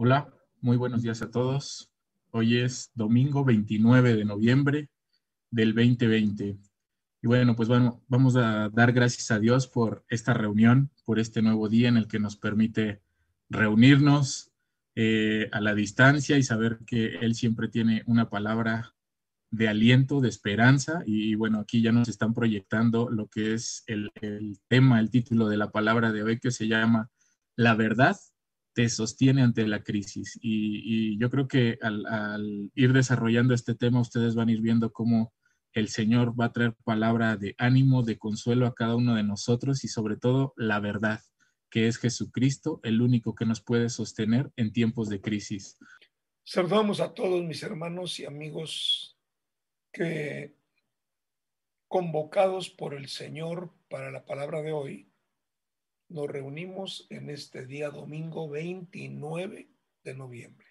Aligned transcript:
Hola, 0.00 0.32
muy 0.60 0.76
buenos 0.76 1.02
días 1.02 1.22
a 1.22 1.30
todos. 1.32 1.90
Hoy 2.30 2.58
es 2.58 2.92
domingo 2.94 3.44
29 3.44 4.14
de 4.14 4.24
noviembre 4.24 4.90
del 5.50 5.74
2020. 5.74 6.56
Y 7.20 7.26
bueno, 7.26 7.56
pues 7.56 7.68
bueno, 7.68 8.00
vamos 8.06 8.36
a 8.36 8.68
dar 8.68 8.92
gracias 8.92 9.32
a 9.32 9.40
Dios 9.40 9.66
por 9.66 10.04
esta 10.08 10.34
reunión, 10.34 10.92
por 11.04 11.18
este 11.18 11.42
nuevo 11.42 11.68
día 11.68 11.88
en 11.88 11.96
el 11.96 12.06
que 12.06 12.20
nos 12.20 12.36
permite 12.36 13.02
reunirnos 13.50 14.52
eh, 14.94 15.48
a 15.50 15.60
la 15.60 15.74
distancia 15.74 16.38
y 16.38 16.44
saber 16.44 16.78
que 16.86 17.16
Él 17.16 17.34
siempre 17.34 17.66
tiene 17.66 18.04
una 18.06 18.30
palabra 18.30 18.94
de 19.50 19.66
aliento, 19.66 20.20
de 20.20 20.28
esperanza. 20.28 21.02
Y, 21.06 21.34
bueno, 21.34 21.58
aquí 21.58 21.82
ya 21.82 21.90
nos 21.90 22.08
están 22.08 22.34
proyectando 22.34 23.10
lo 23.10 23.26
que 23.26 23.54
es 23.54 23.82
el, 23.88 24.12
el 24.14 24.60
tema, 24.68 25.00
el 25.00 25.10
título 25.10 25.48
de 25.48 25.56
la 25.56 25.72
palabra 25.72 26.12
de 26.12 26.22
hoy 26.22 26.38
que 26.38 26.52
se 26.52 26.68
llama 26.68 27.10
La 27.56 27.74
verdad 27.74 28.16
te 28.74 28.88
sostiene 28.88 29.42
ante 29.42 29.66
la 29.66 29.82
crisis. 29.82 30.38
Y, 30.40 31.18
yo 31.18 31.30
creo 31.30 31.48
que 31.48 31.78
al, 31.82 32.70
ir 32.74 32.92
desarrollando 32.92 33.54
este 33.54 33.74
tema, 33.74 34.00
ustedes 34.00 34.34
van 34.34 34.48
a 34.48 34.52
ir 34.52 34.60
viendo 34.60 34.92
cómo 34.92 35.32
el 35.72 35.88
Señor 35.88 36.38
va 36.38 36.46
a 36.46 36.52
traer 36.52 36.74
palabra 36.84 37.36
de 37.36 37.54
ánimo, 37.58 38.02
de 38.02 38.18
consuelo 38.18 38.66
a 38.66 38.74
cada 38.74 38.96
uno 38.96 39.14
de 39.14 39.22
nosotros 39.22 39.84
y 39.84 39.88
sobre 39.88 40.16
todo 40.16 40.54
la 40.56 40.80
verdad, 40.80 41.20
que 41.70 41.88
es 41.88 41.98
Jesucristo, 41.98 42.80
el 42.82 43.02
único 43.02 43.34
que 43.34 43.46
nos 43.46 43.60
puede 43.60 43.88
sostener 43.88 44.50
en 44.56 44.72
tiempos 44.72 45.08
de 45.08 45.20
crisis. 45.20 45.76
Saludamos 46.44 47.00
a 47.00 47.12
todos 47.12 47.44
mis 47.44 47.62
hermanos 47.62 48.18
y 48.20 48.24
amigos 48.24 49.18
que 49.92 50.56
convocados 51.88 52.70
por 52.70 52.94
el 52.94 53.08
Señor 53.08 53.72
para 53.88 54.10
la 54.10 54.24
palabra 54.24 54.62
de 54.62 54.72
hoy, 54.72 55.07
nos 56.08 56.26
reunimos 56.26 57.06
en 57.10 57.30
este 57.30 57.66
día 57.66 57.90
domingo 57.90 58.48
29 58.48 59.68
de 60.04 60.14
noviembre. 60.14 60.66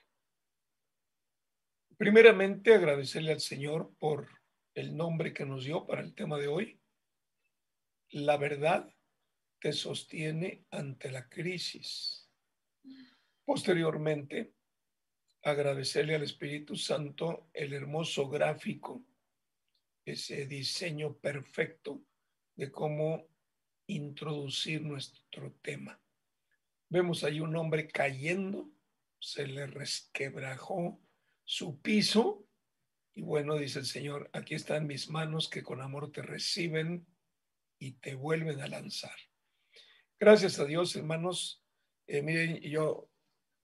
Primeramente, 1.98 2.73
agradecerle 2.73 3.31
al 3.31 3.39
Señor 3.39 3.94
por 4.00 4.28
el 4.73 4.95
nombre 4.95 5.34
que 5.34 5.45
nos 5.45 5.66
dio 5.66 5.86
para 5.86 6.02
el 6.02 6.14
tema 6.14 6.38
de 6.38 6.48
hoy. 6.48 6.80
La 8.09 8.38
verdad 8.38 8.94
te 9.59 9.73
sostiene 9.73 10.66
ante 10.72 11.11
la 11.11 11.28
crisis. 11.28 12.30
Posteriormente, 13.45 14.54
agradecerle 15.44 16.16
al 16.16 16.23
Espíritu 16.23 16.76
Santo 16.76 17.50
el 17.54 17.73
hermoso 17.73 18.28
gráfico, 18.30 19.04
ese 20.06 20.45
diseño 20.45 21.16
perfecto 21.17 22.04
de 22.56 22.72
cómo 22.72 23.28
introducir 23.88 24.81
nuestro 24.81 25.53
tema. 25.61 25.99
Vemos 26.89 27.23
ahí 27.23 27.39
un 27.39 27.55
hombre 27.55 27.88
cayendo, 27.88 28.69
se 29.19 29.47
le 29.47 29.67
resquebrajó 29.67 31.02
su 31.43 31.81
piso 31.81 32.47
y 33.17 33.23
bueno, 33.23 33.55
dice 33.55 33.80
el 33.80 33.85
Señor, 33.85 34.30
aquí 34.31 34.53
están 34.53 34.85
mis 34.85 35.09
manos 35.09 35.49
que 35.49 35.63
con 35.63 35.81
amor 35.81 36.11
te 36.11 36.21
reciben 36.21 37.08
y 37.80 37.93
te 37.93 38.13
vuelven 38.13 38.61
a 38.61 38.67
lanzar. 38.67 39.15
Gracias 40.19 40.59
a 40.59 40.65
Dios, 40.65 40.95
hermanos. 40.95 41.63
Eh, 42.05 42.21
miren, 42.21 42.61
yo 42.61 43.09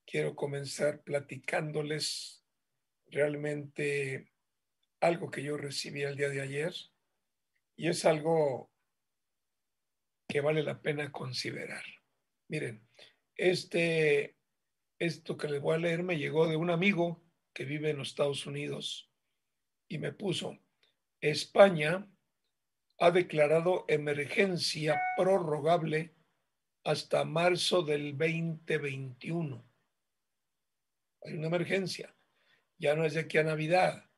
quiero 0.08 0.36
comenzar 0.36 1.04
platicándoles 1.04 2.44
realmente 3.12 4.34
algo 5.00 5.30
que 5.30 5.44
yo 5.44 5.56
recibí 5.56 6.02
el 6.02 6.16
día 6.16 6.30
de 6.30 6.42
ayer 6.42 6.74
y 7.76 7.90
es 7.90 8.06
algo 8.06 8.73
que 10.34 10.42
vale 10.42 10.64
la 10.64 10.82
pena 10.82 11.12
considerar. 11.12 11.84
Miren, 12.48 12.84
este, 13.36 14.36
esto 14.98 15.38
que 15.38 15.48
les 15.48 15.62
voy 15.62 15.76
a 15.76 15.78
leer 15.78 16.02
me 16.02 16.18
llegó 16.18 16.48
de 16.48 16.56
un 16.56 16.72
amigo 16.72 17.24
que 17.54 17.66
vive 17.66 17.92
en 17.92 18.00
los 18.00 18.08
Estados 18.08 18.48
Unidos 18.48 19.12
y 19.88 20.00
me 20.00 20.12
puso, 20.12 20.58
España 21.22 22.12
ha 22.98 23.12
declarado 23.12 23.86
emergencia 23.88 25.00
prorrogable 25.16 26.16
hasta 26.84 27.26
marzo 27.26 27.84
del 27.84 28.18
2021. 28.18 29.64
Hay 31.26 31.34
una 31.34 31.46
emergencia. 31.46 32.16
Ya 32.80 32.96
no 32.96 33.06
es 33.06 33.14
de 33.14 33.20
aquí 33.20 33.38
a 33.38 33.44
Navidad, 33.44 34.10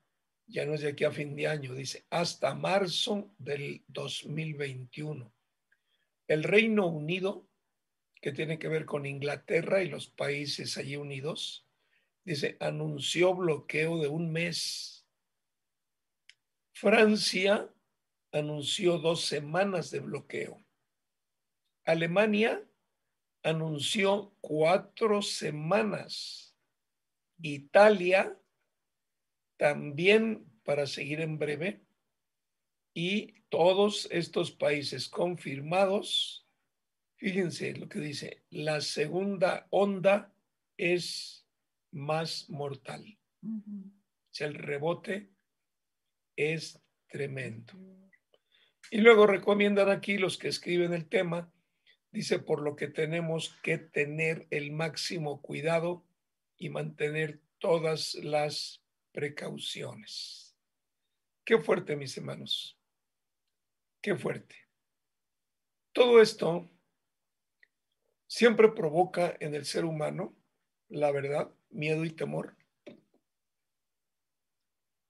ya 0.47 0.65
no 0.65 0.75
es 0.75 0.79
de 0.79 0.87
aquí 0.87 1.03
a 1.03 1.11
fin 1.11 1.35
de 1.35 1.47
año, 1.47 1.73
dice, 1.75 2.05
hasta 2.09 2.55
marzo 2.55 3.35
del 3.37 3.83
2021. 3.89 5.34
El 6.27 6.43
Reino 6.43 6.87
Unido, 6.87 7.47
que 8.21 8.31
tiene 8.31 8.57
que 8.57 8.67
ver 8.67 8.85
con 8.85 9.05
Inglaterra 9.05 9.83
y 9.83 9.89
los 9.89 10.07
países 10.07 10.77
allí 10.77 10.95
unidos, 10.95 11.67
dice, 12.23 12.57
anunció 12.59 13.35
bloqueo 13.35 13.99
de 13.99 14.07
un 14.07 14.31
mes. 14.31 15.05
Francia 16.73 17.69
anunció 18.31 18.97
dos 18.97 19.25
semanas 19.25 19.91
de 19.91 19.99
bloqueo. 19.99 20.65
Alemania 21.85 22.67
anunció 23.43 24.35
cuatro 24.41 25.21
semanas. 25.21 26.57
Italia 27.37 28.37
también, 29.57 30.45
para 30.63 30.87
seguir 30.87 31.21
en 31.21 31.37
breve, 31.37 31.84
y 32.97 33.41
todos 33.49 34.07
estos 34.09 34.51
países 34.51 35.09
confirmados, 35.09 36.47
fíjense 37.17 37.75
lo 37.75 37.89
que 37.89 37.99
dice, 37.99 38.41
la 38.49 38.79
segunda 38.79 39.67
onda 39.69 40.33
es 40.77 41.45
más 41.91 42.49
mortal. 42.49 43.19
O 43.43 44.31
sea, 44.31 44.47
el 44.47 44.55
rebote 44.55 45.29
es 46.37 46.79
tremendo. 47.09 47.73
Y 48.89 48.99
luego 48.99 49.27
recomiendan 49.27 49.89
aquí 49.89 50.17
los 50.17 50.37
que 50.37 50.47
escriben 50.47 50.93
el 50.93 51.09
tema, 51.09 51.51
dice, 52.11 52.39
por 52.39 52.61
lo 52.61 52.77
que 52.77 52.87
tenemos 52.87 53.57
que 53.61 53.77
tener 53.77 54.47
el 54.51 54.71
máximo 54.71 55.41
cuidado 55.41 56.05
y 56.57 56.69
mantener 56.69 57.41
todas 57.59 58.15
las 58.15 58.81
precauciones. 59.11 60.55
Qué 61.43 61.57
fuerte, 61.57 61.97
mis 61.97 62.17
hermanos. 62.17 62.79
Qué 64.05 64.15
fuerte. 64.15 64.55
Todo 65.91 66.21
esto 66.21 66.69
siempre 68.27 68.69
provoca 68.69 69.35
en 69.39 69.55
el 69.55 69.65
ser 69.65 69.83
humano, 69.83 70.37
la 70.89 71.09
verdad, 71.09 71.51
miedo 71.71 72.05
y 72.05 72.11
temor. 72.11 72.55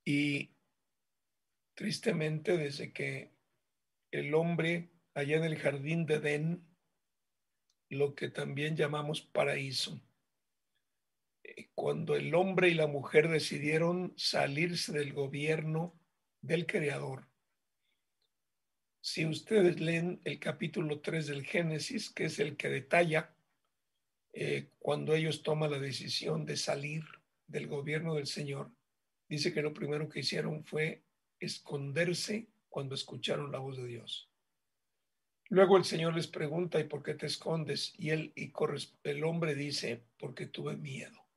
Y 0.05 0.55
tristemente, 1.73 2.55
desde 2.55 2.93
que 2.93 3.33
el 4.11 4.33
hombre 4.33 4.93
allá 5.13 5.35
en 5.35 5.43
el 5.43 5.57
jardín 5.57 6.05
de 6.05 6.13
Edén, 6.13 6.65
lo 7.89 8.15
que 8.15 8.29
también 8.29 8.77
llamamos 8.77 9.21
paraíso, 9.21 10.01
eh, 11.43 11.69
cuando 11.75 12.15
el 12.15 12.33
hombre 12.33 12.69
y 12.69 12.75
la 12.75 12.87
mujer 12.87 13.27
decidieron 13.27 14.13
salirse 14.15 14.93
del 14.93 15.11
gobierno 15.11 15.99
del 16.39 16.65
Creador, 16.65 17.27
si 19.05 19.23
ustedes 19.23 19.79
leen 19.79 20.19
el 20.23 20.39
capítulo 20.39 20.99
3 20.99 21.27
del 21.27 21.45
Génesis, 21.45 22.09
que 22.09 22.25
es 22.25 22.39
el 22.39 22.57
que 22.57 22.69
detalla 22.69 23.35
eh, 24.33 24.71
cuando 24.79 25.13
ellos 25.13 25.43
toman 25.43 25.69
la 25.69 25.77
decisión 25.77 26.43
de 26.43 26.57
salir 26.57 27.03
del 27.45 27.67
gobierno 27.67 28.15
del 28.15 28.25
Señor, 28.25 28.71
dice 29.29 29.53
que 29.53 29.61
lo 29.61 29.75
primero 29.75 30.09
que 30.09 30.21
hicieron 30.21 30.65
fue 30.65 31.03
esconderse 31.39 32.47
cuando 32.67 32.95
escucharon 32.95 33.51
la 33.51 33.59
voz 33.59 33.77
de 33.77 33.85
Dios. 33.85 34.27
Luego 35.49 35.77
el 35.77 35.85
Señor 35.85 36.15
les 36.15 36.25
pregunta, 36.25 36.79
¿y 36.79 36.85
por 36.85 37.03
qué 37.03 37.13
te 37.13 37.27
escondes? 37.27 37.93
Y 37.99 38.09
él 38.09 38.33
y 38.35 38.51
el 39.03 39.23
hombre 39.23 39.53
dice, 39.53 40.01
porque 40.17 40.47
tuve 40.47 40.77
miedo. 40.77 41.27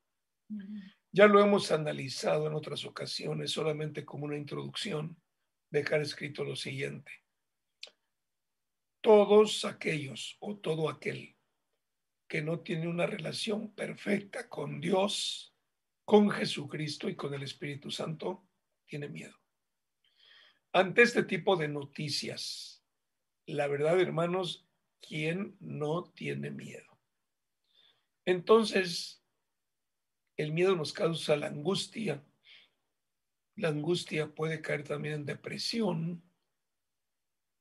Ya 1.12 1.26
lo 1.26 1.38
hemos 1.44 1.71
analizado 1.71 2.47
en 2.47 2.54
otras 2.54 2.86
ocasiones, 2.86 3.50
solamente 3.50 4.06
como 4.06 4.24
una 4.24 4.38
introducción, 4.38 5.21
dejar 5.71 6.00
escrito 6.00 6.44
lo 6.44 6.56
siguiente 6.56 7.28
todos 9.00 9.65
aquellos 9.65 10.36
o 10.41 10.56
todo 10.56 10.89
aquel 10.89 11.36
que 12.28 12.42
no 12.42 12.60
tiene 12.60 12.89
una 12.89 13.06
relación 13.06 13.74
perfecta 13.74 14.48
con 14.48 14.80
Dios, 14.80 15.54
con 16.04 16.30
Jesucristo 16.30 17.09
y 17.09 17.16
con 17.16 17.33
el 17.34 17.42
Espíritu 17.42 17.91
Santo, 17.91 18.47
tiene 18.86 19.09
miedo. 19.09 19.36
Ante 20.72 21.03
este 21.03 21.22
tipo 21.22 21.56
de 21.56 21.68
noticias, 21.68 22.84
la 23.47 23.66
verdad, 23.66 23.98
hermanos, 23.98 24.68
¿quién 25.00 25.56
no 25.60 26.04
tiene 26.15 26.50
miedo? 26.50 26.98
Entonces, 28.27 29.24
el 30.36 30.53
miedo 30.53 30.77
nos 30.77 30.92
causa 30.92 31.36
la 31.36 31.47
angustia. 31.47 32.22
La 33.56 33.68
angustia 33.68 34.34
puede 34.34 34.60
caer 34.60 34.84
también 34.84 35.15
en 35.15 35.24
depresión, 35.24 36.22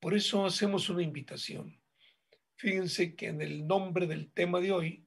por 0.00 0.14
eso 0.14 0.46
hacemos 0.46 0.88
una 0.88 1.02
invitación. 1.02 1.80
Fíjense 2.56 3.14
que 3.14 3.28
en 3.28 3.40
el 3.40 3.66
nombre 3.66 4.06
del 4.06 4.32
tema 4.32 4.60
de 4.60 4.72
hoy, 4.72 5.06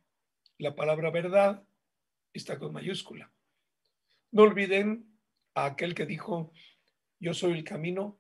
la 0.57 0.75
palabra 0.75 1.09
verdad 1.11 1.63
está 2.33 2.57
con 2.59 2.73
mayúscula. 2.73 3.31
No 4.31 4.43
olviden 4.43 5.17
a 5.53 5.65
aquel 5.65 5.95
que 5.95 6.05
dijo, 6.05 6.53
yo 7.19 7.33
soy 7.33 7.53
el 7.53 7.63
camino, 7.63 8.19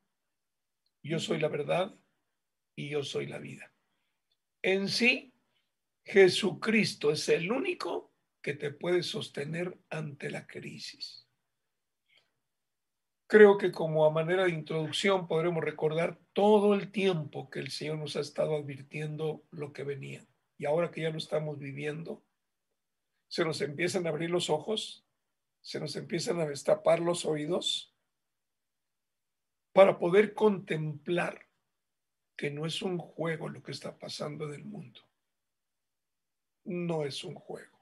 yo 1.01 1.19
soy 1.19 1.39
la 1.39 1.47
verdad 1.47 1.95
y 2.75 2.89
yo 2.89 3.03
soy 3.03 3.27
la 3.27 3.39
vida. 3.39 3.73
En 4.61 4.89
sí, 4.89 5.33
Jesucristo 6.03 7.11
es 7.11 7.29
el 7.29 7.51
único 7.51 8.13
que 8.41 8.53
te 8.53 8.71
puede 8.71 9.03
sostener 9.03 9.77
ante 9.89 10.29
la 10.29 10.45
crisis. 10.47 11.27
Creo 13.31 13.57
que 13.57 13.71
como 13.71 14.05
a 14.05 14.09
manera 14.09 14.43
de 14.43 14.49
introducción 14.49 15.25
podremos 15.25 15.63
recordar 15.63 16.19
todo 16.33 16.73
el 16.73 16.91
tiempo 16.91 17.49
que 17.49 17.59
el 17.59 17.71
Señor 17.71 17.97
nos 17.97 18.17
ha 18.17 18.19
estado 18.19 18.57
advirtiendo 18.57 19.41
lo 19.51 19.71
que 19.71 19.85
venía. 19.85 20.27
Y 20.57 20.65
ahora 20.65 20.91
que 20.91 20.99
ya 20.99 21.11
lo 21.11 21.17
estamos 21.17 21.57
viviendo, 21.57 22.25
se 23.29 23.45
nos 23.45 23.61
empiezan 23.61 24.05
a 24.05 24.09
abrir 24.09 24.31
los 24.31 24.49
ojos, 24.49 25.05
se 25.61 25.79
nos 25.79 25.95
empiezan 25.95 26.41
a 26.41 26.45
destapar 26.45 26.99
los 26.99 27.23
oídos 27.23 27.95
para 29.71 29.97
poder 29.97 30.33
contemplar 30.33 31.47
que 32.35 32.51
no 32.51 32.65
es 32.65 32.81
un 32.81 32.97
juego 32.97 33.47
lo 33.47 33.63
que 33.63 33.71
está 33.71 33.97
pasando 33.97 34.43
en 34.43 34.55
el 34.55 34.65
mundo. 34.65 34.99
No 36.65 37.05
es 37.05 37.23
un 37.23 37.35
juego. 37.35 37.79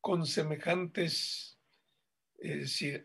Con 0.00 0.26
semejantes 0.26 1.51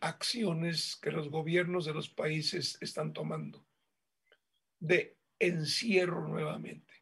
acciones 0.01 0.95
que 1.01 1.11
los 1.11 1.29
gobiernos 1.29 1.85
de 1.85 1.93
los 1.93 2.09
países 2.09 2.77
están 2.81 3.13
tomando 3.13 3.65
de 4.79 5.17
encierro 5.39 6.27
nuevamente, 6.27 6.93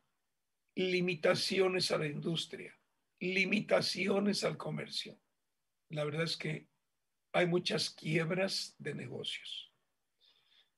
limitaciones 0.75 1.91
a 1.91 1.97
la 1.97 2.07
industria, 2.07 2.77
limitaciones 3.19 4.43
al 4.43 4.57
comercio. 4.57 5.19
La 5.89 6.03
verdad 6.03 6.23
es 6.23 6.37
que 6.37 6.67
hay 7.31 7.47
muchas 7.47 7.89
quiebras 7.89 8.75
de 8.79 8.95
negocios. 8.95 9.71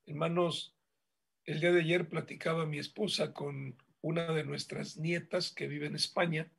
Hermanos, 0.05 0.75
el 1.45 1.59
día 1.59 1.71
de 1.71 1.81
ayer 1.81 2.09
platicaba 2.09 2.65
mi 2.65 2.79
esposa 2.79 3.33
con 3.33 3.77
una 4.01 4.31
de 4.33 4.43
nuestras 4.43 4.97
nietas 4.97 5.51
que 5.51 5.67
vive 5.67 5.87
en 5.87 5.95
España 5.95 6.51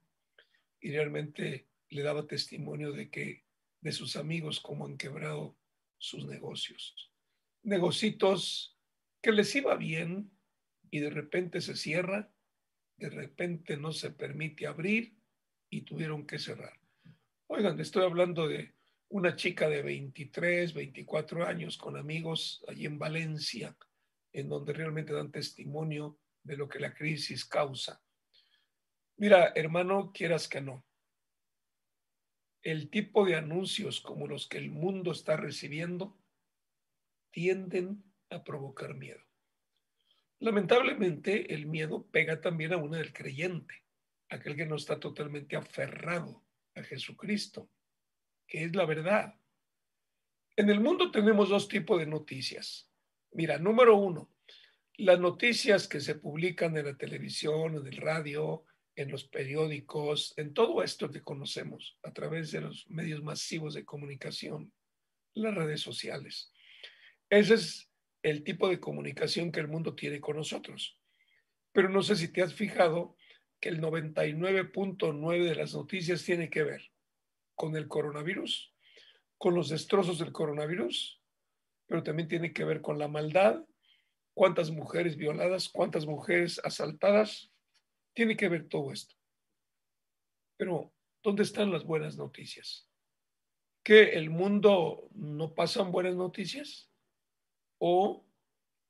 y 0.81 0.93
realmente 0.93 1.67
le 1.91 2.03
daba 2.03 2.27
testimonio 2.27 2.93
de 2.93 3.11
que 3.11 3.45
de 3.81 3.93
sus 3.93 4.17
amigos 4.17 4.61
cómo 4.61 4.87
han 4.87 4.97
quebrado 4.97 5.57
sus 5.99 6.27
negocios. 6.27 7.13
Negocitos 7.63 8.77
que 9.21 9.33
les 9.33 9.55
iba 9.55 9.77
bien 9.77 10.31
y 10.91 11.01
de 11.01 11.11
repente 11.11 11.61
se 11.61 11.77
cierra, 11.77 12.33
de 12.97 13.11
repente 13.11 13.77
no 13.77 13.93
se 13.93 14.11
permite 14.11 14.67
abrir 14.67 15.17
y 15.71 15.83
tuvieron 15.83 16.27
que 16.27 16.39
cerrar. 16.39 16.79
Oigan, 17.47 17.79
estoy 17.81 18.05
hablando 18.05 18.49
de 18.49 18.75
una 19.11 19.37
chica 19.37 19.69
de 19.69 19.83
23, 19.83 20.75
24 20.75 21.47
años 21.47 21.79
con 21.79 21.97
amigos 21.97 22.65
allí 22.69 22.87
en 22.87 22.99
Valencia, 22.99 23.77
en 24.33 24.49
donde 24.49 24.73
realmente 24.73 25.13
dan 25.13 25.33
testimonio 25.33 26.19
de 26.43 26.57
lo 26.57 26.69
que 26.69 26.79
la 26.79 26.95
crisis 26.95 27.45
causa. 27.45 28.03
Mira, 29.17 29.53
hermano, 29.55 30.13
quieras 30.13 30.47
que 30.49 30.61
no, 30.61 30.85
el 32.63 32.91
tipo 32.91 33.25
de 33.25 33.37
anuncios 33.37 34.01
como 34.01 34.27
los 34.27 34.49
que 34.49 34.59
el 34.59 34.71
mundo 34.71 35.13
está 35.13 35.37
recibiendo 35.37 36.19
tienden 37.31 38.03
a 38.31 38.43
provocar 38.43 38.95
miedo. 38.95 39.21
Lamentablemente, 40.41 41.55
el 41.55 41.67
miedo 41.67 42.07
pega 42.11 42.41
también 42.41 42.73
a 42.73 42.77
uno 42.77 42.97
del 42.97 43.13
creyente, 43.13 43.85
aquel 44.29 44.57
que 44.57 44.67
no 44.67 44.77
está 44.77 45.01
totalmente 45.01 45.57
aferrado 45.57 46.45
a 46.75 46.83
Jesucristo, 46.83 47.71
que 48.47 48.65
es 48.65 48.75
la 48.75 48.85
verdad. 48.85 49.35
En 50.57 50.71
el 50.71 50.81
mundo 50.81 51.11
tenemos 51.11 51.49
dos 51.49 51.69
tipos 51.69 51.99
de 51.99 52.07
noticias. 52.07 52.91
Mira, 53.33 53.59
número 53.59 53.97
uno, 53.97 54.33
las 54.95 55.21
noticias 55.21 55.87
que 55.87 56.01
se 56.01 56.17
publican 56.17 56.77
en 56.77 56.87
la 56.87 56.97
televisión, 56.97 57.77
en 57.77 57.87
el 57.87 57.97
radio, 57.97 58.65
en 58.99 59.13
los 59.13 59.23
periódicos, 59.23 60.35
en 60.37 60.53
todo 60.53 60.83
esto 60.83 61.09
que 61.09 61.23
conocemos 61.23 61.97
a 62.03 62.13
través 62.13 62.51
de 62.51 62.63
los 62.63 62.85
medios 62.91 63.23
masivos 63.23 63.75
de 63.75 63.85
comunicación, 63.85 64.73
las 65.35 65.55
redes 65.55 65.81
sociales. 65.81 66.53
Ese 67.31 67.55
es 67.55 67.91
el 68.25 68.43
tipo 68.43 68.69
de 68.69 68.81
comunicación 68.81 69.53
que 69.53 69.61
el 69.61 69.69
mundo 69.69 69.95
tiene 69.95 70.21
con 70.21 70.35
nosotros. 70.35 70.99
Pero 71.71 71.89
no 71.91 72.03
sé 72.03 72.17
si 72.17 72.33
te 72.33 72.43
has 72.43 72.55
fijado 72.55 73.17
que 73.61 73.69
el 73.69 73.81
99.9 73.81 75.45
de 75.45 75.55
las 75.55 75.75
noticias 75.75 76.25
tiene 76.25 76.51
que 76.51 76.65
ver 76.65 76.91
con 77.55 77.77
el 77.77 77.87
coronavirus, 77.87 78.75
con 79.37 79.55
los 79.55 79.69
destrozos 79.69 80.19
del 80.19 80.33
coronavirus, 80.33 81.23
pero 81.87 82.03
también 82.03 82.27
tiene 82.27 82.53
que 82.53 82.65
ver 82.65 82.81
con 82.81 82.99
la 82.99 83.07
maldad, 83.07 83.65
cuántas 84.35 84.73
mujeres 84.73 85.17
violadas, 85.17 85.69
cuántas 85.69 86.05
mujeres 86.05 86.61
asaltadas, 86.65 87.53
tiene 88.19 88.37
que 88.37 88.49
ver 88.49 88.69
todo 88.69 88.91
esto. 88.91 89.15
Pero, 90.57 90.93
¿dónde 91.23 91.45
están 91.45 91.71
las 91.71 91.85
buenas 91.85 92.17
noticias? 92.17 92.91
¿Que 93.85 94.15
el 94.15 94.29
mundo 94.29 95.09
no 95.15 95.55
pasan 95.55 95.93
buenas 95.93 96.17
noticias? 96.17 96.91
¿O 97.79 98.27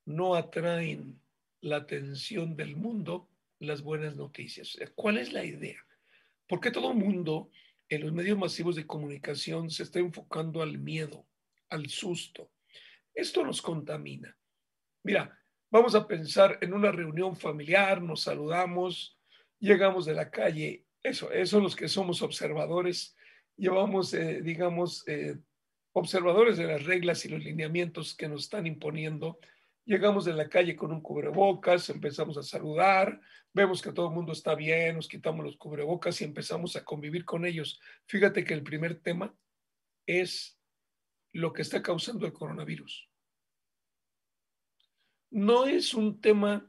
no 0.07 0.35
atraen 0.35 1.21
la 1.61 1.77
atención 1.77 2.57
del 2.57 2.75
mundo 2.75 3.29
las 3.59 3.83
buenas 3.83 4.17
noticias? 4.17 4.79
¿Cuál 4.95 5.19
es 5.19 5.31
la 5.35 5.45
idea? 5.45 5.85
¿Por 6.47 6.61
qué 6.61 6.71
todo 6.71 6.93
el 6.93 6.97
mundo 6.97 7.51
en 7.91 8.01
los 8.01 8.13
medios 8.15 8.39
masivos 8.39 8.77
de 8.77 8.87
comunicación 8.87 9.69
se 9.69 9.83
está 9.83 9.99
enfocando 9.99 10.63
al 10.63 10.79
miedo, 10.79 11.27
al 11.69 11.91
susto? 11.91 12.51
Esto 13.13 13.45
nos 13.45 13.61
contamina. 13.61 14.35
Mira, 15.03 15.39
vamos 15.71 15.95
a 15.95 16.09
pensar 16.09 16.57
en 16.63 16.73
una 16.73 16.91
reunión 16.91 17.37
familiar, 17.37 18.01
nos 18.01 18.23
saludamos, 18.23 19.18
llegamos 19.59 20.07
de 20.07 20.15
la 20.15 20.31
calle, 20.31 20.85
eso, 21.03 21.31
eso 21.31 21.61
los 21.61 21.77
que 21.77 21.89
somos 21.89 22.23
observadores, 22.23 23.17
llevamos, 23.57 24.15
eh, 24.15 24.41
digamos, 24.43 25.07
eh, 25.07 25.39
observadores 25.93 26.57
de 26.57 26.67
las 26.67 26.85
reglas 26.85 27.25
y 27.25 27.29
los 27.29 27.43
lineamientos 27.43 28.15
que 28.15 28.29
nos 28.29 28.45
están 28.45 28.67
imponiendo. 28.67 29.39
Llegamos 29.85 30.25
de 30.25 30.35
la 30.35 30.49
calle 30.49 30.77
con 30.77 30.93
un 30.93 31.01
cubrebocas, 31.01 31.89
empezamos 31.91 32.37
a 32.37 32.43
saludar, 32.43 33.21
vemos 33.53 33.81
que 33.81 33.93
todo 33.93 34.09
el 34.09 34.15
mundo 34.15 34.33
está 34.33 34.55
bien, 34.55 34.97
nos 34.97 35.09
quitamos 35.09 35.45
los 35.45 35.57
cubrebocas 35.57 36.21
y 36.21 36.25
empezamos 36.25 36.77
a 36.77 36.85
convivir 36.85 37.25
con 37.25 37.47
ellos. 37.47 37.81
Fíjate 38.07 38.45
que 38.45 38.55
el 38.55 38.63
primer 38.63 39.01
tema 39.01 39.35
es 40.07 40.59
lo 41.33 41.53
que 41.53 41.63
está 41.63 41.83
causando 41.83 42.27
el 42.27 42.33
coronavirus. 42.33 43.09
No 45.31 45.67
es 45.67 45.95
un 45.95 46.21
tema 46.21 46.68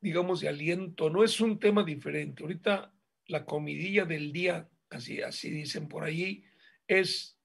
digamos, 0.00 0.40
de 0.40 0.48
aliento, 0.48 1.10
no 1.10 1.24
es 1.24 1.40
un 1.40 1.58
tema 1.58 1.82
diferente. 1.82 2.42
Ahorita 2.42 2.92
la 3.26 3.44
comidilla 3.44 4.04
del 4.04 4.32
día, 4.32 4.68
así, 4.90 5.20
así 5.22 5.50
dicen 5.50 5.88
por 5.88 6.04
allí, 6.04 6.44
es 6.86 7.36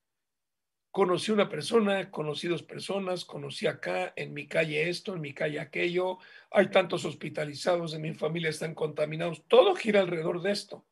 conocí 0.91 1.31
una 1.31 1.49
persona, 1.49 2.11
conocí 2.11 2.47
dos 2.47 2.63
personas, 2.63 3.23
conocí 3.23 3.65
acá, 3.65 4.13
en 4.15 4.33
mi 4.33 4.47
calle 4.47 4.89
esto, 4.89 5.15
en 5.15 5.21
mi 5.21 5.33
calle 5.33 5.59
aquello, 5.59 6.19
hay 6.51 6.69
tantos 6.69 7.05
hospitalizados, 7.05 7.93
en 7.93 8.01
mi 8.01 8.13
familia 8.13 8.49
están 8.49 8.75
contaminados, 8.75 9.45
todo 9.47 9.73
gira 9.75 10.01
alrededor 10.01 10.41
de 10.41 10.51
esto. 10.51 10.85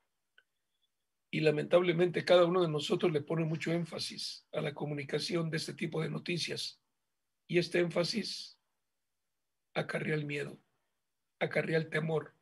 Y 1.32 1.42
lamentablemente 1.42 2.26
cada 2.26 2.46
uno 2.46 2.62
de 2.62 2.70
nosotros 2.70 3.12
le 3.12 3.22
pone 3.22 3.46
mucho 3.46 3.72
énfasis 3.72 4.48
a 4.52 4.62
la 4.62 4.74
comunicación 4.74 5.52
de 5.52 5.58
este 5.58 5.74
tipo 5.74 6.02
de 6.02 6.10
noticias. 6.10 6.82
Y 7.46 7.60
este 7.60 7.80
énfasis 7.80 8.58
acarrea 9.76 10.16
el 10.16 10.26
miedo 10.26 10.60
acarrea 11.40 11.78
el 11.78 11.90
temor, 11.90 12.34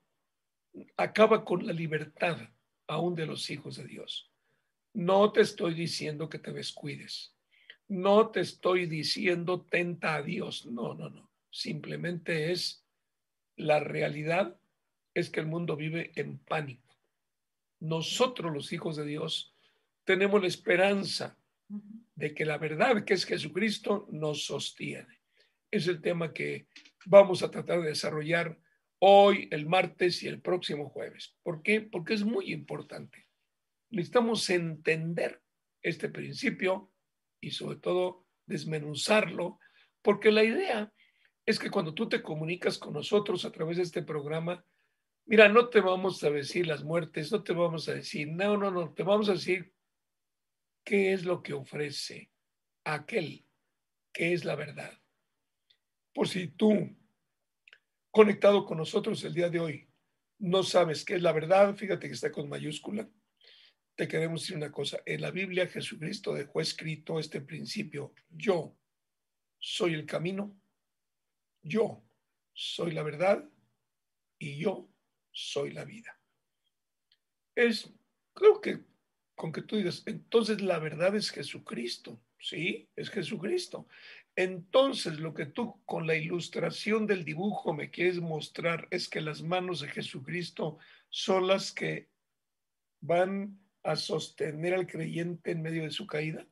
acaba 0.96 1.44
con 1.46 1.66
la 1.66 1.74
libertad 1.74 2.38
aún 2.88 3.16
de 3.16 3.26
los 3.26 3.50
hijos 3.50 3.78
de 3.78 3.86
Dios. 3.86 4.32
No 4.94 5.32
te 5.32 5.42
estoy 5.42 5.74
diciendo 5.74 6.30
que 6.30 6.40
te 6.40 6.52
descuides. 6.52 7.34
No 7.88 8.30
te 8.30 8.42
estoy 8.42 8.86
diciendo 8.88 9.62
tenta 9.62 10.16
a 10.16 10.22
Dios. 10.22 10.66
No, 10.66 10.94
no, 10.94 11.10
no. 11.10 11.30
Simplemente 11.52 12.52
es 12.52 12.84
la 13.56 13.80
realidad 13.80 14.58
es 15.14 15.30
que 15.30 15.40
el 15.40 15.48
mundo 15.48 15.76
vive 15.76 16.12
en 16.16 16.38
pánico. 16.38 16.96
Nosotros 17.80 18.54
los 18.54 18.72
hijos 18.72 18.96
de 18.96 19.06
Dios 19.06 19.54
tenemos 20.04 20.42
la 20.42 20.48
esperanza 20.48 21.38
de 22.16 22.34
que 22.34 22.46
la 22.46 22.58
verdad 22.58 23.04
que 23.04 23.14
es 23.14 23.26
Jesucristo 23.26 24.08
nos 24.12 24.46
sostiene. 24.46 25.20
Es 25.70 25.88
el 25.88 26.02
tema 26.02 26.34
que 26.34 26.68
vamos 27.06 27.44
a 27.44 27.52
tratar 27.52 27.82
de 27.82 27.90
desarrollar 27.90 28.58
hoy, 29.00 29.48
el 29.52 29.66
martes 29.66 30.24
y 30.24 30.28
el 30.28 30.42
próximo 30.42 30.90
jueves. 30.90 31.36
¿Por 31.44 31.62
qué? 31.62 31.82
Porque 31.82 32.14
es 32.14 32.24
muy 32.24 32.52
importante. 32.52 33.28
Necesitamos 33.90 34.50
entender 34.50 35.42
este 35.82 36.10
principio 36.10 36.92
y 37.40 37.52
sobre 37.52 37.78
todo 37.78 38.26
desmenuzarlo, 38.46 39.60
porque 40.02 40.32
la 40.32 40.44
idea 40.44 40.94
es 41.46 41.60
que 41.60 41.70
cuando 41.70 41.94
tú 41.94 42.10
te 42.10 42.22
comunicas 42.22 42.78
con 42.78 42.94
nosotros 42.94 43.46
a 43.46 43.52
través 43.52 43.78
de 43.78 43.84
este 43.84 44.04
programa, 44.04 44.66
Mira, 45.30 45.50
no 45.50 45.68
te 45.68 45.82
vamos 45.82 46.24
a 46.24 46.30
decir 46.30 46.68
las 46.68 46.86
muertes, 46.86 47.34
no 47.34 47.44
te 47.44 47.52
vamos 47.52 47.90
a 47.90 47.94
decir, 47.94 48.30
no, 48.30 48.56
no, 48.56 48.72
no, 48.72 48.94
te 48.94 49.04
vamos 49.04 49.28
a 49.28 49.34
decir 49.34 49.74
qué 50.86 51.12
es 51.12 51.26
lo 51.26 51.44
que 51.44 51.52
ofrece 51.52 52.32
aquel 52.86 53.46
que 54.14 54.32
es 54.32 54.46
la 54.46 54.56
verdad. 54.56 54.98
Por 56.14 56.30
si 56.30 56.48
tú, 56.48 56.96
conectado 58.18 58.66
con 58.66 58.80
nosotros 58.80 59.24
el 59.26 59.36
día 59.36 59.48
de 59.48 59.60
hoy, 59.60 59.88
no 60.40 60.64
sabes 60.64 61.06
qué 61.06 61.14
es 61.14 61.22
la 61.22 61.34
verdad, 61.34 61.76
fíjate 61.76 62.08
que 62.08 62.16
está 62.16 62.32
con 62.32 62.50
mayúscula. 62.50 63.08
Te 63.96 64.08
queremos 64.08 64.42
decir 64.42 64.58
una 64.58 64.72
cosa. 64.72 65.00
En 65.06 65.22
la 65.22 65.30
Biblia 65.30 65.68
Jesucristo 65.68 66.34
dejó 66.34 66.60
escrito 66.60 67.20
este 67.20 67.42
principio. 67.42 68.16
Yo 68.32 68.76
soy 69.60 69.94
el 69.94 70.08
camino, 70.08 70.60
yo 71.62 72.04
soy 72.54 72.94
la 72.94 73.04
verdad 73.04 73.48
y 74.40 74.58
yo 74.58 74.90
soy 75.32 75.74
la 75.74 75.86
vida. 75.86 76.20
Es, 77.54 77.94
creo 78.34 78.60
que 78.62 78.80
con 79.36 79.52
que 79.52 79.62
tú 79.62 79.76
digas, 79.76 80.02
entonces 80.08 80.60
la 80.60 80.80
verdad 80.80 81.16
es 81.16 81.30
Jesucristo. 81.30 82.20
Sí, 82.40 82.90
es 82.96 83.12
Jesucristo. 83.12 83.88
Entonces 84.38 85.20
lo 85.20 85.34
que 85.34 85.48
tú 85.48 85.84
con 85.86 86.06
la 86.06 86.16
ilustración 86.16 87.08
del 87.08 87.26
dibujo 87.26 87.74
me 87.74 87.90
quieres 87.90 88.20
mostrar 88.20 88.88
es 88.92 89.10
que 89.10 89.20
las 89.20 89.42
manos 89.42 89.82
de 89.82 89.90
Jesucristo 89.90 90.78
son 91.10 91.48
las 91.48 91.72
que 91.72 92.12
van 93.02 93.60
a 93.82 93.96
sostener 93.96 94.76
al 94.76 94.86
creyente 94.86 95.50
en 95.50 95.64
medio 95.64 95.82
de 95.82 95.90
su 95.90 96.06
caída. 96.06 96.48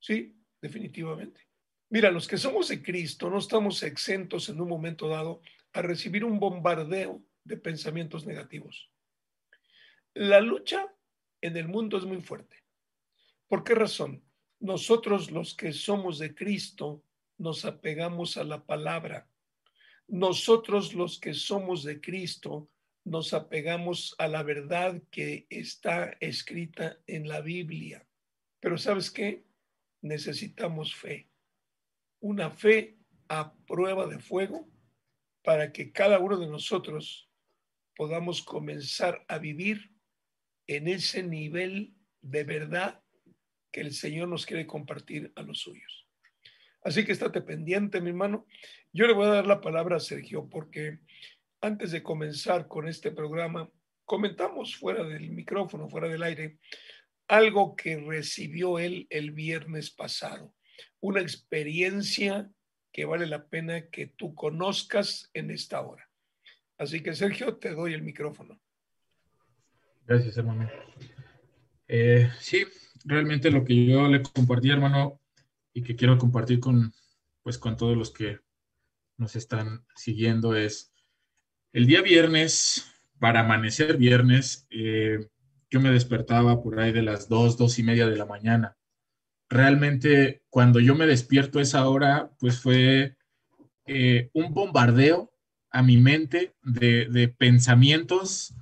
Sí, 0.00 0.34
definitivamente. 0.62 1.42
Mira, 1.90 2.10
los 2.10 2.26
que 2.26 2.38
somos 2.38 2.68
de 2.68 2.82
Cristo 2.82 3.28
no 3.28 3.38
estamos 3.38 3.82
exentos 3.82 4.48
en 4.48 4.58
un 4.58 4.68
momento 4.68 5.06
dado 5.06 5.42
a 5.74 5.82
recibir 5.82 6.24
un 6.24 6.40
bombardeo 6.40 7.22
de 7.44 7.58
pensamientos 7.58 8.24
negativos. 8.24 8.90
La 10.14 10.40
lucha 10.40 10.90
en 11.42 11.58
el 11.58 11.68
mundo 11.68 11.98
es 11.98 12.04
muy 12.04 12.22
fuerte. 12.22 12.64
¿Por 13.48 13.64
qué 13.64 13.74
razón? 13.74 14.23
Nosotros 14.64 15.30
los 15.30 15.54
que 15.54 15.74
somos 15.74 16.18
de 16.18 16.34
Cristo 16.34 17.04
nos 17.36 17.66
apegamos 17.66 18.38
a 18.38 18.44
la 18.44 18.64
palabra. 18.64 19.28
Nosotros 20.08 20.94
los 20.94 21.20
que 21.20 21.34
somos 21.34 21.84
de 21.84 22.00
Cristo 22.00 22.70
nos 23.04 23.34
apegamos 23.34 24.14
a 24.16 24.26
la 24.26 24.42
verdad 24.42 25.02
que 25.10 25.46
está 25.50 26.16
escrita 26.18 26.96
en 27.06 27.28
la 27.28 27.42
Biblia. 27.42 28.06
Pero 28.58 28.78
¿sabes 28.78 29.10
qué? 29.10 29.44
Necesitamos 30.00 30.94
fe. 30.94 31.28
Una 32.20 32.50
fe 32.50 32.96
a 33.28 33.52
prueba 33.66 34.06
de 34.06 34.18
fuego 34.18 34.66
para 35.42 35.72
que 35.72 35.92
cada 35.92 36.18
uno 36.20 36.38
de 36.38 36.46
nosotros 36.46 37.28
podamos 37.94 38.40
comenzar 38.40 39.26
a 39.28 39.36
vivir 39.36 39.92
en 40.66 40.88
ese 40.88 41.22
nivel 41.22 41.94
de 42.22 42.44
verdad 42.44 43.03
que 43.74 43.80
el 43.80 43.92
Señor 43.92 44.28
nos 44.28 44.46
quiere 44.46 44.68
compartir 44.68 45.32
a 45.34 45.42
los 45.42 45.58
suyos. 45.58 46.06
Así 46.84 47.04
que 47.04 47.10
estate 47.10 47.42
pendiente, 47.42 48.00
mi 48.00 48.10
hermano. 48.10 48.46
Yo 48.92 49.08
le 49.08 49.14
voy 49.14 49.26
a 49.26 49.30
dar 49.30 49.48
la 49.48 49.60
palabra 49.60 49.96
a 49.96 50.00
Sergio 50.00 50.48
porque 50.48 51.00
antes 51.60 51.90
de 51.90 52.00
comenzar 52.00 52.68
con 52.68 52.86
este 52.86 53.10
programa, 53.10 53.68
comentamos 54.04 54.76
fuera 54.76 55.02
del 55.02 55.28
micrófono, 55.32 55.88
fuera 55.88 56.06
del 56.06 56.22
aire, 56.22 56.58
algo 57.26 57.74
que 57.74 57.96
recibió 57.96 58.78
él 58.78 59.08
el 59.10 59.32
viernes 59.32 59.90
pasado, 59.90 60.54
una 61.00 61.20
experiencia 61.20 62.48
que 62.92 63.06
vale 63.06 63.26
la 63.26 63.48
pena 63.48 63.88
que 63.88 64.06
tú 64.06 64.36
conozcas 64.36 65.30
en 65.34 65.50
esta 65.50 65.80
hora. 65.80 66.08
Así 66.78 67.02
que 67.02 67.12
Sergio, 67.12 67.56
te 67.56 67.70
doy 67.70 67.92
el 67.92 68.02
micrófono. 68.02 68.60
Gracias, 70.06 70.36
hermano. 70.36 70.70
Eh, 71.88 72.30
sí, 72.38 72.64
realmente 73.04 73.50
lo 73.50 73.64
que 73.64 73.86
yo 73.86 74.08
le 74.08 74.22
compartí, 74.22 74.70
hermano, 74.70 75.20
y 75.72 75.82
que 75.82 75.96
quiero 75.96 76.18
compartir 76.18 76.60
con, 76.60 76.92
pues, 77.42 77.58
con 77.58 77.76
todos 77.76 77.96
los 77.96 78.10
que 78.10 78.40
nos 79.16 79.36
están 79.36 79.84
siguiendo 79.94 80.56
es, 80.56 80.92
el 81.72 81.86
día 81.86 82.02
viernes, 82.02 82.90
para 83.18 83.40
amanecer 83.40 83.96
viernes, 83.96 84.66
eh, 84.70 85.28
yo 85.70 85.80
me 85.80 85.90
despertaba 85.90 86.62
por 86.62 86.78
ahí 86.78 86.92
de 86.92 87.02
las 87.02 87.28
dos, 87.28 87.56
dos 87.56 87.78
y 87.78 87.82
media 87.82 88.06
de 88.06 88.16
la 88.16 88.26
mañana. 88.26 88.76
Realmente, 89.48 90.42
cuando 90.50 90.78
yo 90.78 90.94
me 90.94 91.06
despierto 91.06 91.60
esa 91.60 91.88
hora, 91.88 92.30
pues 92.38 92.60
fue 92.60 93.16
eh, 93.86 94.30
un 94.32 94.54
bombardeo 94.54 95.32
a 95.70 95.82
mi 95.82 95.96
mente 95.96 96.54
de, 96.62 97.34
pensamientos 97.36 98.54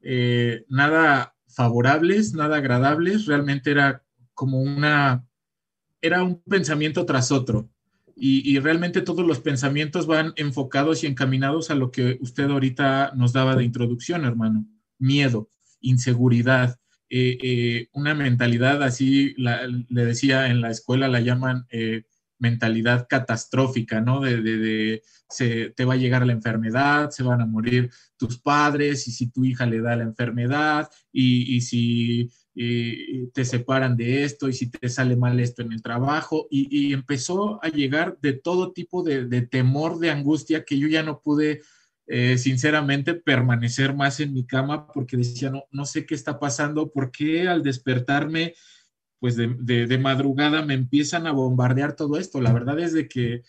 eh, 0.00 0.64
nada 0.68 1.34
favorables, 1.60 2.32
nada 2.32 2.56
agradables, 2.56 3.26
realmente 3.26 3.70
era 3.70 4.02
como 4.32 4.62
una, 4.62 5.26
era 6.00 6.24
un 6.24 6.40
pensamiento 6.40 7.04
tras 7.04 7.30
otro. 7.30 7.68
Y, 8.16 8.58
realmente 8.60 9.02
todos 9.02 9.26
los 9.26 9.40
pensamientos 9.40 10.06
van 10.06 10.32
enfocados 10.36 11.04
y 11.04 11.06
encaminados 11.06 11.70
a 11.70 11.74
lo 11.74 11.90
que 11.90 12.16
usted 12.20 12.50
ahorita 12.50 13.12
nos 13.14 13.34
daba 13.34 13.56
de 13.56 13.64
introducción, 13.64 14.24
hermano. 14.24 14.66
Miedo, 14.98 15.50
inseguridad, 15.80 16.78
eh, 17.10 17.36
eh, 17.42 17.88
una 17.92 18.14
mentalidad 18.14 18.82
así, 18.82 19.34
le 19.36 20.04
decía 20.06 20.48
en 20.48 20.62
la 20.62 20.70
escuela, 20.70 21.08
la 21.08 21.20
llaman 21.20 21.66
mentalidad 22.40 23.06
catastrófica, 23.08 24.00
¿no? 24.00 24.20
De, 24.20 24.42
de, 24.42 25.02
se, 25.28 25.70
te 25.70 25.84
va 25.84 25.94
a 25.94 25.98
llegar 25.98 26.26
la 26.26 26.32
enfermedad, 26.32 27.10
se 27.10 27.22
van 27.22 27.40
a 27.40 27.46
morir 27.46 27.90
tus 28.16 28.38
padres, 28.38 29.06
y 29.06 29.12
si 29.12 29.30
tu 29.30 29.44
hija 29.44 29.66
le 29.66 29.80
da 29.80 29.94
la 29.94 30.02
enfermedad, 30.02 30.90
y, 31.12 31.56
y 31.56 31.60
si 31.60 32.30
te 33.32 33.44
separan 33.44 33.96
de 33.96 34.24
esto, 34.24 34.48
y 34.48 34.52
si 34.52 34.70
te 34.70 34.88
sale 34.88 35.16
mal 35.16 35.38
esto 35.40 35.62
en 35.62 35.72
el 35.72 35.82
trabajo, 35.82 36.46
y, 36.50 36.92
empezó 36.92 37.62
a 37.62 37.68
llegar 37.68 38.18
de 38.20 38.32
todo 38.32 38.72
tipo 38.72 39.02
de, 39.02 39.26
de, 39.26 39.42
temor, 39.42 39.98
de 39.98 40.10
angustia, 40.10 40.64
que 40.64 40.78
yo 40.78 40.88
ya 40.88 41.02
no 41.02 41.20
pude, 41.20 41.62
eh, 42.06 42.36
sinceramente, 42.38 43.14
permanecer 43.14 43.94
más 43.94 44.20
en 44.20 44.34
mi 44.34 44.44
cama, 44.46 44.88
porque 44.88 45.16
decía, 45.16 45.50
no, 45.50 45.64
no 45.70 45.84
sé 45.84 46.06
qué 46.06 46.14
está 46.14 46.38
pasando, 46.38 46.90
¿por 46.90 47.12
qué 47.12 47.48
al 47.48 47.62
despertarme 47.62 48.54
pues 49.20 49.36
de, 49.36 49.98
madrugada 49.98 50.64
me 50.64 50.74
empiezan 50.74 51.26
a 51.26 51.32
bombardear 51.32 51.94
todo 51.94 52.16
esto. 52.18 52.40
La 52.40 52.52
verdad 52.52 52.80
es 52.80 52.92
de 52.92 53.06
que 53.06 53.42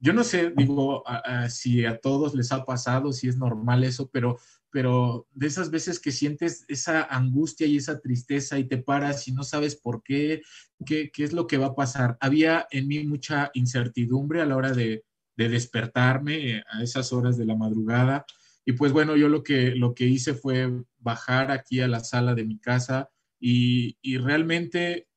yo 0.00 0.12
no 0.12 0.24
sé, 0.24 0.52
digo, 0.56 1.04
si 1.48 1.84
a 1.84 2.00
todos 2.00 2.34
les 2.34 2.50
ha 2.50 2.64
pasado, 2.64 3.12
si 3.12 3.28
es 3.28 3.36
normal 3.36 3.84
eso, 3.84 4.10
pero, 4.12 4.38
pero 4.70 5.28
de 5.32 5.46
esas 5.46 5.70
veces 5.70 6.00
que 6.00 6.10
sientes 6.10 6.64
esa 6.66 7.04
angustia 7.04 7.68
y 7.68 7.76
esa 7.76 8.00
tristeza 8.00 8.58
y 8.58 8.64
te 8.64 8.78
paras 8.78 9.28
y 9.28 9.32
no 9.32 9.44
sabes 9.44 9.76
por 9.76 10.02
qué, 10.02 10.42
qué, 10.84 11.12
qué 11.12 11.22
es 11.22 11.32
lo 11.32 11.46
que 11.46 11.56
va 11.56 11.66
a 11.66 11.74
pasar. 11.76 12.18
Había 12.20 12.66
en 12.72 12.88
mí 12.88 13.04
mucha 13.04 13.52
incertidumbre 13.54 14.42
a 14.42 14.46
la 14.46 14.56
hora 14.56 14.72
de, 14.72 15.04
de 15.36 15.48
despertarme 15.48 16.56
eh, 16.56 16.64
a 16.68 16.82
esas 16.82 17.12
horas 17.12 17.36
de 17.36 17.46
la 17.46 17.56
madrugada. 17.56 18.26
Y 18.64 18.72
pues 18.72 18.92
bueno, 18.92 19.16
yo 19.16 19.28
lo 19.28 19.42
que, 19.42 19.74
lo 19.74 19.94
que 19.94 20.06
hice 20.06 20.34
fue 20.34 20.68
bajar 20.98 21.50
aquí 21.50 21.80
a 21.80 21.88
la 21.88 22.00
sala 22.00 22.34
de 22.34 22.44
mi 22.44 22.58
casa 22.58 23.08
y, 23.40 23.98
y 24.02 24.18
realmente 24.18 25.08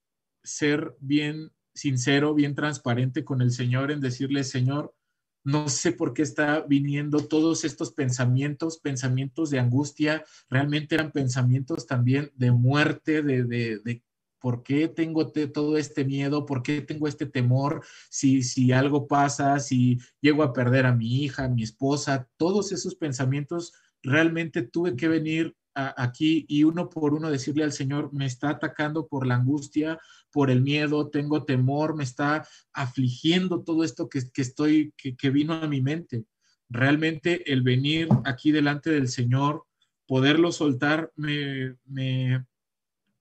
ser 0.45 0.95
bien 0.99 1.51
sincero, 1.73 2.33
bien 2.33 2.55
transparente 2.55 3.25
con 3.25 3.41
el 3.41 3.51
Señor 3.51 3.91
en 3.91 3.99
decirle, 3.99 4.43
Señor, 4.43 4.95
no 5.43 5.69
sé 5.69 5.91
por 5.91 6.13
qué 6.13 6.23
está 6.23 6.61
viniendo 6.61 7.19
todos 7.19 7.65
estos 7.65 7.91
pensamientos, 7.91 8.79
pensamientos 8.79 9.51
de 9.51 9.59
angustia, 9.59 10.23
realmente 10.49 10.95
eran 10.95 11.11
pensamientos 11.11 11.85
también 11.85 12.31
de 12.35 12.51
muerte, 12.51 13.21
de, 13.21 13.43
de, 13.43 14.03
por 14.39 14.63
qué 14.63 14.87
tengo 14.87 15.31
todo 15.31 15.77
este 15.77 16.05
miedo, 16.05 16.45
por 16.45 16.63
qué 16.63 16.81
tengo 16.81 17.07
este 17.07 17.25
temor, 17.25 17.83
si, 18.09 18.43
si 18.43 18.71
algo 18.71 19.07
pasa, 19.07 19.59
si 19.59 19.99
llego 20.21 20.43
a 20.43 20.53
perder 20.53 20.85
a 20.85 20.95
mi 20.95 21.23
hija, 21.23 21.45
a 21.45 21.49
mi 21.49 21.63
esposa, 21.63 22.27
todos 22.37 22.71
esos 22.71 22.95
pensamientos 22.95 23.73
realmente 24.01 24.61
tuve 24.61 24.95
que 24.95 25.07
venir 25.07 25.55
aquí 25.75 26.45
y 26.47 26.63
uno 26.63 26.89
por 26.89 27.13
uno 27.13 27.29
decirle 27.29 27.63
al 27.63 27.73
Señor, 27.73 28.11
me 28.13 28.25
está 28.25 28.49
atacando 28.49 29.07
por 29.07 29.27
la 29.27 29.35
angustia, 29.35 29.99
por 30.31 30.49
el 30.49 30.61
miedo, 30.61 31.09
tengo 31.09 31.43
temor, 31.43 31.95
me 31.95 32.03
está 32.03 32.47
afligiendo 32.73 33.61
todo 33.61 33.83
esto 33.83 34.09
que, 34.09 34.23
estoy, 34.35 34.93
que, 34.97 35.29
vino 35.29 35.53
a 35.53 35.67
mi 35.67 35.81
mente. 35.81 36.25
Realmente 36.69 37.51
el 37.51 37.61
venir 37.61 38.07
aquí 38.23 38.51
delante 38.51 38.89
del 38.89 39.09
Señor, 39.09 39.65
poderlo 40.07 40.51
soltar, 40.51 41.11
me, 41.15 41.75
me, 41.85 42.45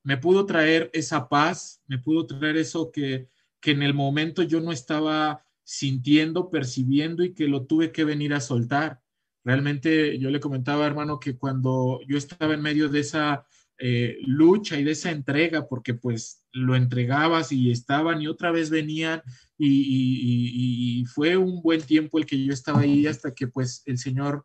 me 0.03 0.17
pudo 0.17 0.47
traer 0.47 0.91
esa 0.93 1.29
paz, 1.29 1.83
me 1.87 1.99
pudo 1.99 2.27
traer 2.27 2.57
eso 2.57 2.91
que, 2.93 3.29
que 3.61 3.73
en 3.73 3.83
el 3.83 3.95
momento 3.95 4.43
yo 4.43 4.61
no 4.61 4.71
estaba 4.71 5.45
sintiendo, 5.65 6.51
percibiendo 6.51 7.25
y 7.25 7.35
que 7.35 7.49
lo 7.49 7.65
tuve 7.65 7.91
que 7.91 8.05
venir 8.05 8.35
a 8.35 8.41
soltar. 8.41 9.01
Realmente 9.45 10.19
yo 10.19 10.31
le 10.31 10.41
comentaba, 10.41 10.87
hermano, 10.87 11.21
que 11.21 11.37
cuando 11.37 12.01
yo 12.09 12.17
estaba 12.17 12.55
en 12.55 12.63
medio 12.63 12.89
de 12.89 13.01
esa 13.01 13.47
eh, 13.79 14.19
lucha 14.25 14.79
y 14.79 14.85
de 14.85 14.93
esa 14.93 15.11
entrega, 15.11 15.67
porque 15.69 15.95
pues 15.95 16.45
lo 16.53 16.77
entregabas 16.77 17.53
y 17.53 17.71
estaban 17.71 18.23
y 18.23 18.29
otra 18.29 18.53
vez 18.53 18.71
venían 18.71 19.23
y, 19.59 21.05
fue 21.13 21.37
un 21.37 21.61
buen 21.63 21.83
tiempo 21.83 22.19
el 22.19 22.27
que 22.27 22.43
yo 22.43 22.53
estaba 22.53 22.81
ahí 22.81 23.07
hasta 23.07 23.33
que 23.33 23.47
pues 23.47 23.83
el 23.87 23.99
Señor 23.99 24.45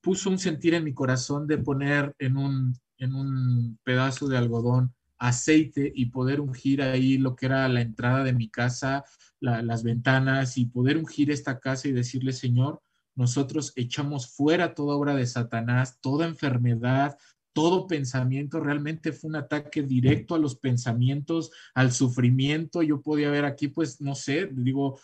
puso 0.00 0.30
un 0.30 0.38
sentir 0.38 0.74
en 0.74 0.84
mi 0.84 0.94
corazón 0.94 1.46
de 1.46 1.58
poner 1.58 2.14
en 2.18 2.36
un, 2.36 2.74
en 2.98 3.14
un 3.14 3.78
pedazo 3.82 4.28
de 4.28 4.36
algodón 4.36 4.94
aceite 5.18 5.90
y 5.94 6.06
poder 6.06 6.40
ungir 6.40 6.82
ahí 6.82 7.18
lo 7.18 7.34
que 7.34 7.46
era 7.46 7.68
la 7.68 7.80
entrada 7.80 8.22
de 8.22 8.32
mi 8.32 8.48
casa, 8.48 9.04
las 9.40 9.82
ventanas 9.82 10.58
y 10.58 10.66
poder 10.66 10.96
ungir 10.96 11.30
esta 11.30 11.58
casa 11.58 11.88
y 11.88 11.92
decirle, 11.92 12.32
Señor, 12.32 12.80
nosotros 13.18 13.72
echamos 13.74 14.28
fuera 14.28 14.76
toda 14.76 14.94
obra 14.94 15.16
de 15.16 15.26
Satanás, 15.26 15.98
toda 16.00 16.24
enfermedad, 16.24 17.18
todo 17.52 17.88
pensamiento, 17.88 18.60
realmente 18.60 19.10
fue 19.10 19.30
un 19.30 19.34
ataque 19.34 19.82
directo 19.82 20.36
a 20.36 20.38
los 20.38 20.54
pensamientos, 20.54 21.50
al 21.74 21.90
sufrimiento. 21.90 22.80
Yo 22.80 23.02
podía 23.02 23.28
ver 23.28 23.44
aquí, 23.44 23.66
pues, 23.66 24.00
no 24.00 24.14
sé, 24.14 24.48
digo, 24.52 25.00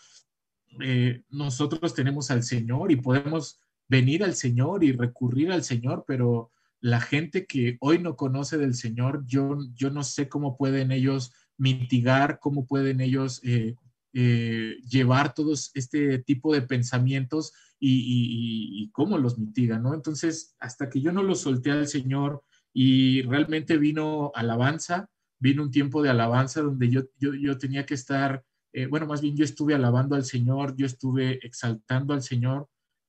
eh, 0.81 1.23
nosotros 1.29 1.93
tenemos 1.93 2.31
al 2.31 2.43
Señor 2.43 2.93
y 2.93 2.95
podemos 2.95 3.59
venir 3.89 4.23
al 4.23 4.35
Señor 4.35 4.85
y 4.85 4.93
recurrir 4.93 5.51
al 5.51 5.65
Señor, 5.65 6.05
pero 6.07 6.51
la 6.79 7.01
gente 7.01 7.45
que 7.45 7.75
hoy 7.81 7.99
no 7.99 8.15
conoce 8.15 8.57
del 8.57 8.75
Señor, 8.75 9.25
yo, 9.25 9.57
yo 9.73 9.89
no 9.89 10.03
sé 10.03 10.29
cómo 10.29 10.55
pueden 10.55 10.93
ellos 10.93 11.33
mitigar, 11.57 12.39
cómo 12.39 12.65
pueden 12.65 13.01
ellos 13.01 13.41
eh, 13.43 13.75
eh, 14.15 14.77
llevar 14.89 15.35
todos 15.35 15.69
este 15.75 16.17
tipo 16.19 16.53
de 16.53 16.63
pensamientos 16.63 17.53
y, 17.79 18.89
cómo 18.93 19.17
los 19.19 19.37
mitigan, 19.37 19.83
¿no? 19.83 19.93
Entonces, 19.93 20.55
hasta 20.59 20.89
que 20.89 21.01
yo 21.01 21.11
no 21.11 21.21
los 21.21 21.41
solté 21.41 21.69
al 21.69 21.87
Señor 21.87 22.41
y 22.73 23.21
realmente 23.23 23.77
vino 23.77 24.31
alabanza, 24.33 25.09
vino 25.37 25.61
un 25.61 25.69
tiempo 25.69 26.01
de 26.01 26.09
alabanza 26.09 26.61
donde 26.61 26.89
yo, 26.89 27.01
yo, 27.19 27.57
tenía 27.57 27.85
que 27.85 27.93
estar, 27.93 28.43
eh, 28.73 28.87
bueno, 28.87 29.05
más 29.05 29.21
bien 29.21 29.35
yo 29.35 29.43
estuve 29.43 29.75
alabando 29.75 30.15
al 30.15 30.25
Señor, 30.25 30.75
yo 30.77 30.85
estuve 30.85 31.45
exaltando 31.45 32.13
al 32.13 32.23
Señor 32.23 32.67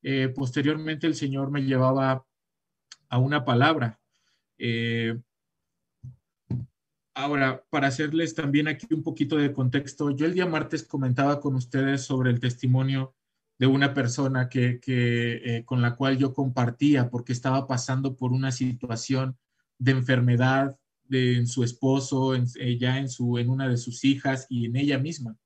eh, 0.08 0.28
posteriormente 0.28 1.08
el 1.08 1.16
Señor 1.16 1.50
me 1.50 1.64
llevaba 1.64 2.24
a 3.08 3.18
una 3.18 3.44
palabra. 3.44 3.98
Ahora, 7.16 7.64
para 7.70 7.88
hacerles 7.88 8.34
también 8.34 8.68
aquí 8.68 8.86
un 8.92 9.02
poquito 9.02 9.36
de 9.36 9.52
contexto, 9.52 10.10
yo 10.10 10.26
el 10.26 10.34
día 10.34 10.46
martes 10.46 10.82
comentaba 10.82 11.40
con 11.40 11.54
ustedes 11.54 12.02
sobre 12.02 12.30
el 12.30 12.40
testimonio 12.40 13.14
de 13.58 13.66
una 13.66 13.94
persona 13.94 14.50
que, 14.50 14.80
eh, 14.86 15.62
con 15.64 15.80
la 15.80 15.96
cual 15.96 16.18
yo 16.18 16.34
compartía 16.34 17.08
porque 17.08 17.32
estaba 17.32 17.66
pasando 17.66 18.16
por 18.16 18.32
una 18.32 18.52
situación 18.52 19.38
de 19.78 19.92
enfermedad 19.92 20.78
en 21.10 21.46
su 21.46 21.64
esposo, 21.64 22.34
en, 22.34 22.46
ya 22.78 22.98
en, 22.98 23.08
su, 23.08 23.38
en 23.38 23.48
una 23.48 23.66
de 23.66 23.78
sus 23.78 24.04
hijas 24.04 24.46
y 24.50 24.66
en 24.66 24.76
ella 24.76 24.98
misma. 24.98 25.36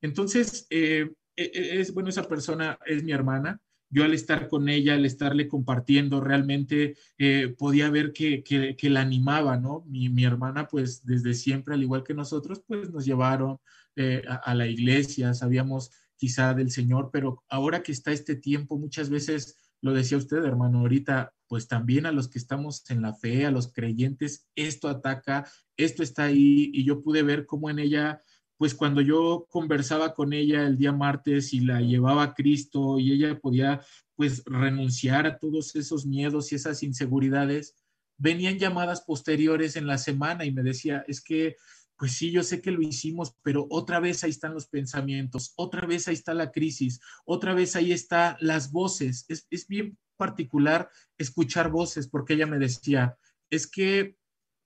Entonces, 0.00 0.68
e, 0.70 1.10
e, 1.34 1.80
es 1.80 1.92
bueno, 1.92 2.08
esa 2.08 2.28
persona 2.28 2.78
es 2.86 3.02
mi 3.02 3.10
hermana, 3.10 3.60
yo 3.88 4.04
al 4.04 4.14
estar 4.14 4.48
con 4.48 4.68
ella, 4.68 4.94
al 4.94 5.04
estarle 5.04 5.48
compartiendo, 5.48 6.20
realmente 6.20 6.96
eh, 7.18 7.54
podía 7.56 7.88
ver 7.90 8.12
que, 8.12 8.42
que, 8.42 8.90
la 8.90 9.00
animaba, 9.00 9.56
¿no? 9.56 9.84
Mi, 9.86 10.08
mi, 10.08 10.24
hermana, 10.24 10.66
pues 10.68 11.04
desde 11.04 11.34
siempre, 11.34 11.74
al 11.74 11.82
igual 11.82 12.02
que 12.02 12.14
nosotros, 12.14 12.62
pues 12.66 12.90
nos 12.90 13.04
llevaron 13.04 13.58
eh, 13.94 14.22
a, 14.28 14.54
la 14.54 14.66
iglesia, 14.66 15.34
sabíamos 15.34 15.90
quizá 16.16 16.54
del 16.54 16.70
Señor, 16.70 17.10
pero 17.12 17.44
ahora 17.48 17.82
que 17.82 17.92
está 17.92 18.12
este 18.12 18.34
tiempo, 18.34 18.78
muchas 18.78 19.08
veces, 19.08 19.56
lo 19.80 19.92
decía 19.92 20.18
usted, 20.18 20.44
hermano, 20.44 20.80
ahorita, 20.80 21.32
pues 21.46 21.68
también 21.68 22.06
a 22.06 22.12
los 22.12 22.28
que 22.28 22.38
estamos 22.38 22.88
en 22.90 23.02
la 23.02 23.14
fe, 23.14 23.46
a 23.46 23.50
los 23.50 23.72
creyentes, 23.72 24.48
esto 24.56 24.88
ataca, 24.88 25.48
esto 25.76 26.02
está 26.02 26.24
ahí, 26.24 26.70
y 26.72 26.84
yo 26.84 27.02
pude 27.02 27.22
ver 27.22 27.46
cómo 27.46 27.70
en 27.70 27.78
ella 27.78 28.20
pues 28.56 28.74
cuando 28.74 29.00
yo 29.00 29.46
conversaba 29.50 30.14
con 30.14 30.32
ella 30.32 30.66
el 30.66 30.78
día 30.78 30.92
martes 30.92 31.52
y 31.52 31.60
la 31.60 31.80
llevaba 31.80 32.22
a 32.22 32.34
Cristo 32.34 32.98
y 32.98 33.12
ella 33.12 33.38
podía 33.38 33.82
pues 34.14 34.42
renunciar 34.46 35.26
a 35.26 35.38
todos 35.38 35.76
esos 35.76 36.06
miedos 36.06 36.50
y 36.50 36.54
esas 36.54 36.82
inseguridades, 36.82 37.74
venían 38.16 38.58
llamadas 38.58 39.02
posteriores 39.02 39.76
en 39.76 39.86
la 39.86 39.98
semana 39.98 40.44
y 40.46 40.52
me 40.52 40.62
decía, 40.62 41.04
es 41.06 41.20
que, 41.20 41.56
pues 41.98 42.12
sí, 42.12 42.30
yo 42.30 42.42
sé 42.42 42.62
que 42.62 42.70
lo 42.70 42.80
hicimos, 42.80 43.36
pero 43.42 43.66
otra 43.70 44.00
vez 44.00 44.24
ahí 44.24 44.30
están 44.30 44.54
los 44.54 44.68
pensamientos, 44.68 45.52
otra 45.56 45.86
vez 45.86 46.08
ahí 46.08 46.14
está 46.14 46.32
la 46.32 46.50
crisis, 46.50 47.00
otra 47.26 47.52
vez 47.54 47.76
ahí 47.76 47.92
están 47.92 48.36
las 48.40 48.72
voces. 48.72 49.26
Es, 49.28 49.46
es 49.50 49.66
bien 49.68 49.98
particular 50.16 50.90
escuchar 51.18 51.70
voces 51.70 52.08
porque 52.08 52.34
ella 52.34 52.46
me 52.46 52.58
decía, 52.58 53.18
es 53.50 53.66
que 53.66 54.16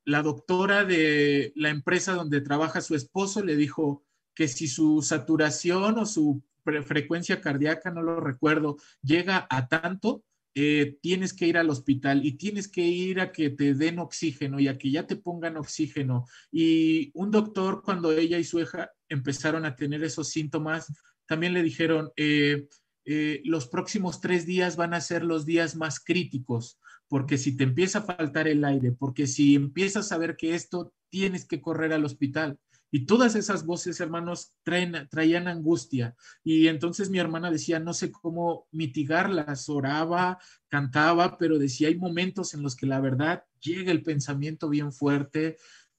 la 0.05 0.23
doctora 0.23 0.85
de 0.85 1.53
la 1.55 1.71
empresa 1.71 2.15
donde 2.15 2.41
trabaja 2.41 2.81
su 2.81 2.95
esposo 2.95 3.45
le 3.45 3.57
dijo 3.57 4.05
que 4.35 4.49
si 4.49 4.69
su 4.69 5.03
saturación 5.03 5.99
o 5.99 6.07
su 6.07 6.43
frecuencia 6.85 7.41
cardíaca, 7.41 7.91
no 7.91 8.03
lo 8.03 8.21
recuerdo, 8.21 8.77
llega 9.03 9.47
a 9.51 9.69
tanto, 9.69 10.25
eh, 10.55 10.99
tienes 11.01 11.33
que 11.33 11.47
ir 11.47 11.59
al 11.59 11.71
hospital 11.71 12.25
y 12.25 12.33
tienes 12.33 12.69
que 12.69 12.83
ir 12.83 13.21
a 13.21 13.33
que 13.33 13.51
te 13.51 13.75
den 13.75 13.99
oxígeno 13.99 14.59
y 14.59 14.69
a 14.69 14.79
que 14.79 14.91
ya 14.91 15.07
te 15.07 15.17
pongan 15.17 15.57
oxígeno. 15.57 16.27
Y 16.51 17.11
un 17.15 17.31
doctor, 17.31 17.83
cuando 17.83 18.13
ella 18.13 18.39
y 18.39 18.45
su 18.45 18.61
hija 18.61 18.91
empezaron 19.09 19.65
a 19.65 19.77
tener 19.77 20.03
esos 20.03 20.29
síntomas, 20.29 20.93
también 21.27 21.55
le 21.55 21.63
dijeron, 21.63 22.11
eh, 22.17 22.67
eh, 23.05 23.41
los 23.45 23.69
próximos 23.69 24.21
tres 24.21 24.47
días 24.47 24.77
van 24.77 24.95
a 24.95 25.01
ser 25.01 25.25
los 25.25 25.47
días 25.47 25.77
más 25.77 26.01
críticos 26.01 26.79
porque 27.11 27.39
si 27.39 27.57
te 27.57 27.65
empieza 27.65 27.99
a 27.99 28.03
faltar 28.03 28.47
el 28.47 28.65
aire, 28.65 28.93
porque 28.93 29.27
si 29.27 29.57
empiezas 29.57 30.13
a 30.13 30.17
ver 30.17 30.37
que 30.37 30.55
esto 30.55 30.95
tienes 31.09 31.45
que 31.45 31.61
correr 31.61 31.93
al 31.93 32.05
hospital. 32.05 32.57
Y 32.93 33.05
todas 33.05 33.35
esas 33.35 33.67
voces, 33.67 33.99
hermanos, 33.99 34.55
traían 34.63 35.49
angustia. 35.49 36.15
Y 36.45 36.69
entonces 36.69 37.11
mi 37.11 37.19
hermana 37.19 37.51
decía, 37.51 37.81
no 37.81 37.95
sé 37.95 38.13
cómo 38.13 38.69
mitigarlas, 38.71 39.69
oraba, 39.69 40.39
cantaba, 40.69 41.37
pero 41.37 41.59
decía, 41.59 41.89
hay 41.89 41.97
momentos 41.97 42.55
en 42.55 42.63
los 42.63 42.77
que 42.77 42.87
la 42.87 43.01
verdad 43.01 43.43
llega 43.61 43.91
el 43.91 44.05
pensamiento 44.05 44.69
bien 44.69 44.93
fuerte. 44.93 45.57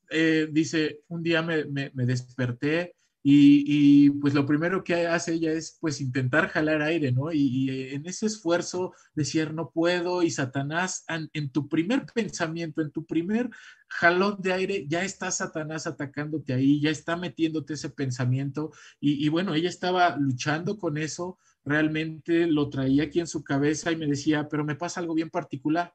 Eh, 0.09 0.47
dice, 0.49 1.01
un 1.09 1.23
día 1.23 1.41
me, 1.41 1.65
me 1.65 2.05
desperté 2.05 2.95
y, 3.23 4.09
pues 4.19 4.33
lo 4.33 4.45
primero 4.45 4.83
que 4.83 5.07
hace 5.07 5.33
ella 5.33 5.51
es 5.51 5.77
pues 5.79 6.01
intentar 6.01 6.47
jalar 6.47 6.81
aire, 6.81 7.11
¿no? 7.11 7.31
Y, 7.31 7.69
en 7.93 8.05
ese 8.07 8.25
esfuerzo 8.25 8.93
decir 9.13 9.53
no 9.53 9.69
puedo 9.71 10.23
y 10.23 10.31
Satanás 10.31 11.05
en, 11.07 11.51
tu 11.51 11.67
primer 11.67 12.05
pensamiento, 12.13 12.81
en 12.81 12.91
tu 12.91 13.05
primer 13.05 13.49
jalón 13.87 14.37
de 14.39 14.53
aire, 14.53 14.85
ya 14.87 15.03
está 15.03 15.29
Satanás 15.31 15.85
atacándote 15.85 16.53
ahí, 16.53 16.81
ya 16.81 16.89
está 16.89 17.15
metiéndote 17.15 17.73
ese 17.73 17.89
pensamiento 17.89 18.71
y, 18.99 19.27
bueno, 19.29 19.53
ella 19.53 19.69
estaba 19.69 20.15
luchando 20.17 20.77
con 20.77 20.97
eso, 20.97 21.37
realmente 21.63 22.47
lo 22.47 22.69
traía 22.69 23.03
aquí 23.03 23.19
en 23.19 23.27
su 23.27 23.43
cabeza 23.43 23.91
y 23.91 23.97
me 23.97 24.07
decía, 24.07 24.47
pero 24.49 24.65
me 24.65 24.75
pasa 24.75 24.99
algo 24.99 25.13
bien 25.13 25.29
particular, 25.29 25.93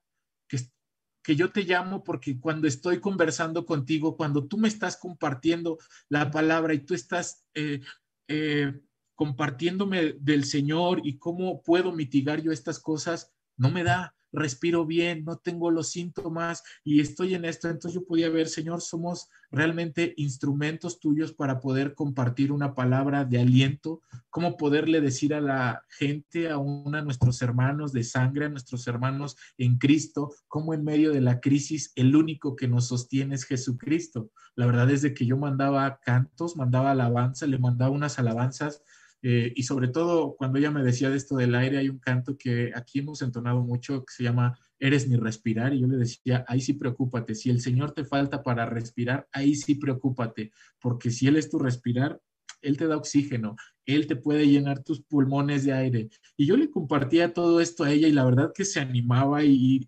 que 1.26 1.34
yo 1.34 1.50
te 1.50 1.64
llamo 1.64 2.04
porque 2.04 2.38
cuando 2.38 2.68
estoy 2.68 3.00
conversando 3.00 3.66
contigo, 3.66 4.16
cuando 4.16 4.46
tú 4.46 4.58
me 4.58 4.68
estás 4.68 4.96
compartiendo 4.96 5.76
la 6.08 6.30
palabra 6.30 6.72
y 6.72 6.78
tú 6.78 6.94
estás 6.94 7.44
eh, 7.52 7.80
eh, 8.28 8.80
compartiéndome 9.16 10.14
del 10.20 10.44
Señor 10.44 11.00
y 11.02 11.18
cómo 11.18 11.62
puedo 11.62 11.90
mitigar 11.90 12.40
yo 12.42 12.52
estas 12.52 12.78
cosas, 12.78 13.34
no 13.56 13.72
me 13.72 13.82
da 13.82 14.15
respiro 14.36 14.86
bien, 14.86 15.24
no 15.24 15.38
tengo 15.38 15.70
los 15.70 15.88
síntomas 15.90 16.62
y 16.84 17.00
estoy 17.00 17.34
en 17.34 17.44
esto. 17.44 17.68
Entonces 17.68 17.94
yo 18.00 18.06
podía 18.06 18.28
ver, 18.28 18.48
Señor, 18.48 18.80
somos 18.80 19.28
realmente 19.50 20.14
instrumentos 20.16 21.00
tuyos 21.00 21.32
para 21.32 21.60
poder 21.60 21.94
compartir 21.94 22.52
una 22.52 22.74
palabra 22.74 23.24
de 23.24 23.40
aliento, 23.40 24.02
cómo 24.30 24.56
poderle 24.56 25.00
decir 25.00 25.34
a 25.34 25.40
la 25.40 25.82
gente, 25.88 26.50
a 26.50 26.58
uno 26.58 26.96
de 26.96 27.04
nuestros 27.04 27.40
hermanos 27.42 27.92
de 27.92 28.04
sangre, 28.04 28.46
a 28.46 28.50
nuestros 28.50 28.86
hermanos 28.86 29.36
en 29.58 29.78
Cristo, 29.78 30.32
cómo 30.48 30.74
en 30.74 30.84
medio 30.84 31.12
de 31.12 31.20
la 31.20 31.40
crisis 31.40 31.92
el 31.96 32.14
único 32.14 32.54
que 32.54 32.68
nos 32.68 32.88
sostiene 32.88 33.34
es 33.34 33.44
Jesucristo. 33.44 34.30
La 34.54 34.66
verdad 34.66 34.90
es 34.90 35.02
de 35.02 35.14
que 35.14 35.26
yo 35.26 35.36
mandaba 35.36 35.98
cantos, 36.04 36.56
mandaba 36.56 36.92
alabanza, 36.92 37.46
le 37.46 37.58
mandaba 37.58 37.90
unas 37.90 38.18
alabanzas 38.18 38.82
eh, 39.22 39.52
y 39.56 39.62
sobre 39.62 39.88
todo 39.88 40.36
cuando 40.36 40.58
ella 40.58 40.70
me 40.70 40.82
decía 40.82 41.10
de 41.10 41.16
esto 41.16 41.36
del 41.36 41.54
aire, 41.54 41.78
hay 41.78 41.88
un 41.88 41.98
canto 41.98 42.36
que 42.36 42.72
aquí 42.74 43.00
hemos 43.00 43.22
entonado 43.22 43.60
mucho 43.60 44.04
que 44.04 44.12
se 44.12 44.22
llama 44.22 44.58
Eres 44.78 45.08
mi 45.08 45.16
respirar. 45.16 45.74
Y 45.74 45.80
yo 45.80 45.86
le 45.86 45.96
decía, 45.96 46.44
ahí 46.48 46.60
sí 46.60 46.74
preocúpate. 46.74 47.34
Si 47.34 47.50
el 47.50 47.60
Señor 47.60 47.92
te 47.92 48.04
falta 48.04 48.42
para 48.42 48.66
respirar, 48.66 49.26
ahí 49.32 49.54
sí 49.54 49.76
preocúpate. 49.76 50.52
Porque 50.80 51.10
si 51.10 51.26
Él 51.26 51.36
es 51.36 51.50
tu 51.50 51.58
respirar, 51.58 52.20
Él 52.60 52.76
te 52.76 52.86
da 52.86 52.96
oxígeno, 52.96 53.56
Él 53.84 54.06
te 54.06 54.16
puede 54.16 54.46
llenar 54.46 54.82
tus 54.82 55.02
pulmones 55.02 55.64
de 55.64 55.72
aire. 55.72 56.08
Y 56.36 56.46
yo 56.46 56.56
le 56.56 56.70
compartía 56.70 57.32
todo 57.32 57.60
esto 57.60 57.84
a 57.84 57.92
ella 57.92 58.08
y 58.08 58.12
la 58.12 58.24
verdad 58.24 58.52
que 58.54 58.64
se 58.64 58.80
animaba 58.80 59.44
y, 59.44 59.86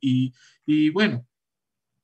y, 0.66 0.90
bueno, 0.90 1.26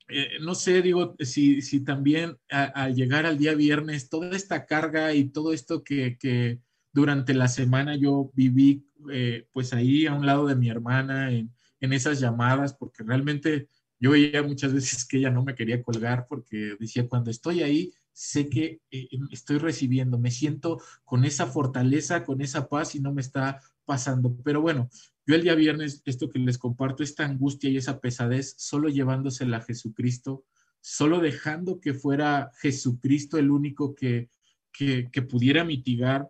eh, 0.09 0.39
no 0.41 0.55
sé, 0.55 0.83
digo, 0.83 1.17
si, 1.19 1.63
si 1.63 1.83
también 1.83 2.37
al 2.49 2.95
llegar 2.95 3.25
al 3.25 3.39
día 3.39 3.55
viernes, 3.55 4.11
toda 4.11 4.37
esta 4.37 4.67
carga 4.67 5.15
y 5.15 5.31
todo 5.31 5.53
esto 5.53 5.83
que, 5.83 6.19
que, 6.19 6.61
durante 6.95 7.35
la 7.35 7.49
semana 7.49 7.97
yo 7.97 8.31
viví 8.35 8.87
eh, 9.13 9.47
pues 9.53 9.75
ahí 9.75 10.07
a 10.07 10.15
un 10.15 10.25
lado 10.25 10.47
de 10.47 10.55
mi 10.55 10.71
hermana 10.71 11.33
en, 11.33 11.53
esas 11.81 12.19
llamadas, 12.19 12.73
porque 12.73 13.03
realmente 13.03 13.69
yo 14.01 14.13
veía 14.13 14.43
muchas 14.43 14.73
veces 14.73 15.05
que 15.05 15.19
ella 15.19 15.29
no 15.29 15.45
me 15.45 15.55
quería 15.55 15.83
colgar 15.83 16.25
porque 16.27 16.77
decía, 16.81 17.07
cuando 17.07 17.31
estoy 17.31 17.63
ahí, 17.63 17.93
sé 18.11 18.49
que 18.49 18.81
eh, 18.91 19.07
estoy 19.31 19.59
recibiendo, 19.59 20.19
me 20.19 20.31
siento 20.31 20.81
con 21.05 21.27
esa 21.27 21.45
fortaleza, 21.45 22.25
con 22.25 22.41
esa 22.41 22.71
paz 22.71 22.95
y 22.95 23.01
no 23.01 23.13
me 23.13 23.21
está 23.21 23.61
pasando. 23.85 24.35
Pero 24.43 24.63
bueno, 24.63 24.89
Yo 25.27 25.35
el 25.35 25.43
día 25.43 25.55
viernes, 25.55 26.01
esto 26.07 26.31
que 26.31 26.39
les 26.39 26.57
comparto, 26.57 27.03
esta 27.03 27.27
angustia 27.27 27.69
y 27.69 27.77
esa 27.77 28.01
pesadez, 28.01 28.55
solo 28.57 28.89
llevándosela 28.89 29.59
a 29.59 29.63
Jesucristo, 29.63 30.47
solo 30.81 31.21
dejando 31.21 31.81
que 31.81 31.93
fuera 31.93 32.51
Jesucristo 32.61 33.37
el 33.37 33.51
único 33.51 33.95
que, 33.95 34.31
que, 34.75 35.23
pudiera 35.23 35.65
mitigar. 35.65 36.29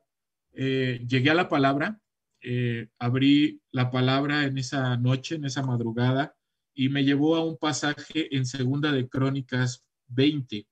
Eh, 0.56 1.04
llegué 1.08 1.30
a 1.30 1.34
la 1.34 1.48
palabra, 1.48 2.00
eh, 2.40 2.88
abrí 2.98 3.60
la 3.72 3.90
palabra 3.90 4.44
en 4.44 4.56
esa 4.56 4.96
noche, 4.96 5.34
en 5.34 5.44
esa 5.44 5.62
madrugada, 5.62 6.36
y 6.74 6.88
me 6.88 7.04
llevó 7.04 7.36
a 7.36 7.44
un 7.44 7.56
pasaje 7.58 8.34
en 8.36 8.46
Segunda 8.46 8.92
de 8.92 9.08
Crónicas 9.08 9.84
20. 10.08 10.66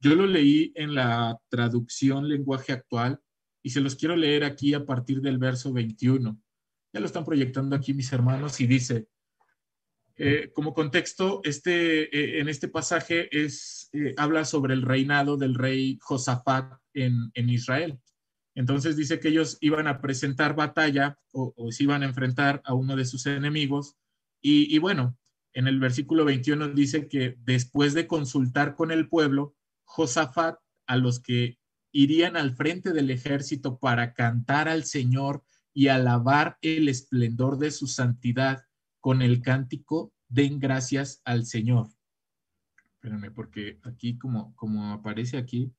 Yo 0.00 0.14
lo 0.16 0.26
leí 0.26 0.72
en 0.74 0.94
la 0.94 1.38
traducción 1.48 2.28
lenguaje 2.28 2.72
actual 2.72 3.20
y 3.62 3.70
se 3.70 3.80
los 3.80 3.94
quiero 3.94 4.16
leer 4.16 4.42
aquí 4.42 4.74
a 4.74 4.84
partir 4.84 5.20
del 5.20 5.38
verso 5.38 5.72
21. 5.72 6.40
Ya 6.92 7.00
lo 7.00 7.06
están 7.06 7.24
proyectando 7.24 7.76
aquí 7.76 7.94
mis 7.94 8.12
hermanos 8.12 8.60
y 8.60 8.66
dice, 8.66 9.06
eh, 10.16 10.50
como 10.52 10.74
contexto, 10.74 11.40
este, 11.44 12.40
en 12.40 12.48
este 12.48 12.68
pasaje 12.68 13.28
es, 13.30 13.90
habla 14.16 14.44
sobre 14.44 14.74
el 14.74 14.82
reinado 14.82 15.36
del 15.36 15.54
rey 15.54 15.98
Josafat 16.00 16.74
en, 16.92 17.30
en, 17.34 17.48
Israel. 17.48 17.98
Entonces 18.54 18.96
dice 18.96 19.18
que 19.18 19.28
ellos 19.28 19.56
iban 19.60 19.86
a 19.86 20.00
presentar 20.00 20.54
batalla 20.54 21.18
o, 21.32 21.54
se 21.70 21.84
iban 21.84 22.02
a 22.02 22.06
enfrentar 22.06 22.60
a 22.64 22.74
uno 22.74 22.96
de 22.96 23.04
sus 23.04 23.26
enemigos. 23.26 23.96
Y, 24.40 24.74
y 24.74 24.78
bueno, 24.78 25.16
en 25.54 25.68
el 25.68 25.80
versículo 25.80 26.24
21 26.24 26.68
dice 26.68 27.08
que 27.08 27.36
después 27.40 27.94
de 27.94 28.06
consultar 28.06 28.74
con 28.74 28.90
el 28.90 29.08
pueblo, 29.08 29.54
Josafat, 29.84 30.58
a 30.86 30.96
los 30.96 31.20
que 31.20 31.58
irían 31.92 32.36
al 32.36 32.54
frente 32.54 32.92
del 32.92 33.10
ejército 33.10 33.78
para 33.78 34.14
cantar 34.14 34.68
al 34.68 34.84
Señor 34.84 35.44
y 35.74 35.88
alabar 35.88 36.58
el 36.62 36.88
esplendor 36.88 37.58
de 37.58 37.70
su 37.70 37.86
santidad 37.86 38.64
con 39.00 39.22
el 39.22 39.42
cántico, 39.42 40.12
den 40.28 40.58
gracias 40.58 41.20
al 41.24 41.44
Señor. 41.46 41.88
Espérame, 42.94 43.32
porque 43.34 43.78
aquí, 43.82 44.16
como, 44.16 44.54
como 44.54 44.92
aparece 44.92 45.36
aquí, 45.36 45.72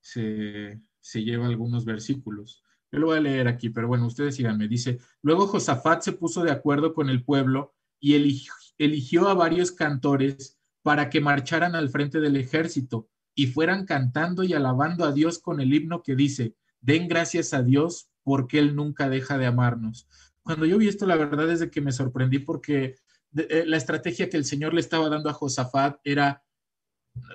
se, 0.00 0.80
se 1.02 1.22
lleva 1.22 1.46
algunos 1.46 1.84
versículos. 1.84 2.62
Yo 2.90 3.00
lo 3.00 3.06
voy 3.08 3.18
a 3.18 3.22
leer 3.22 3.48
aquí, 3.48 3.70
pero 3.70 3.88
bueno, 3.88 4.06
ustedes 4.06 4.36
síganme. 4.36 4.68
Dice, 4.68 4.98
luego 5.22 5.46
Josafat 5.46 6.02
se 6.02 6.12
puso 6.12 6.42
de 6.42 6.50
acuerdo 6.50 6.94
con 6.94 7.10
el 7.10 7.24
pueblo 7.24 7.74
y 8.00 8.14
eligió, 8.78 9.28
a 9.28 9.34
varios 9.34 9.72
cantores 9.72 10.58
para 10.82 11.10
que 11.10 11.20
marcharan 11.20 11.74
al 11.74 11.88
frente 11.88 12.20
del 12.20 12.36
ejército 12.36 13.08
y 13.34 13.46
fueran 13.46 13.86
cantando 13.86 14.42
y 14.42 14.52
alabando 14.52 15.04
a 15.04 15.12
Dios 15.12 15.38
con 15.38 15.60
el 15.60 15.72
himno 15.72 16.02
que 16.02 16.16
dice, 16.16 16.54
den 16.80 17.08
gracias 17.08 17.54
a 17.54 17.62
Dios 17.62 18.10
porque 18.24 18.58
Él 18.58 18.74
nunca 18.74 19.08
deja 19.08 19.38
de 19.38 19.46
amarnos. 19.46 20.08
Cuando 20.42 20.66
yo 20.66 20.78
vi 20.78 20.88
esto, 20.88 21.06
la 21.06 21.16
verdad 21.16 21.50
es 21.50 21.60
de 21.60 21.70
que 21.70 21.80
me 21.80 21.92
sorprendí 21.92 22.40
porque 22.40 22.96
eh, 23.36 23.64
la 23.66 23.76
estrategia 23.76 24.28
que 24.28 24.36
el 24.36 24.44
Señor 24.44 24.74
le 24.74 24.80
estaba 24.80 25.08
dando 25.08 25.30
a 25.30 25.34
Josafat 25.34 26.00
era, 26.04 26.44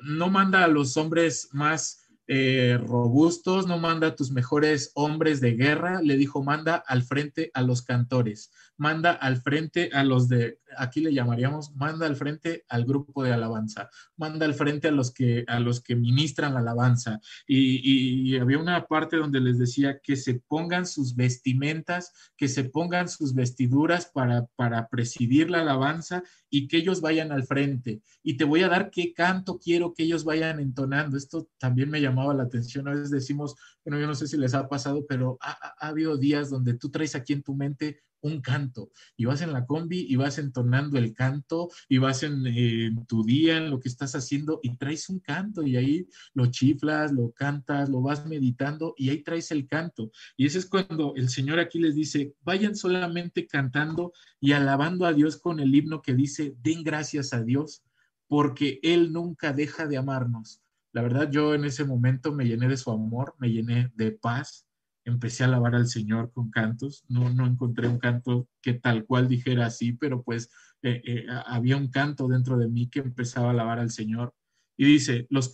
no 0.04 0.30
manda 0.30 0.64
a 0.64 0.68
los 0.68 0.98
hombres 0.98 1.50
más 1.54 2.07
eh, 2.28 2.78
robustos, 2.86 3.68
no 3.68 3.78
manda 3.78 4.16
tus 4.16 4.32
mejores 4.32 4.92
hombres 4.96 5.40
de 5.40 5.54
guerra, 5.54 6.02
le 6.02 6.18
dijo, 6.18 6.44
manda 6.44 6.76
al 6.76 7.04
frente 7.04 7.52
a 7.54 7.62
los 7.62 7.82
cantores, 7.82 8.52
manda 8.78 9.12
al 9.12 9.38
frente 9.38 9.90
a 9.92 10.04
los 10.04 10.28
de, 10.30 10.60
aquí 10.78 11.02
le 11.02 11.14
llamaríamos, 11.14 11.76
manda 11.76 12.06
al 12.06 12.16
frente 12.16 12.64
al 12.70 12.86
grupo 12.86 13.24
de 13.24 13.34
alabanza, 13.34 13.90
manda 14.16 14.46
al 14.46 14.54
frente 14.54 14.88
a 14.88 14.92
los 14.92 15.12
que, 15.12 15.44
a 15.48 15.60
los 15.60 15.82
que 15.82 15.96
ministran 15.96 16.54
la 16.54 16.60
alabanza. 16.60 17.20
Y, 17.48 18.38
había 18.38 18.60
una 18.60 18.86
parte 18.86 19.18
donde 19.18 19.40
les 19.40 19.58
decía 19.58 20.00
que 20.00 20.16
se 20.16 20.36
pongan 20.36 20.86
sus 20.86 21.16
vestimentas, 21.16 22.14
que 22.38 22.48
se 22.48 22.66
pongan 22.66 23.10
sus 23.10 23.34
vestiduras 23.34 24.06
para, 24.06 24.46
para 24.56 24.88
presidir 24.90 25.50
la 25.50 25.62
alabanza 25.62 26.24
y 26.50 26.68
que 26.68 26.78
ellos 26.78 27.02
vayan 27.02 27.32
al 27.32 27.44
frente. 27.44 28.02
Y 28.22 28.38
te 28.38 28.44
voy 28.44 28.62
a 28.62 28.70
dar 28.70 28.92
qué 28.92 29.14
canto 29.14 29.58
quiero 29.58 29.94
que 29.94 30.04
ellos 30.04 30.24
vayan 30.24 30.60
entonando. 30.60 31.18
Esto 31.18 31.50
también 31.58 31.90
me 31.90 32.02
llamaba 32.02 32.34
la 32.34 32.44
atención. 32.44 32.88
A 32.88 32.92
veces 32.92 33.10
decimos, 33.10 33.56
bueno, 33.84 34.00
yo 34.00 34.06
no 34.06 34.16
sé 34.16 34.28
si 34.28 34.38
les 34.38 34.54
ha 34.54 34.70
pasado, 34.70 35.06
pero 35.08 35.38
ha 35.42 35.88
habido 35.88 36.18
días 36.18 36.50
donde 36.50 36.76
tú 36.76 36.90
traes 36.90 37.16
aquí 37.16 37.34
en 37.34 37.44
tu 37.44 37.56
mente 37.56 38.02
un 38.28 38.42
canto 38.42 38.92
y 39.16 39.26
vas 39.26 39.42
en 39.42 39.54
la 39.54 39.66
combi 39.66 40.06
y 40.08 40.16
vas 40.16 40.38
entonando 40.38 40.98
el 40.98 41.14
canto 41.14 41.70
y 41.90 41.98
vas 41.98 42.24
en, 42.24 43.06
tu 43.08 43.24
día, 43.24 43.58
en 43.58 43.70
lo 43.70 43.80
que 43.80 43.90
estás 43.90 44.16
haciendo 44.16 44.60
y 44.62 44.76
traes 44.78 45.10
un 45.10 45.20
canto 45.20 45.64
y 45.64 45.78
ahí 45.78 46.08
lo 46.34 46.48
chiflas, 46.48 47.12
lo 47.12 47.32
cantas, 47.32 47.90
lo 47.90 48.02
vas 48.02 48.26
meditando 48.26 48.94
y 48.98 49.10
ahí 49.10 49.24
traes 49.24 49.52
el 49.52 49.68
canto. 49.68 50.12
Y 50.36 50.46
ese 50.46 50.60
es 50.60 50.66
cuando 50.68 51.14
el 51.16 51.30
Señor 51.30 51.60
aquí 51.60 51.80
les 51.80 51.96
dice, 51.96 52.34
vayan 52.44 52.76
solamente 52.76 53.48
cantando 53.48 54.14
y 54.40 54.52
alabando 54.52 55.06
a 55.06 55.14
Dios 55.14 55.38
con 55.38 55.60
el 55.60 55.74
himno 55.74 56.02
que 56.02 56.14
dice, 56.14 56.56
den 56.62 56.84
gracias 56.84 57.34
a 57.34 57.44
Dios 57.44 57.84
porque 58.28 58.80
Él 58.84 59.12
nunca 59.12 59.54
deja 59.54 59.88
de 59.88 59.98
amarnos. 59.98 60.62
La 60.94 61.02
verdad, 61.02 61.30
yo 61.30 61.54
en 61.54 61.66
ese 61.66 61.86
momento 61.86 62.34
me 62.34 62.46
llené 62.46 62.68
de 62.68 62.78
su 62.78 62.92
amor, 62.92 63.36
me 63.40 63.50
llené 63.50 63.92
de 63.96 64.12
paz, 64.12 64.67
empecé 65.10 65.44
a 65.44 65.48
alabar 65.48 65.74
al 65.76 65.88
Señor 65.88 66.32
con 66.34 66.52
cantos. 66.52 67.06
No, 67.08 67.30
no 67.30 67.48
encontré 67.48 67.88
un 67.88 67.98
canto 67.98 68.50
que 68.62 68.74
tal 68.74 69.06
cual 69.06 69.28
dijera 69.28 69.66
así, 69.66 69.94
pero 69.94 70.22
pues 70.22 70.50
eh, 70.82 71.02
eh, 71.06 71.26
había 71.46 71.78
un 71.78 71.90
canto 71.90 72.28
dentro 72.28 72.58
de 72.58 72.68
mí 72.68 72.90
que 72.90 73.00
empezaba 73.00 73.48
a 73.48 73.52
alabar 73.52 73.80
al 73.80 73.90
Señor. 73.90 74.34
Y 74.76 74.86
dice, 74.86 75.26
los, 75.30 75.52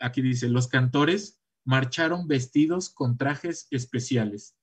aquí 0.00 0.22
dice, 0.22 0.48
los 0.48 0.68
cantores 0.68 1.40
marcharon 1.64 2.28
vestidos 2.28 2.90
con 2.90 3.16
trajes 3.16 3.66
especiales. 3.70 4.56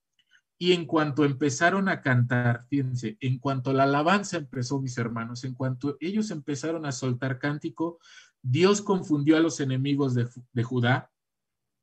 Y 0.59 0.73
en 0.73 0.85
cuanto 0.85 1.25
empezaron 1.25 1.89
a 1.89 2.01
cantar, 2.01 2.65
fíjense, 2.69 3.17
en 3.19 3.39
cuanto 3.39 3.73
la 3.73 3.83
alabanza 3.83 4.37
empezó, 4.37 4.79
mis 4.79 4.97
hermanos, 4.97 5.43
en 5.43 5.53
cuanto 5.53 5.97
ellos 5.99 6.31
empezaron 6.31 6.85
a 6.85 6.91
soltar 6.91 7.37
cántico, 7.37 7.99
Dios 8.41 8.81
confundió 8.81 9.37
a 9.37 9.39
los 9.39 9.59
enemigos 9.59 10.15
de, 10.15 10.27
de 10.53 10.63
Judá 10.63 11.11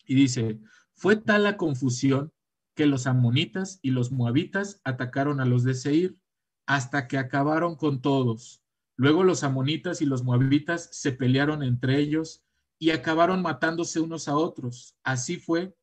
y 0.07 0.15
dice, 0.15 0.61
fue 0.95 1.17
tal 1.17 1.45
la 1.45 1.57
confusión 1.57 2.33
que 2.75 2.87
los 2.87 3.07
amonitas 3.07 3.79
y 3.83 3.91
los 3.91 4.13
moabitas 4.13 4.81
atacaron 4.85 5.41
a 5.41 5.45
los 5.45 5.65
de 5.65 5.75
Seir 5.75 6.19
hasta 6.67 7.09
que 7.09 7.19
acabaron 7.19 7.77
con 7.77 8.01
todos. 8.01 8.63
Luego 8.97 9.25
los 9.25 9.43
amonitas 9.43 10.03
y 10.03 10.07
los 10.07 10.23
moabitas 10.23 10.89
se 10.93 11.13
pelearon 11.13 11.63
entre 11.63 11.99
ellos 11.99 12.45
y 12.79 12.91
acabaron 12.91 13.43
matándose 13.43 14.01
unos 14.01 14.29
a 14.29 14.37
otros. 14.37 14.97
Así 15.03 15.37
fue 15.37 15.75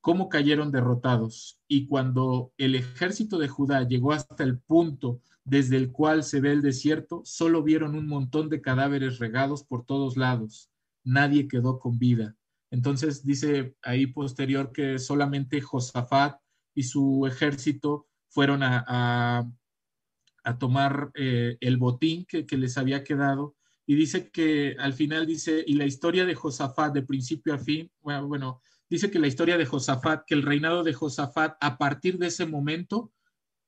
como 0.00 0.28
cayeron 0.28 0.72
derrotados. 0.72 1.60
Y 1.68 1.86
cuando 1.86 2.52
el 2.56 2.74
ejército 2.74 3.38
de 3.38 3.48
Judá 3.48 3.86
llegó 3.86 4.12
hasta 4.12 4.44
el 4.44 4.58
punto 4.58 5.20
desde 5.44 5.76
el 5.76 5.90
cual 5.92 6.22
se 6.22 6.40
ve 6.40 6.52
el 6.52 6.62
desierto, 6.62 7.22
solo 7.24 7.62
vieron 7.62 7.94
un 7.94 8.06
montón 8.06 8.48
de 8.48 8.60
cadáveres 8.60 9.18
regados 9.18 9.64
por 9.64 9.84
todos 9.84 10.16
lados. 10.16 10.70
Nadie 11.04 11.48
quedó 11.48 11.78
con 11.78 11.98
vida. 11.98 12.36
Entonces 12.70 13.24
dice 13.24 13.74
ahí 13.82 14.06
posterior 14.06 14.72
que 14.72 14.98
solamente 14.98 15.60
Josafat 15.60 16.40
y 16.74 16.84
su 16.84 17.26
ejército 17.26 18.06
fueron 18.28 18.62
a, 18.62 19.44
a, 20.44 20.58
tomar 20.58 21.10
eh, 21.14 21.56
el 21.60 21.76
botín 21.76 22.24
que, 22.26 22.46
que, 22.46 22.56
les 22.56 22.78
había 22.78 23.02
quedado. 23.02 23.56
Y 23.86 23.96
dice 23.96 24.30
que 24.30 24.76
al 24.78 24.92
final 24.92 25.26
dice, 25.26 25.64
y 25.66 25.74
la 25.74 25.84
historia 25.84 26.24
de 26.24 26.36
Josafat 26.36 26.92
de 26.94 27.02
principio 27.02 27.54
a 27.54 27.58
fin, 27.58 27.90
bueno, 28.00 28.28
bueno, 28.28 28.62
dice 28.88 29.10
que 29.10 29.18
la 29.18 29.26
historia 29.26 29.58
de 29.58 29.66
Josafat, 29.66 30.24
que 30.24 30.34
el 30.34 30.42
reinado 30.42 30.84
de 30.84 30.94
Josafat 30.94 31.56
a 31.60 31.76
partir 31.76 32.18
de 32.18 32.28
ese 32.28 32.46
momento 32.46 33.12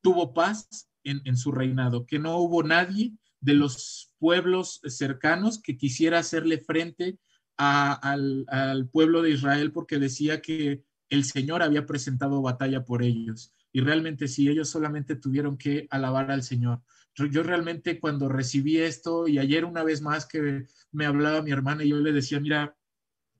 tuvo 0.00 0.32
paz 0.32 0.88
en, 1.02 1.22
en 1.24 1.36
su 1.36 1.50
reinado, 1.50 2.06
que 2.06 2.20
no 2.20 2.36
hubo 2.38 2.62
nadie 2.62 3.12
de 3.40 3.54
los 3.54 4.12
pueblos 4.18 4.80
cercanos 4.86 5.60
que 5.60 5.76
quisiera 5.76 6.20
hacerle 6.20 6.58
frente 6.58 7.18
al, 7.56 8.88
pueblo 8.90 9.22
de 9.22 9.30
Israel 9.30 9.72
porque 9.72 9.98
decía 9.98 10.40
que 10.40 10.82
el 11.08 11.24
Señor 11.24 11.62
había 11.62 11.86
presentado 11.86 12.42
batalla 12.42 12.84
por 12.84 13.02
ellos. 13.02 13.52
Y 13.72 13.80
realmente 13.80 14.28
sí, 14.28 14.48
ellos 14.48 14.68
solamente 14.68 15.16
tuvieron 15.16 15.56
que 15.56 15.86
alabar 15.90 16.30
al 16.30 16.42
Señor. 16.42 16.82
Yo, 17.14 17.42
realmente 17.42 18.00
cuando 18.00 18.28
recibí 18.28 18.78
esto 18.78 19.28
y 19.28 19.38
ayer 19.38 19.64
una 19.64 19.84
vez 19.84 20.00
más 20.00 20.26
que 20.26 20.66
me 20.90 21.04
hablaba 21.04 21.42
mi 21.42 21.50
hermana 21.50 21.84
y 21.84 21.90
yo 21.90 21.98
le 21.98 22.12
decía, 22.12 22.40
mira, 22.40 22.76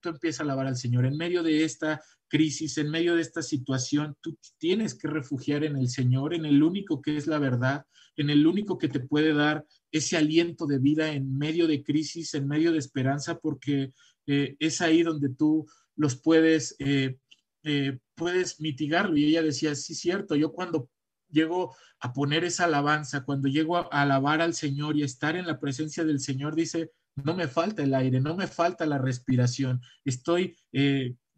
tú 0.00 0.10
empiezas 0.10 0.40
a 0.40 0.42
alabar 0.44 0.66
al 0.66 0.76
Señor. 0.76 1.06
En 1.06 1.16
medio 1.16 1.42
de 1.42 1.64
esta 1.64 2.02
crisis, 2.28 2.76
en 2.78 2.90
medio 2.90 3.14
de 3.14 3.22
esta 3.22 3.42
situación, 3.42 4.16
tú 4.20 4.38
tienes 4.58 4.94
que 4.94 5.08
refugiar 5.08 5.64
en 5.64 5.76
el 5.76 5.88
Señor, 5.88 6.34
en 6.34 6.44
el 6.44 6.62
único 6.62 7.00
que 7.00 7.16
es 7.16 7.26
la 7.26 7.38
verdad, 7.38 7.86
en 8.16 8.30
el 8.30 8.46
único 8.46 8.78
que 8.78 8.88
te 8.88 9.00
puede 9.00 9.32
dar 9.32 9.66
ese 9.92 10.16
aliento 10.16 10.66
de 10.66 10.78
vida 10.78 11.12
en 11.12 11.36
medio 11.36 11.66
de 11.66 11.84
crisis, 11.84 12.34
en 12.34 12.48
medio 12.48 12.72
de 12.72 12.78
esperanza, 12.78 13.38
porque 13.38 13.92
eh, 14.26 14.56
es 14.58 14.80
ahí 14.80 15.02
donde 15.02 15.28
tú 15.28 15.66
los 15.96 16.16
puedes, 16.16 16.74
eh, 16.78 17.18
eh, 17.62 17.98
puedes 18.14 18.58
mitigarlo. 18.60 19.16
Y 19.16 19.26
ella 19.26 19.42
decía, 19.42 19.74
sí, 19.74 19.94
cierto, 19.94 20.34
yo 20.34 20.52
cuando 20.52 20.88
llego 21.30 21.76
a 22.00 22.12
poner 22.12 22.44
esa 22.44 22.64
alabanza, 22.64 23.24
cuando 23.24 23.48
llego 23.48 23.76
a, 23.76 23.82
alabar 23.90 24.40
al 24.40 24.54
Señor 24.54 24.96
y 24.96 25.02
estar 25.02 25.36
en 25.36 25.46
la 25.46 25.60
presencia 25.60 26.04
del 26.04 26.20
Señor, 26.20 26.56
dice, 26.56 26.90
no 27.14 27.36
me 27.36 27.46
falta 27.46 27.82
el 27.82 27.94
aire, 27.94 28.18
no 28.20 28.34
me 28.34 28.46
falta 28.46 28.86
la 28.86 28.96
respiración, 28.96 29.82
estoy 30.04 30.56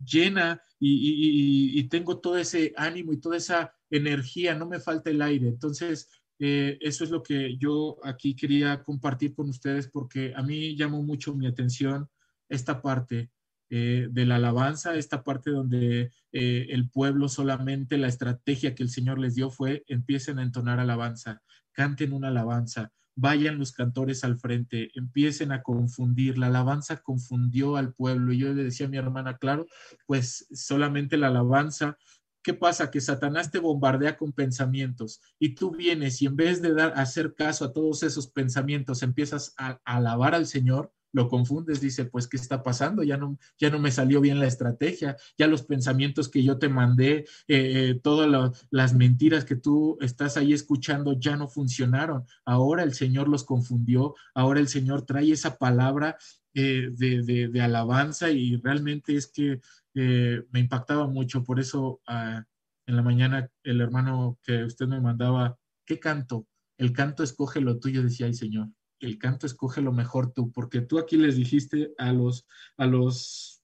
llena 0.04 0.62
y, 0.78 1.78
y, 1.78 1.88
tengo 1.88 2.20
todo 2.20 2.36
ese 2.36 2.72
ánimo 2.76 3.12
y 3.12 3.20
toda 3.20 3.36
esa 3.36 3.74
energía, 3.90 4.54
no 4.54 4.66
me 4.66 4.78
falta 4.78 5.10
el 5.10 5.22
aire. 5.22 5.48
Entonces, 5.48 6.08
eh, 6.38 6.78
eso 6.80 7.04
es 7.04 7.10
lo 7.10 7.22
que 7.22 7.56
yo 7.56 7.96
aquí 8.02 8.34
quería 8.34 8.82
compartir 8.82 9.34
con 9.34 9.48
ustedes 9.48 9.88
porque 9.88 10.32
a 10.34 10.42
mí 10.42 10.76
llamó 10.76 11.02
mucho 11.02 11.34
mi 11.34 11.46
atención 11.46 12.08
esta 12.48 12.82
parte 12.82 13.30
eh, 13.70 14.08
de 14.10 14.26
la 14.26 14.36
alabanza, 14.36 14.94
esta 14.94 15.22
parte 15.22 15.50
donde 15.50 16.10
eh, 16.32 16.66
el 16.70 16.90
pueblo 16.90 17.28
solamente 17.28 17.98
la 17.98 18.08
estrategia 18.08 18.74
que 18.74 18.82
el 18.82 18.90
Señor 18.90 19.18
les 19.18 19.34
dio 19.34 19.50
fue 19.50 19.84
empiecen 19.88 20.38
a 20.38 20.42
entonar 20.42 20.80
alabanza, 20.80 21.42
canten 21.72 22.12
una 22.12 22.28
alabanza, 22.28 22.92
vayan 23.16 23.58
los 23.58 23.72
cantores 23.72 24.24
al 24.24 24.38
frente, 24.38 24.90
empiecen 24.94 25.52
a 25.52 25.62
confundir. 25.62 26.38
La 26.38 26.48
alabanza 26.48 26.98
confundió 26.98 27.76
al 27.76 27.94
pueblo. 27.94 28.32
Y 28.32 28.38
yo 28.38 28.52
le 28.52 28.64
decía 28.64 28.86
a 28.86 28.88
mi 28.90 28.96
hermana, 28.96 29.38
claro, 29.38 29.66
pues 30.06 30.46
solamente 30.52 31.16
la 31.16 31.28
alabanza 31.28 31.96
¿Qué 32.44 32.52
pasa? 32.52 32.90
Que 32.90 33.00
Satanás 33.00 33.50
te 33.50 33.58
bombardea 33.58 34.18
con 34.18 34.32
pensamientos 34.32 35.22
y 35.38 35.54
tú 35.54 35.70
vienes 35.70 36.20
y 36.20 36.26
en 36.26 36.36
vez 36.36 36.60
de 36.60 36.74
dar, 36.74 36.92
hacer 36.94 37.34
caso 37.34 37.64
a 37.64 37.72
todos 37.72 38.02
esos 38.02 38.26
pensamientos, 38.26 39.02
empiezas 39.02 39.54
a, 39.56 39.80
alabar 39.86 40.34
al 40.34 40.46
Señor, 40.46 40.92
lo 41.10 41.28
confundes, 41.28 41.80
dice, 41.80 42.04
pues, 42.04 42.28
¿qué 42.28 42.36
está 42.36 42.62
pasando? 42.62 43.02
Ya 43.02 43.16
no, 43.16 43.38
ya 43.58 43.70
no 43.70 43.78
me 43.78 43.90
salió 43.90 44.20
bien 44.20 44.40
la 44.40 44.46
estrategia, 44.46 45.16
ya 45.38 45.46
los 45.46 45.62
pensamientos 45.62 46.28
que 46.28 46.42
yo 46.42 46.58
te 46.58 46.68
mandé, 46.68 47.18
eh, 47.18 47.24
eh, 47.48 48.00
todas 48.02 48.52
las 48.70 48.94
mentiras 48.94 49.46
que 49.46 49.56
tú 49.56 49.96
estás 50.02 50.36
ahí 50.36 50.52
escuchando 50.52 51.18
ya 51.18 51.36
no 51.36 51.48
funcionaron. 51.48 52.24
Ahora 52.44 52.82
el 52.82 52.92
Señor 52.92 53.28
los 53.28 53.44
confundió, 53.44 54.16
ahora 54.34 54.60
el 54.60 54.68
Señor 54.68 55.06
trae 55.06 55.32
esa 55.32 55.56
palabra 55.56 56.18
eh, 56.56 56.90
de, 56.92 57.48
de, 57.48 57.60
alabanza 57.60 58.30
y 58.30 58.54
realmente 58.58 59.16
es 59.16 59.26
que 59.26 59.60
me 59.94 60.60
impactaba 60.60 61.06
mucho. 61.06 61.44
Por 61.44 61.60
eso 61.60 62.00
ah, 62.06 62.44
en 62.86 62.96
la 62.96 63.02
mañana 63.02 63.50
el 63.62 63.80
hermano 63.80 64.38
que 64.42 64.64
usted 64.64 64.86
me 64.86 65.00
mandaba, 65.00 65.58
¿qué 65.84 65.98
canto? 65.98 66.46
El 66.76 66.92
canto 66.92 67.22
escoge 67.22 67.60
lo 67.60 67.78
tuyo, 67.78 68.02
decía 68.02 68.26
el 68.26 68.34
Señor. 68.34 68.68
El 69.00 69.18
canto 69.18 69.46
escoge 69.46 69.80
lo 69.80 69.92
mejor 69.92 70.32
tú, 70.32 70.50
porque 70.52 70.80
tú 70.80 70.98
aquí 70.98 71.16
les 71.16 71.36
dijiste 71.36 71.92
a 71.98 72.12
los, 72.12 72.46
a 72.76 72.86
los, 72.86 73.62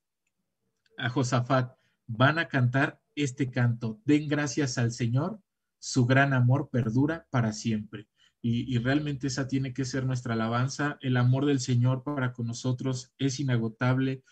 a 0.97 1.09
Josafat, 1.09 1.73
van 2.07 2.39
a 2.39 2.49
cantar 2.49 3.01
este 3.15 3.51
canto. 3.51 4.01
Den 4.05 4.29
gracias 4.29 4.79
al 4.79 4.93
Señor, 4.93 5.41
su 5.79 6.07
gran 6.07 6.33
amor 6.33 6.69
perdura 6.71 7.27
para 7.31 7.53
siempre. 7.53 8.09
Y, 8.43 8.75
y, 8.75 8.79
realmente 8.79 9.27
esa 9.27 9.49
tiene 9.49 9.75
que 9.75 9.85
ser 9.85 10.07
nuestra 10.07 10.33
alabanza. 10.33 10.97
El 11.03 11.19
amor 11.19 11.45
del 11.45 11.61
Señor 11.61 12.03
para 12.03 12.33
con 12.33 12.47
nosotros 12.47 13.13
es 13.19 13.39
inagotable. 13.39 14.23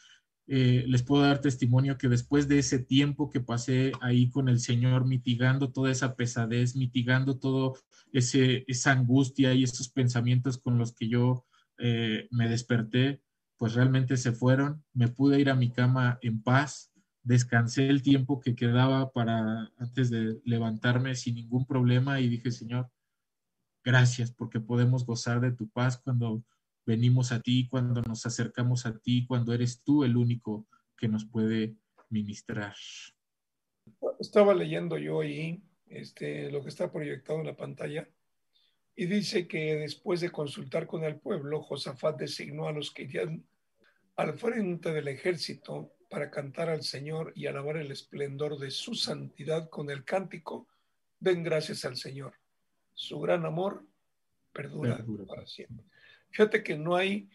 Eh, 0.50 0.84
les 0.88 1.02
puedo 1.02 1.24
dar 1.24 1.42
testimonio 1.42 1.98
que 1.98 2.08
después 2.08 2.48
de 2.48 2.58
ese 2.58 2.78
tiempo 2.78 3.28
que 3.28 3.40
pasé 3.40 3.92
ahí 4.00 4.30
con 4.30 4.48
el 4.48 4.60
Señor, 4.60 5.04
mitigando 5.04 5.70
toda 5.72 5.90
esa 5.90 6.16
pesadez, 6.16 6.74
mitigando 6.74 7.38
todo 7.38 7.76
ese, 8.12 8.64
esa 8.66 8.92
angustia 8.92 9.52
y 9.52 9.64
esos 9.64 9.90
pensamientos 9.90 10.56
con 10.56 10.78
los 10.78 10.94
que 10.94 11.06
yo 11.08 11.44
eh, 11.76 12.28
me 12.30 12.48
desperté, 12.48 13.20
pues 13.58 13.74
realmente 13.74 14.16
se 14.16 14.32
fueron. 14.32 14.82
Me 14.94 15.08
pude 15.08 15.38
ir 15.38 15.50
a 15.50 15.54
mi 15.54 15.70
cama 15.70 16.18
en 16.22 16.42
paz, 16.42 16.92
descansé 17.22 17.88
el 17.88 18.02
tiempo 18.02 18.40
que 18.40 18.54
quedaba 18.54 19.12
para 19.12 19.70
antes 19.76 20.08
de 20.08 20.40
levantarme 20.44 21.14
sin 21.14 21.34
ningún 21.34 21.66
problema 21.66 22.20
y 22.20 22.28
dije, 22.30 22.50
Señor, 22.50 22.90
gracias 23.84 24.32
porque 24.32 24.60
podemos 24.60 25.04
gozar 25.04 25.42
de 25.42 25.52
tu 25.52 25.68
paz 25.68 25.98
cuando 25.98 26.42
venimos 26.88 27.32
a 27.32 27.40
ti, 27.40 27.68
cuando 27.68 28.00
nos 28.00 28.24
acercamos 28.24 28.86
a 28.86 28.98
ti, 28.98 29.26
cuando 29.26 29.52
eres 29.52 29.82
tú 29.82 30.04
el 30.04 30.16
único 30.16 30.66
que 30.96 31.06
nos 31.06 31.26
puede 31.26 31.76
ministrar. 32.08 32.74
Estaba 34.18 34.54
leyendo 34.54 34.96
yo 34.96 35.20
ahí 35.20 35.62
este, 35.90 36.50
lo 36.50 36.62
que 36.62 36.70
está 36.70 36.90
proyectado 36.90 37.40
en 37.40 37.46
la 37.46 37.56
pantalla 37.56 38.08
y 38.96 39.04
dice 39.04 39.46
que 39.46 39.76
después 39.76 40.22
de 40.22 40.30
consultar 40.30 40.86
con 40.86 41.04
el 41.04 41.20
pueblo, 41.20 41.60
Josafat 41.60 42.18
designó 42.18 42.68
a 42.68 42.72
los 42.72 42.90
que 42.90 43.02
irían 43.02 43.44
al 44.16 44.38
frente 44.38 44.90
del 44.90 45.08
ejército 45.08 45.92
para 46.08 46.30
cantar 46.30 46.70
al 46.70 46.82
Señor 46.82 47.34
y 47.36 47.46
alabar 47.46 47.76
el 47.76 47.92
esplendor 47.92 48.58
de 48.58 48.70
su 48.70 48.94
santidad 48.94 49.68
con 49.68 49.90
el 49.90 50.04
cántico, 50.04 50.66
den 51.20 51.42
gracias 51.42 51.84
al 51.84 51.98
Señor. 51.98 52.32
Su 52.94 53.20
gran 53.20 53.44
amor 53.44 53.84
perdura, 54.54 54.96
perdura. 54.96 55.26
para 55.26 55.46
siempre. 55.46 55.84
Fíjate 56.30 56.62
que 56.62 56.76
no 56.76 56.96
hay, 56.96 57.28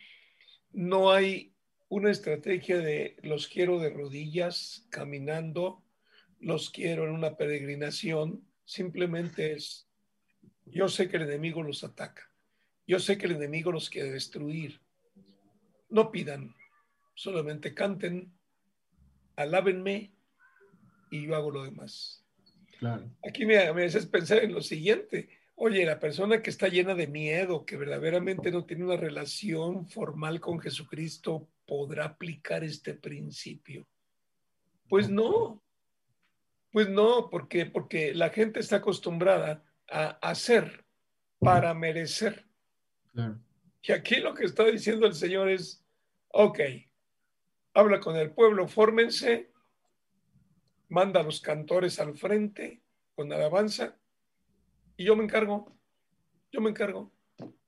no 0.71 1.11
hay 1.11 1.53
una 1.89 2.11
estrategia 2.11 2.79
de 2.79 3.17
los 3.21 3.47
quiero 3.47 3.79
de 3.79 3.89
rodillas, 3.89 4.87
caminando, 4.89 5.83
los 6.39 6.69
quiero 6.69 7.05
en 7.05 7.11
una 7.11 7.37
peregrinación, 7.37 8.45
simplemente 8.65 9.53
es, 9.53 9.87
yo 10.65 10.87
sé 10.87 11.09
que 11.09 11.17
el 11.17 11.23
enemigo 11.23 11.63
los 11.63 11.83
ataca, 11.83 12.29
yo 12.87 12.99
sé 12.99 13.17
que 13.17 13.27
el 13.27 13.33
enemigo 13.33 13.71
los 13.71 13.89
quiere 13.89 14.11
destruir. 14.11 14.81
No 15.89 16.11
pidan, 16.11 16.55
solamente 17.13 17.73
canten, 17.73 18.33
alábenme 19.35 20.11
y 21.11 21.27
yo 21.27 21.35
hago 21.35 21.51
lo 21.51 21.63
demás. 21.63 22.25
Claro. 22.79 23.09
Aquí 23.25 23.45
me, 23.45 23.71
me 23.73 23.85
haces 23.85 24.07
pensar 24.07 24.39
en 24.39 24.53
lo 24.53 24.61
siguiente 24.61 25.29
Oye, 25.55 25.85
la 25.85 25.99
persona 25.99 26.41
que 26.41 26.49
está 26.49 26.67
llena 26.67 26.95
de 26.95 27.07
miedo, 27.07 27.65
que 27.65 27.77
verdaderamente 27.77 28.51
no 28.51 28.65
tiene 28.65 28.85
una 28.85 28.97
relación 28.97 29.87
formal 29.87 30.39
con 30.39 30.59
Jesucristo, 30.59 31.47
¿podrá 31.65 32.05
aplicar 32.05 32.63
este 32.63 32.95
principio? 32.95 33.87
Pues 34.89 35.09
no, 35.09 35.61
pues 36.71 36.89
no, 36.89 37.29
porque, 37.29 37.67
porque 37.67 38.15
la 38.15 38.29
gente 38.29 38.59
está 38.59 38.77
acostumbrada 38.77 39.63
a 39.89 40.17
hacer 40.21 40.85
para 41.39 41.73
merecer. 41.73 42.47
Y 43.83 43.91
aquí 43.91 44.15
lo 44.15 44.33
que 44.33 44.45
está 44.45 44.65
diciendo 44.65 45.05
el 45.05 45.13
Señor 45.13 45.49
es, 45.49 45.85
ok, 46.29 46.59
habla 47.75 47.99
con 47.99 48.15
el 48.15 48.31
pueblo, 48.31 48.67
fórmense, 48.67 49.51
manda 50.89 51.19
a 51.19 51.23
los 51.23 51.41
cantores 51.41 51.99
al 51.99 52.17
frente 52.17 52.81
con 53.15 53.31
alabanza 53.31 53.97
y 54.97 55.05
yo 55.05 55.15
me 55.15 55.23
encargo, 55.23 55.75
yo 56.51 56.61
me 56.61 56.69
encargo. 56.69 57.11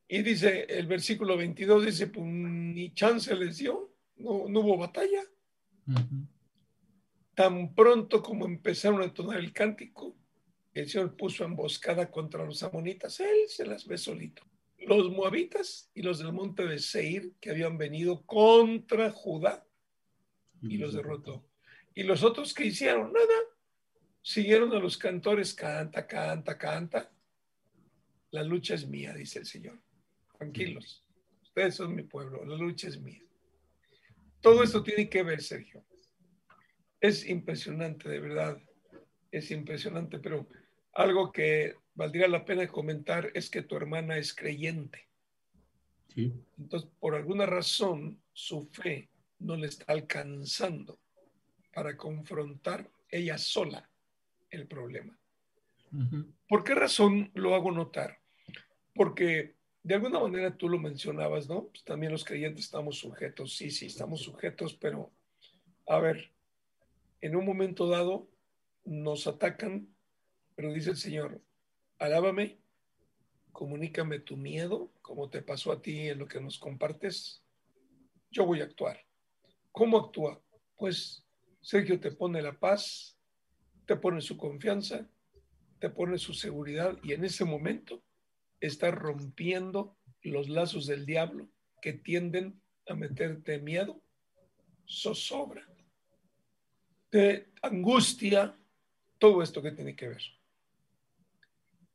Y 0.07 0.21
dice 0.21 0.65
el 0.69 0.85
versículo 0.85 1.35
22, 1.35 1.85
dice, 1.85 2.07
pues 2.07 2.25
ni 2.25 2.93
chance 2.93 3.35
les 3.35 3.57
dio, 3.57 3.91
no, 4.17 4.43
hubo 4.45 4.77
batalla. 4.77 5.23
Tan 7.33 7.73
pronto 7.73 8.21
como 8.21 8.45
empezaron 8.45 9.01
a 9.01 9.05
entonar 9.05 9.39
el 9.39 9.51
cántico, 9.51 10.15
el 10.73 10.87
Señor 10.87 11.15
puso 11.15 11.43
emboscada 11.43 12.11
contra 12.11 12.45
los 12.45 12.61
amonitas, 12.63 13.19
él 13.19 13.47
se 13.47 13.65
las 13.65 13.87
ve 13.87 13.97
solito. 13.97 14.43
Los 14.77 15.09
moabitas 15.09 15.89
y 15.95 16.01
los 16.01 16.19
del 16.19 16.33
monte 16.33 16.65
de 16.65 16.79
Seir 16.79 17.33
que 17.39 17.49
habían 17.49 17.77
venido 17.77 18.23
contra 18.25 19.09
Judá 19.09 19.65
y 20.61 20.77
los 20.77 20.93
derrotó. 20.93 21.45
Y 21.95 22.03
los 22.03 22.23
otros 22.23 22.53
que 22.53 22.65
hicieron 22.65 23.11
nada, 23.11 23.33
siguieron 24.21 24.73
a 24.73 24.79
los 24.79 24.97
cantores, 24.97 25.53
canta, 25.53 26.05
canta, 26.05 26.57
canta, 26.57 27.11
la 28.35 28.43
lucha 28.43 28.75
es 28.75 28.85
mía, 28.85 29.13
dice 29.13 29.39
el 29.39 29.45
Señor. 29.45 29.79
Tranquilos, 30.37 31.05
ustedes 31.41 31.75
son 31.75 31.95
mi 31.95 32.03
pueblo, 32.03 32.43
la 32.43 32.57
lucha 32.57 32.89
es 32.89 32.99
mía. 32.99 33.23
Todo 34.41 34.61
esto 34.61 34.83
tiene 34.83 35.09
que 35.09 35.23
ver, 35.23 35.41
Sergio. 35.41 35.85
Es 36.99 37.25
impresionante, 37.27 38.09
de 38.09 38.19
verdad, 38.19 38.61
es 39.31 39.51
impresionante, 39.51 40.19
pero 40.19 40.49
algo 40.93 41.31
que 41.31 41.75
valdría 41.93 42.27
la 42.27 42.43
pena 42.43 42.67
comentar 42.67 43.31
es 43.33 43.49
que 43.49 43.61
tu 43.61 43.77
hermana 43.77 44.17
es 44.17 44.35
creyente. 44.35 45.07
Sí. 46.13 46.33
Entonces, 46.57 46.89
por 46.99 47.15
alguna 47.15 47.45
razón, 47.45 48.21
su 48.33 48.65
fe 48.65 49.09
no 49.39 49.55
le 49.55 49.67
está 49.67 49.85
alcanzando 49.93 50.99
para 51.73 51.95
confrontar 51.95 52.91
ella 53.09 53.37
sola 53.37 53.89
el 54.49 54.67
problema. 54.67 55.17
¿Por 56.49 56.65
qué 56.65 56.75
razón 56.75 57.31
lo 57.33 57.55
hago 57.55 57.71
notar? 57.71 58.24
Porque 58.95 59.55
de 59.83 59.93
alguna 59.93 60.19
manera 60.19 60.57
tú 60.57 60.67
lo 60.67 60.79
mencionabas, 60.79 61.47
¿no? 61.47 61.67
Pues 61.67 61.83
también 61.83 62.11
los 62.11 62.25
creyentes 62.25 62.65
estamos 62.65 62.97
sujetos, 62.97 63.55
sí, 63.55 63.69
sí, 63.69 63.85
estamos 63.85 64.21
sujetos, 64.21 64.73
pero 64.73 65.11
a 65.85 65.99
ver, 65.99 66.31
en 67.21 67.35
un 67.35 67.45
momento 67.45 67.87
dado 67.87 68.27
nos 68.85 69.27
atacan, 69.27 69.87
pero 70.55 70.73
dice 70.73 70.91
el 70.91 70.97
Señor, 70.97 71.41
alábame, 71.99 72.57
comunícame 73.51 74.19
tu 74.19 74.37
miedo, 74.37 74.91
como 75.01 75.29
te 75.29 75.41
pasó 75.41 75.71
a 75.71 75.81
ti 75.81 76.09
en 76.09 76.19
lo 76.19 76.27
que 76.27 76.41
nos 76.41 76.57
compartes, 76.57 77.43
yo 78.31 78.45
voy 78.45 78.61
a 78.61 78.65
actuar. 78.65 78.99
¿Cómo 79.71 79.97
actúa? 79.97 80.41
Pues 80.77 81.25
Sergio 81.61 81.99
te 81.99 82.11
pone 82.11 82.41
la 82.41 82.57
paz, 82.57 83.17
te 83.85 83.95
pone 83.97 84.21
su 84.21 84.37
confianza, 84.37 85.07
te 85.79 85.89
pone 85.89 86.17
su 86.17 86.33
seguridad 86.33 86.97
y 87.03 87.13
en 87.13 87.25
ese 87.25 87.45
momento 87.45 88.01
está 88.59 88.91
rompiendo 88.91 89.97
los 90.21 90.49
lazos 90.49 90.87
del 90.87 91.05
diablo 91.05 91.49
que 91.81 91.93
tienden 91.93 92.61
a 92.87 92.95
meterte 92.95 93.59
miedo, 93.59 94.01
zozobra, 94.87 95.67
de 97.11 97.47
angustia, 97.61 98.57
todo 99.17 99.41
esto 99.41 99.61
que 99.61 99.71
tiene 99.71 99.95
que 99.95 100.09
ver. 100.09 100.21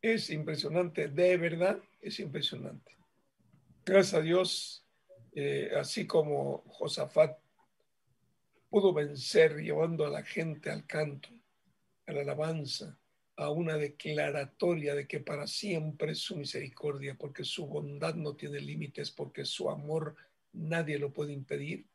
Es 0.01 0.31
impresionante, 0.31 1.09
de 1.09 1.37
verdad 1.37 1.81
es 2.01 2.21
impresionante. 2.21 2.97
Gracias 3.85 4.15
a 4.15 4.23
Dios, 4.23 4.87
eh, 5.33 5.73
así 5.79 6.07
como 6.07 6.65
Josafat 6.69 7.39
pudo 8.69 8.93
vencer 8.93 9.57
llevando 9.57 10.07
a 10.07 10.11
la 10.11 10.23
gente 10.23 10.71
al 10.71 10.87
canto, 10.87 11.29
a 12.07 12.13
la 12.13 12.23
alabanza, 12.23 13.00
a 13.41 13.49
una 13.49 13.79
declaratoria 13.79 14.95
de 14.95 15.07
que 15.07 15.19
para 15.19 15.47
siempre 15.47 16.13
es 16.13 16.19
su 16.19 16.37
misericordia, 16.37 17.17
porque 17.19 17.43
su 17.43 17.67
bondad 17.67 18.15
no 18.15 18.35
tiene 18.37 18.61
límites, 18.61 19.11
porque 19.11 19.47
su 19.47 19.71
amor 19.71 20.15
nadie 20.53 20.99
lo 20.99 21.11
puede 21.11 21.33
impedir. 21.33 21.87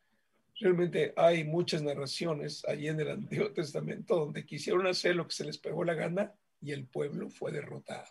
Realmente 0.58 1.14
hay 1.16 1.44
muchas 1.44 1.82
narraciones 1.82 2.64
allí 2.64 2.88
en 2.88 2.98
el 2.98 3.10
Antiguo 3.10 3.52
Testamento 3.52 4.16
donde 4.16 4.44
quisieron 4.44 4.88
hacer 4.88 5.14
lo 5.14 5.28
que 5.28 5.34
se 5.34 5.44
les 5.44 5.56
pegó 5.56 5.84
la 5.84 5.94
gana 5.94 6.34
y 6.60 6.72
el 6.72 6.84
pueblo 6.84 7.30
fue 7.30 7.52
derrotado. 7.52 8.08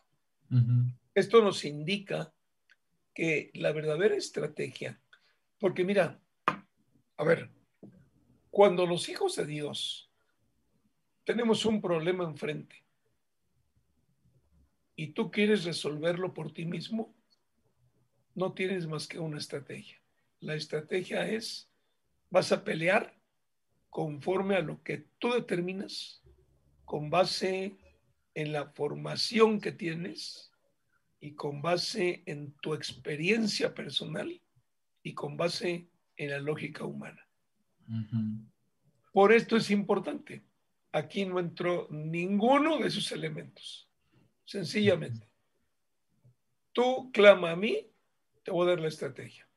Esto 1.14 1.44
nos 1.44 1.66
indica 1.66 2.34
que 3.14 3.52
la 3.56 3.74
verdadera 3.74 4.16
estrategia, 4.16 5.02
porque 5.60 5.84
mira, 5.84 6.22
a 7.18 7.24
ver, 7.26 7.50
cuando 8.50 8.86
los 8.86 9.10
hijos 9.10 9.36
de 9.36 9.46
Dios 9.46 10.10
tenemos 11.26 11.66
un 11.66 11.82
problema 11.82 12.24
enfrente 12.24 12.85
y 14.96 15.08
tú 15.08 15.32
quieres 15.32 15.66
resolverlo 15.66 16.34
por 16.34 16.52
ti 16.52 16.66
mismo, 16.66 17.14
no 18.34 18.54
tienes 18.54 18.88
más 18.88 19.08
que 19.08 19.20
una 19.20 19.38
estrategia. 19.38 20.02
La 20.40 20.56
estrategia 20.56 21.28
es, 21.28 21.70
vas 22.30 22.52
a 22.52 22.64
pelear 22.64 23.18
conforme 23.90 24.56
a 24.56 24.62
lo 24.62 24.84
que 24.84 25.06
tú 25.20 25.32
determinas, 25.32 26.22
con 26.84 27.10
base 27.10 27.78
en 28.34 28.52
la 28.52 28.68
formación 28.68 29.60
que 29.60 29.72
tienes 29.72 30.52
y 31.20 31.34
con 31.34 31.62
base 31.62 32.22
en 32.26 32.52
tu 32.62 32.74
experiencia 32.74 33.74
personal 33.74 34.42
y 35.02 35.14
con 35.14 35.38
base 35.38 35.88
en 36.18 36.30
la 36.30 36.40
lógica 36.40 36.84
humana. 36.84 37.26
Por 39.12 39.32
esto 39.32 39.56
es 39.56 39.72
importante. 39.72 40.44
Aquí 40.92 41.26
no 41.26 41.40
entró 41.40 41.88
ninguno 41.90 42.78
de 42.80 42.88
esos 42.88 43.12
elementos. 43.12 43.85
Sencillamente. 44.46 45.28
Tú 46.72 47.12
clama 47.12 47.52
a 47.52 47.56
mí, 47.56 47.90
te 48.44 48.52
voy 48.52 48.68
a 48.68 48.72
dar 48.72 48.80
la 48.80 48.88
estrategia. 48.88 49.48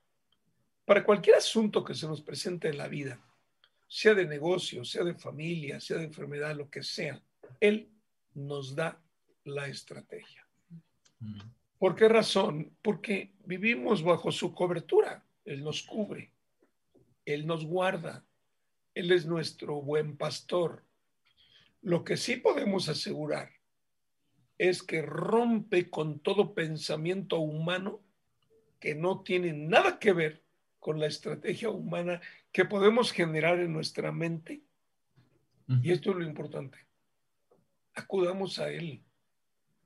Para 0.84 1.04
cualquier 1.04 1.36
asunto 1.36 1.84
que 1.84 1.94
se 1.94 2.06
nos 2.06 2.22
presente 2.22 2.68
en 2.68 2.78
la 2.78 2.88
vida, 2.88 3.20
sea 3.86 4.14
de 4.14 4.26
negocio, 4.26 4.84
sea 4.84 5.04
de 5.04 5.14
familia, 5.14 5.80
sea 5.80 5.98
de 5.98 6.04
enfermedad, 6.04 6.56
lo 6.56 6.70
que 6.70 6.82
sea, 6.82 7.22
Él 7.60 7.90
nos 8.34 8.74
da 8.74 9.02
la 9.44 9.66
estrategia. 9.66 10.46
¿Por 11.78 11.94
qué 11.94 12.08
razón? 12.08 12.76
Porque 12.82 13.32
vivimos 13.44 14.02
bajo 14.02 14.32
su 14.32 14.54
cobertura. 14.54 15.24
Él 15.44 15.62
nos 15.62 15.82
cubre, 15.82 16.32
Él 17.24 17.46
nos 17.46 17.64
guarda, 17.64 18.24
Él 18.94 19.12
es 19.12 19.26
nuestro 19.26 19.82
buen 19.82 20.16
pastor. 20.16 20.84
Lo 21.82 22.04
que 22.04 22.16
sí 22.16 22.36
podemos 22.36 22.88
asegurar 22.88 23.57
es 24.58 24.82
que 24.82 25.02
rompe 25.02 25.88
con 25.88 26.18
todo 26.18 26.54
pensamiento 26.54 27.38
humano 27.38 28.00
que 28.80 28.94
no 28.94 29.22
tiene 29.22 29.52
nada 29.52 29.98
que 29.98 30.12
ver 30.12 30.42
con 30.78 31.00
la 31.00 31.06
estrategia 31.06 31.70
humana 31.70 32.20
que 32.52 32.64
podemos 32.64 33.12
generar 33.12 33.58
en 33.60 33.72
nuestra 33.72 34.12
mente. 34.12 34.62
Y 35.82 35.92
esto 35.92 36.10
es 36.10 36.16
lo 36.16 36.24
importante. 36.24 36.78
Acudamos 37.94 38.58
a 38.58 38.70
Él. 38.70 39.02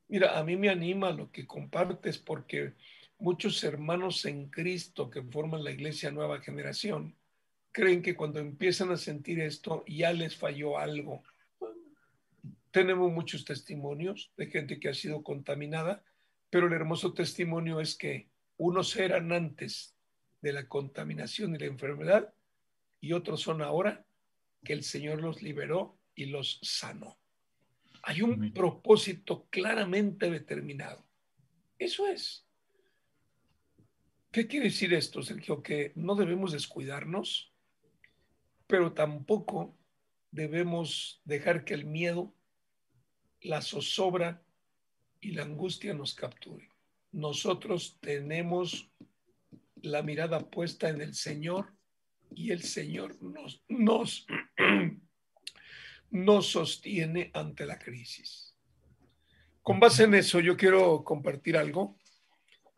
Mira, 0.06 0.38
a 0.38 0.44
mí 0.44 0.56
me 0.56 0.68
anima 0.68 1.10
lo 1.10 1.32
que 1.32 1.46
compartes 1.46 2.18
porque 2.18 2.74
muchos 3.18 3.64
hermanos 3.64 4.24
en 4.26 4.48
Cristo 4.48 5.10
que 5.10 5.22
forman 5.22 5.64
la 5.64 5.72
iglesia 5.72 6.10
nueva 6.12 6.40
generación 6.40 7.16
creen 7.72 8.02
que 8.02 8.14
cuando 8.14 8.38
empiezan 8.38 8.90
a 8.90 8.96
sentir 8.96 9.40
esto 9.40 9.84
ya 9.88 10.12
les 10.12 10.36
falló 10.36 10.78
algo. 10.78 11.24
Tenemos 12.72 13.12
muchos 13.12 13.44
testimonios 13.44 14.32
de 14.36 14.46
gente 14.46 14.80
que 14.80 14.88
ha 14.88 14.94
sido 14.94 15.22
contaminada, 15.22 16.02
pero 16.50 16.66
el 16.66 16.72
hermoso 16.72 17.14
testimonio 17.14 17.80
es 17.80 17.96
que 17.96 18.28
unos 18.56 18.96
eran 18.96 19.30
antes 19.30 19.94
de 20.40 20.52
la 20.52 20.66
contaminación 20.66 21.54
y 21.54 21.58
la 21.58 21.66
enfermedad 21.66 22.34
y 23.00 23.12
otros 23.12 23.42
son 23.42 23.62
ahora 23.62 24.04
que 24.64 24.72
el 24.72 24.84
Señor 24.84 25.20
los 25.20 25.42
liberó 25.42 25.98
y 26.14 26.26
los 26.26 26.58
sanó. 26.62 27.18
Hay 28.02 28.22
un 28.22 28.52
propósito 28.52 29.46
claramente 29.50 30.30
determinado. 30.30 31.06
Eso 31.78 32.06
es. 32.08 32.46
¿Qué 34.30 34.46
quiere 34.46 34.66
decir 34.66 34.94
esto, 34.94 35.22
Sergio? 35.22 35.62
Que 35.62 35.92
no 35.94 36.14
debemos 36.14 36.52
descuidarnos, 36.52 37.52
pero 38.66 38.94
tampoco 38.94 39.76
debemos 40.30 41.20
dejar 41.24 41.64
que 41.64 41.74
el 41.74 41.84
miedo, 41.84 42.34
la 43.42 43.60
zozobra 43.62 44.42
y 45.20 45.32
la 45.32 45.42
angustia 45.42 45.94
nos 45.94 46.14
capturen. 46.14 46.68
Nosotros 47.12 47.98
tenemos 48.00 48.90
la 49.76 50.02
mirada 50.02 50.50
puesta 50.50 50.88
en 50.88 51.00
el 51.00 51.14
Señor 51.14 51.74
y 52.30 52.50
el 52.50 52.62
Señor 52.62 53.20
nos, 53.22 53.62
nos, 53.68 54.26
nos 56.10 56.46
sostiene 56.46 57.30
ante 57.34 57.66
la 57.66 57.78
crisis. 57.78 58.56
Con 59.62 59.78
base 59.78 60.04
en 60.04 60.14
eso, 60.14 60.40
yo 60.40 60.56
quiero 60.56 61.04
compartir 61.04 61.56
algo. 61.56 61.96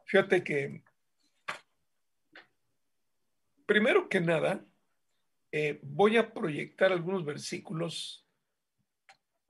Fíjate 0.07 0.45
que 0.45 0.83
primero 3.67 4.09
que 4.09 4.21
nada, 4.21 4.65
eh, 5.53 5.79
voy 5.83 6.17
a 6.17 6.35
proyectar 6.35 6.93
algunos 6.93 7.25
versículos 7.25 8.24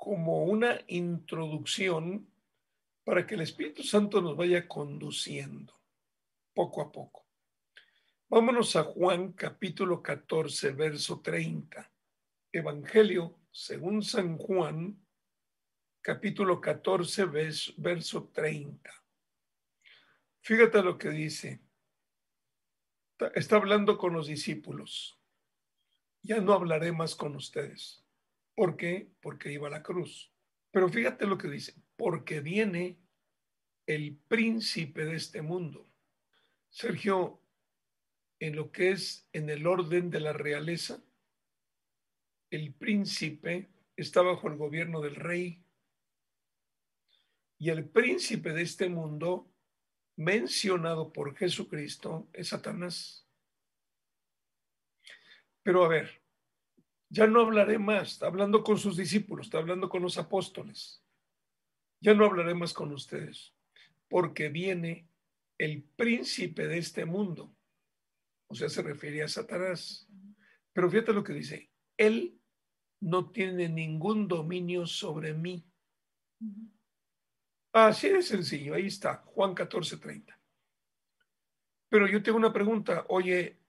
como 0.05 0.45
una 0.45 0.83
introducción 0.89 2.31
para 3.05 3.27
que 3.27 3.37
el 3.37 3.41
Espíritu 3.41 3.83
Santo 3.83 4.21
nos 4.21 4.37
vaya 4.37 4.69
conduciendo 4.69 5.81
poco 6.53 6.83
a 6.83 6.93
poco. 6.93 7.27
Vámonos 8.29 8.77
a 8.77 8.85
Juan 8.85 9.33
capítulo 9.33 10.03
14, 10.03 10.73
verso 10.73 11.23
30. 11.23 11.91
Evangelio 12.53 13.39
según 13.51 14.03
San 14.03 14.37
Juan 14.37 15.03
capítulo 16.03 16.61
14, 16.61 17.25
verso 17.79 18.29
30. 18.31 18.91
Fíjate 20.43 20.83
lo 20.83 20.99
que 20.99 21.09
dice 21.09 21.63
está 23.35 23.57
hablando 23.57 23.97
con 23.97 24.13
los 24.13 24.27
discípulos. 24.27 25.19
Ya 26.21 26.43
no 26.43 26.53
hablaré 26.53 26.93
más 26.93 27.15
con 27.15 27.37
ustedes. 27.37 28.04
¿Por 28.55 28.77
qué? 28.77 29.11
Porque 29.21 29.53
iba 29.53 29.69
a 29.69 29.71
la 29.71 29.83
cruz. 29.83 30.33
Pero 30.71 30.89
fíjate 30.89 31.27
lo 31.27 31.39
que 31.39 31.49
dice, 31.49 31.75
porque 31.97 32.41
viene 32.41 32.99
el 33.87 34.17
príncipe 34.17 35.05
de 35.05 35.17
este 35.17 35.43
mundo. 35.43 35.89
Sergio, 36.71 37.41
en 38.41 38.57
lo 38.57 38.73
que 38.73 38.91
es 38.91 39.29
en 39.33 39.49
el 39.51 39.67
orden 39.67 40.11
de 40.11 40.21
la 40.21 40.33
realeza, 40.33 41.03
el 42.51 42.75
príncipe 42.75 43.71
está 43.97 44.23
bajo 44.23 44.49
el 44.49 44.57
gobierno 44.57 45.01
del 45.01 45.15
rey 45.15 45.65
y 47.59 47.71
el 47.71 47.89
príncipe 47.89 48.53
de 48.53 48.63
este 48.63 48.89
mundo 48.89 49.51
mencionado 50.17 51.13
por 51.13 51.37
Jesucristo 51.37 52.29
es 52.33 52.49
Satanás. 52.49 53.29
Pero 55.63 55.85
a 55.85 55.89
ver, 55.89 56.24
ya 57.15 57.29
no 57.29 57.43
hablaré 57.43 57.79
más, 57.79 58.13
está 58.13 58.27
hablando 58.27 58.65
con 58.65 58.77
sus 58.77 58.97
discípulos, 58.97 59.47
está 59.47 59.59
hablando 59.59 59.89
con 59.89 60.03
los 60.03 60.19
apóstoles. 60.19 61.01
Ya 62.01 62.13
no 62.13 62.25
hablaré 62.25 62.55
más 62.55 62.75
con 62.75 62.93
ustedes, 62.93 63.55
porque 64.09 64.49
viene 64.49 65.09
el 65.57 65.85
príncipe 65.85 66.67
de 66.67 66.79
este 66.79 67.05
mundo. 67.05 67.55
O 68.49 68.55
sea, 68.57 68.69
se 68.69 68.83
refiere 68.83 69.23
a 69.23 69.29
Satanás. 69.29 70.09
Pero 70.73 70.91
fíjate 70.91 71.13
lo 71.13 71.23
que 71.23 71.35
dice, 71.35 71.71
él 71.97 72.37
no 73.01 73.31
tiene 73.31 73.69
ningún 73.69 74.27
dominio 74.27 74.85
sobre 74.85 75.35
mí. 75.35 75.65
Así 77.73 78.09
de 78.09 78.23
sencillo, 78.23 78.75
ahí 78.75 78.87
está, 78.87 79.19
Juan 79.27 79.55
14, 79.55 79.99
30. 79.99 80.37
Pero 81.89 82.09
yo 82.09 82.21
tengo 82.25 82.39
una 82.39 82.53
pregunta, 82.53 83.07
oye, 83.09 83.61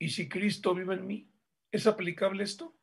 ¿y 0.00 0.08
si 0.10 0.28
Cristo 0.28 0.74
vive 0.74 0.94
en 0.94 1.06
mí? 1.06 1.30
¿Es 1.70 1.86
aplicable 1.86 2.44
esto? 2.44 2.74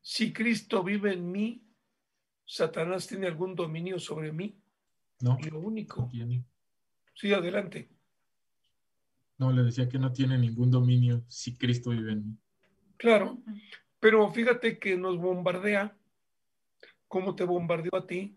Si 0.00 0.32
Cristo 0.32 0.82
vive 0.82 1.12
en 1.12 1.30
mí, 1.30 1.66
¿Satanás 2.44 3.06
tiene 3.06 3.26
algún 3.26 3.54
dominio 3.54 3.98
sobre 3.98 4.32
mí? 4.32 4.60
No. 5.20 5.38
Lo 5.50 5.60
único. 5.60 6.10
Sí, 7.14 7.32
adelante. 7.32 7.88
No, 9.38 9.50
le 9.52 9.62
decía 9.62 9.88
que 9.88 9.98
no 9.98 10.12
tiene 10.12 10.38
ningún 10.38 10.70
dominio 10.70 11.24
si 11.28 11.56
Cristo 11.56 11.90
vive 11.90 12.12
en 12.12 12.26
mí. 12.26 12.36
Claro, 12.96 13.42
pero 13.98 14.30
fíjate 14.30 14.78
que 14.78 14.96
nos 14.96 15.16
bombardea. 15.16 15.96
¿Cómo 17.08 17.34
te 17.34 17.44
bombardeó 17.44 17.96
a 17.96 18.06
ti? 18.06 18.36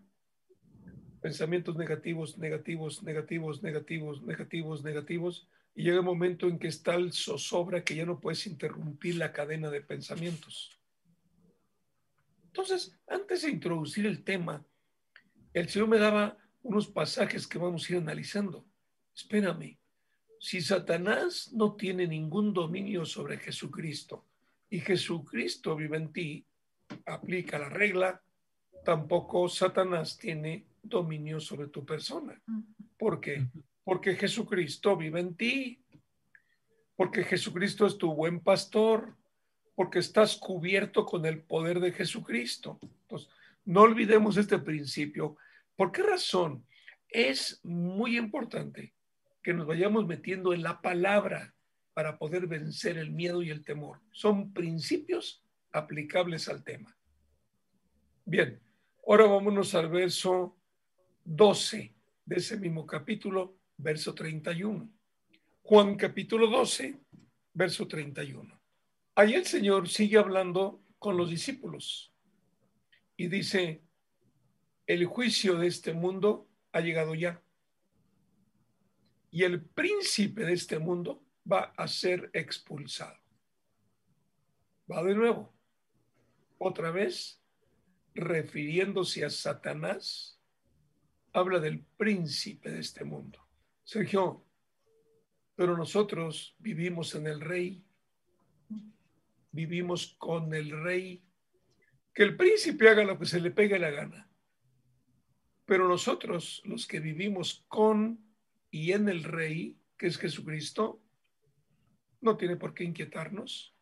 pensamientos 1.20 1.76
negativos, 1.76 2.38
negativos, 2.38 3.02
negativos, 3.02 3.62
negativos, 3.62 4.22
negativos, 4.22 4.84
negativos, 4.84 5.48
y 5.78 5.84
llega 5.84 6.00
un 6.00 6.06
momento 6.06 6.48
en 6.48 6.58
que 6.58 6.66
está 6.66 6.96
el 6.96 7.12
zozobra 7.12 7.84
que 7.84 7.94
ya 7.94 8.04
no 8.04 8.18
puedes 8.18 8.48
interrumpir 8.48 9.14
la 9.14 9.32
cadena 9.32 9.70
de 9.70 9.80
pensamientos. 9.80 10.76
Entonces, 12.46 12.98
antes 13.06 13.42
de 13.42 13.50
introducir 13.50 14.04
el 14.04 14.24
tema, 14.24 14.66
el 15.54 15.68
Señor 15.68 15.86
me 15.86 16.00
daba 16.00 16.36
unos 16.64 16.88
pasajes 16.88 17.46
que 17.46 17.58
vamos 17.58 17.88
a 17.88 17.92
ir 17.92 17.98
analizando. 18.00 18.66
Espérame, 19.14 19.78
si 20.40 20.60
Satanás 20.60 21.52
no 21.52 21.76
tiene 21.76 22.08
ningún 22.08 22.52
dominio 22.52 23.04
sobre 23.04 23.38
Jesucristo 23.38 24.26
y 24.68 24.80
Jesucristo 24.80 25.76
vive 25.76 25.98
en 25.98 26.12
ti, 26.12 26.44
aplica 27.06 27.56
la 27.56 27.68
regla, 27.68 28.20
tampoco 28.84 29.48
Satanás 29.48 30.18
tiene 30.18 30.66
dominio 30.82 31.38
sobre 31.38 31.68
tu 31.68 31.86
persona. 31.86 32.42
¿Por 32.98 33.20
qué? 33.20 33.46
Porque 33.88 34.16
Jesucristo 34.16 34.98
vive 34.98 35.18
en 35.18 35.34
ti, 35.34 35.82
porque 36.94 37.24
Jesucristo 37.24 37.86
es 37.86 37.96
tu 37.96 38.12
buen 38.12 38.38
pastor, 38.40 39.16
porque 39.74 39.98
estás 39.98 40.36
cubierto 40.36 41.06
con 41.06 41.24
el 41.24 41.40
poder 41.40 41.80
de 41.80 41.92
Jesucristo. 41.92 42.78
Entonces, 42.82 43.30
no 43.64 43.80
olvidemos 43.80 44.36
este 44.36 44.58
principio. 44.58 45.38
¿Por 45.74 45.90
qué 45.90 46.02
razón? 46.02 46.66
Es 47.08 47.60
muy 47.64 48.18
importante 48.18 48.92
que 49.42 49.54
nos 49.54 49.66
vayamos 49.66 50.06
metiendo 50.06 50.52
en 50.52 50.64
la 50.64 50.82
palabra 50.82 51.54
para 51.94 52.18
poder 52.18 52.46
vencer 52.46 52.98
el 52.98 53.10
miedo 53.10 53.42
y 53.42 53.48
el 53.48 53.64
temor. 53.64 54.02
Son 54.12 54.52
principios 54.52 55.42
aplicables 55.72 56.46
al 56.50 56.62
tema. 56.62 56.94
Bien, 58.26 58.60
ahora 59.06 59.24
vámonos 59.24 59.74
al 59.74 59.88
verso 59.88 60.58
12 61.24 61.94
de 62.26 62.36
ese 62.36 62.58
mismo 62.58 62.86
capítulo, 62.86 63.57
verso 63.78 64.14
31. 64.14 64.90
Juan 65.62 65.96
capítulo 65.96 66.48
12, 66.48 66.98
verso 67.54 67.86
31. 67.86 68.60
Ahí 69.14 69.34
el 69.34 69.46
Señor 69.46 69.88
sigue 69.88 70.18
hablando 70.18 70.82
con 70.98 71.16
los 71.16 71.30
discípulos 71.30 72.12
y 73.16 73.28
dice, 73.28 73.82
el 74.86 75.06
juicio 75.06 75.58
de 75.58 75.66
este 75.66 75.92
mundo 75.92 76.48
ha 76.72 76.80
llegado 76.80 77.14
ya 77.14 77.42
y 79.30 79.44
el 79.44 79.62
príncipe 79.62 80.44
de 80.44 80.54
este 80.54 80.78
mundo 80.78 81.22
va 81.50 81.72
a 81.76 81.86
ser 81.86 82.30
expulsado. 82.32 83.18
Va 84.90 85.02
de 85.02 85.14
nuevo, 85.14 85.52
otra 86.56 86.90
vez, 86.90 87.42
refiriéndose 88.14 89.24
a 89.24 89.30
Satanás, 89.30 90.40
habla 91.32 91.60
del 91.60 91.80
príncipe 91.80 92.70
de 92.70 92.80
este 92.80 93.04
mundo. 93.04 93.47
Sergio, 93.88 94.44
pero 95.56 95.74
nosotros 95.74 96.54
vivimos 96.58 97.14
en 97.14 97.26
el 97.26 97.40
rey, 97.40 97.82
vivimos 99.50 100.14
con 100.18 100.52
el 100.52 100.82
rey, 100.82 101.22
que 102.12 102.22
el 102.22 102.36
príncipe 102.36 102.90
haga 102.90 103.02
lo 103.04 103.18
que 103.18 103.24
se 103.24 103.40
le 103.40 103.50
pegue 103.50 103.78
la 103.78 103.90
gana. 103.90 104.28
Pero 105.64 105.88
nosotros, 105.88 106.60
los 106.66 106.86
que 106.86 107.00
vivimos 107.00 107.64
con 107.66 108.20
y 108.70 108.92
en 108.92 109.08
el 109.08 109.24
rey, 109.24 109.78
que 109.96 110.08
es 110.08 110.18
Jesucristo, 110.18 111.00
no 112.20 112.36
tiene 112.36 112.56
por 112.56 112.74
qué 112.74 112.84
inquietarnos. 112.84 113.74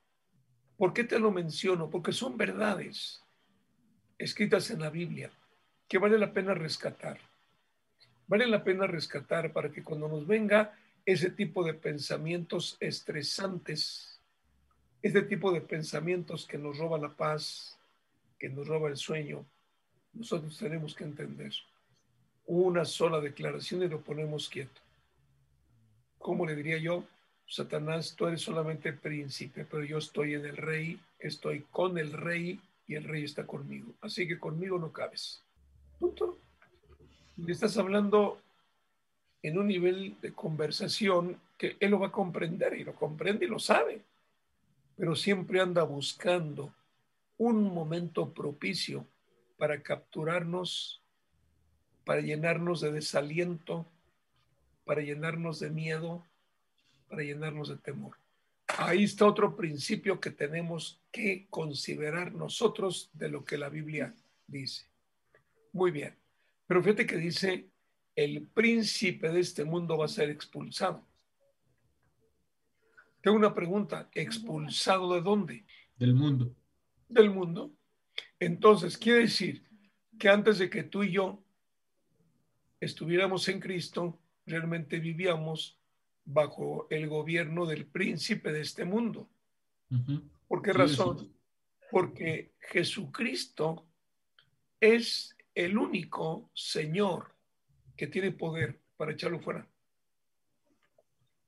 ¿Por 0.76 0.92
qué 0.92 1.02
te 1.02 1.18
lo 1.18 1.32
menciono? 1.32 1.90
Porque 1.90 2.12
son 2.12 2.36
verdades 2.36 3.24
escritas 4.18 4.70
en 4.70 4.78
la 4.78 4.90
Biblia 4.90 5.32
que 5.88 5.98
vale 5.98 6.16
la 6.16 6.32
pena 6.32 6.54
rescatar 6.54 7.18
vale 8.26 8.46
la 8.46 8.64
pena 8.64 8.86
rescatar 8.86 9.52
para 9.52 9.70
que 9.70 9.82
cuando 9.82 10.08
nos 10.08 10.26
venga 10.26 10.74
ese 11.04 11.30
tipo 11.30 11.64
de 11.64 11.74
pensamientos 11.74 12.76
estresantes, 12.80 14.20
ese 15.02 15.22
tipo 15.22 15.52
de 15.52 15.60
pensamientos 15.60 16.46
que 16.46 16.58
nos 16.58 16.78
roba 16.78 16.98
la 16.98 17.14
paz, 17.14 17.78
que 18.38 18.48
nos 18.48 18.66
roba 18.66 18.88
el 18.88 18.96
sueño, 18.96 19.44
nosotros 20.12 20.58
tenemos 20.58 20.94
que 20.94 21.04
entender 21.04 21.52
una 22.46 22.84
sola 22.84 23.20
declaración 23.20 23.82
y 23.82 23.88
lo 23.88 24.00
ponemos 24.00 24.48
quieto. 24.48 24.80
¿Cómo 26.18 26.44
le 26.46 26.56
diría 26.56 26.78
yo? 26.78 27.04
Satanás, 27.48 28.14
tú 28.16 28.26
eres 28.26 28.40
solamente 28.40 28.92
príncipe, 28.92 29.64
pero 29.64 29.84
yo 29.84 29.98
estoy 29.98 30.34
en 30.34 30.44
el 30.46 30.56
rey, 30.56 30.98
estoy 31.20 31.64
con 31.70 31.98
el 31.98 32.12
rey 32.12 32.60
y 32.88 32.96
el 32.96 33.04
rey 33.04 33.22
está 33.22 33.46
conmigo. 33.46 33.92
Así 34.00 34.26
que 34.26 34.38
conmigo 34.38 34.78
no 34.78 34.92
cabes. 34.92 35.40
Punto 36.00 36.38
le 37.36 37.52
estás 37.52 37.76
hablando 37.76 38.40
en 39.42 39.58
un 39.58 39.66
nivel 39.66 40.16
de 40.20 40.32
conversación 40.32 41.40
que 41.58 41.76
él 41.80 41.90
lo 41.90 42.00
va 42.00 42.08
a 42.08 42.12
comprender 42.12 42.74
y 42.74 42.84
lo 42.84 42.94
comprende 42.94 43.44
y 43.44 43.48
lo 43.48 43.58
sabe, 43.58 44.02
pero 44.96 45.14
siempre 45.14 45.60
anda 45.60 45.82
buscando 45.82 46.74
un 47.38 47.62
momento 47.62 48.32
propicio 48.32 49.06
para 49.58 49.82
capturarnos, 49.82 51.02
para 52.04 52.20
llenarnos 52.20 52.80
de 52.80 52.92
desaliento, 52.92 53.86
para 54.84 55.02
llenarnos 55.02 55.60
de 55.60 55.70
miedo, 55.70 56.24
para 57.08 57.22
llenarnos 57.22 57.68
de 57.68 57.76
temor. 57.76 58.16
Ahí 58.78 59.04
está 59.04 59.26
otro 59.26 59.56
principio 59.56 60.20
que 60.20 60.30
tenemos 60.30 61.00
que 61.12 61.46
considerar 61.50 62.32
nosotros 62.32 63.10
de 63.12 63.28
lo 63.28 63.44
que 63.44 63.58
la 63.58 63.68
Biblia 63.68 64.14
dice. 64.46 64.86
Muy 65.72 65.90
bien. 65.90 66.25
Pero 66.66 66.82
fíjate 66.82 67.06
que 67.06 67.16
dice, 67.16 67.70
el 68.14 68.48
príncipe 68.48 69.28
de 69.28 69.40
este 69.40 69.64
mundo 69.64 69.98
va 69.98 70.06
a 70.06 70.08
ser 70.08 70.30
expulsado. 70.30 71.06
Tengo 73.20 73.36
una 73.36 73.54
pregunta, 73.54 74.08
¿expulsado 74.14 75.14
de 75.14 75.20
dónde? 75.20 75.66
Del 75.96 76.14
mundo. 76.14 76.54
Del 77.08 77.30
mundo. 77.30 77.72
Entonces, 78.38 78.96
quiere 78.96 79.20
decir 79.20 79.64
que 80.18 80.28
antes 80.28 80.58
de 80.58 80.70
que 80.70 80.84
tú 80.84 81.02
y 81.02 81.12
yo 81.12 81.42
estuviéramos 82.80 83.48
en 83.48 83.60
Cristo, 83.60 84.18
realmente 84.46 84.98
vivíamos 84.98 85.78
bajo 86.24 86.86
el 86.90 87.08
gobierno 87.08 87.66
del 87.66 87.86
príncipe 87.86 88.52
de 88.52 88.60
este 88.60 88.84
mundo. 88.84 89.28
¿Por 90.48 90.62
qué 90.62 90.72
razón? 90.72 91.32
Porque 91.90 92.52
Jesucristo 92.60 93.86
es 94.80 95.35
el 95.56 95.78
único 95.78 96.50
Señor 96.54 97.34
que 97.96 98.06
tiene 98.06 98.30
poder 98.30 98.78
para 98.96 99.12
echarlo 99.12 99.40
fuera. 99.40 99.66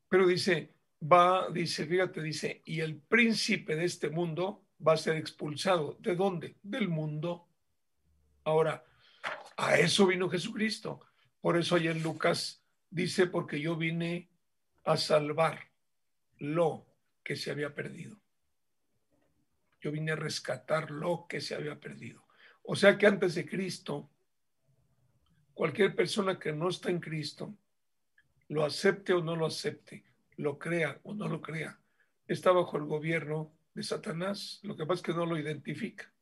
Pero 0.09 0.27
dice, 0.27 0.73
va, 1.01 1.51
dice, 1.51 1.87
fíjate, 1.87 2.23
dice, 2.23 2.63
y 2.65 2.81
el 2.81 2.97
príncipe 2.97 3.77
de 3.77 3.85
este 3.85 4.09
mundo 4.09 4.65
va 4.85 4.95
a 4.95 4.97
ser 4.97 5.17
expulsado. 5.17 5.99
¿De 6.01 6.17
dónde? 6.17 6.57
Del 6.63 6.89
mundo. 6.89 7.49
Ahora, 8.45 8.83
a 9.59 9.77
eso 9.77 10.07
vino 10.07 10.31
Jesucristo. 10.31 11.03
Por 11.43 11.59
eso 11.59 11.77
ahí 11.77 11.89
en 11.89 12.03
Lucas 12.03 12.65
dice, 12.89 13.27
porque 13.27 13.61
yo 13.61 13.77
vine 13.77 14.31
a 14.85 14.97
salvar 14.97 15.71
lo 16.39 16.87
que 17.23 17.37
se 17.37 17.51
había 17.51 17.75
perdido. 17.75 18.19
Yo 19.83 19.93
vine 19.93 20.13
a 20.13 20.17
rescatar 20.17 20.91
lo 20.91 21.27
que 21.29 21.43
se 21.43 21.55
había 21.55 21.79
perdido. 21.79 22.28
O 22.71 22.77
sea 22.77 22.99
que 22.99 23.07
antes 23.07 23.35
de 23.35 23.49
Cristo, 23.49 24.11
cualquier 25.55 25.97
persona 25.97 26.39
que 26.39 26.53
no 26.53 26.69
está 26.69 26.91
en 26.91 27.01
Cristo, 27.01 27.57
lo 28.49 28.63
acepte 28.63 29.15
o 29.15 29.23
no 29.23 29.37
lo 29.37 29.47
acepte, 29.47 30.05
lo 30.37 30.59
crea 30.59 31.01
o 31.03 31.15
no 31.15 31.29
lo 31.29 31.41
crea, 31.41 31.81
está 32.27 32.53
bajo 32.53 32.77
el 32.77 32.85
gobierno 32.85 33.55
de 33.73 33.83
Satanás. 33.83 34.61
Lo 34.65 34.77
que 34.77 34.85
pasa 34.85 34.99
es 34.99 35.03
que 35.03 35.15
no 35.15 35.25
lo 35.25 35.39
identifica. 35.39 36.13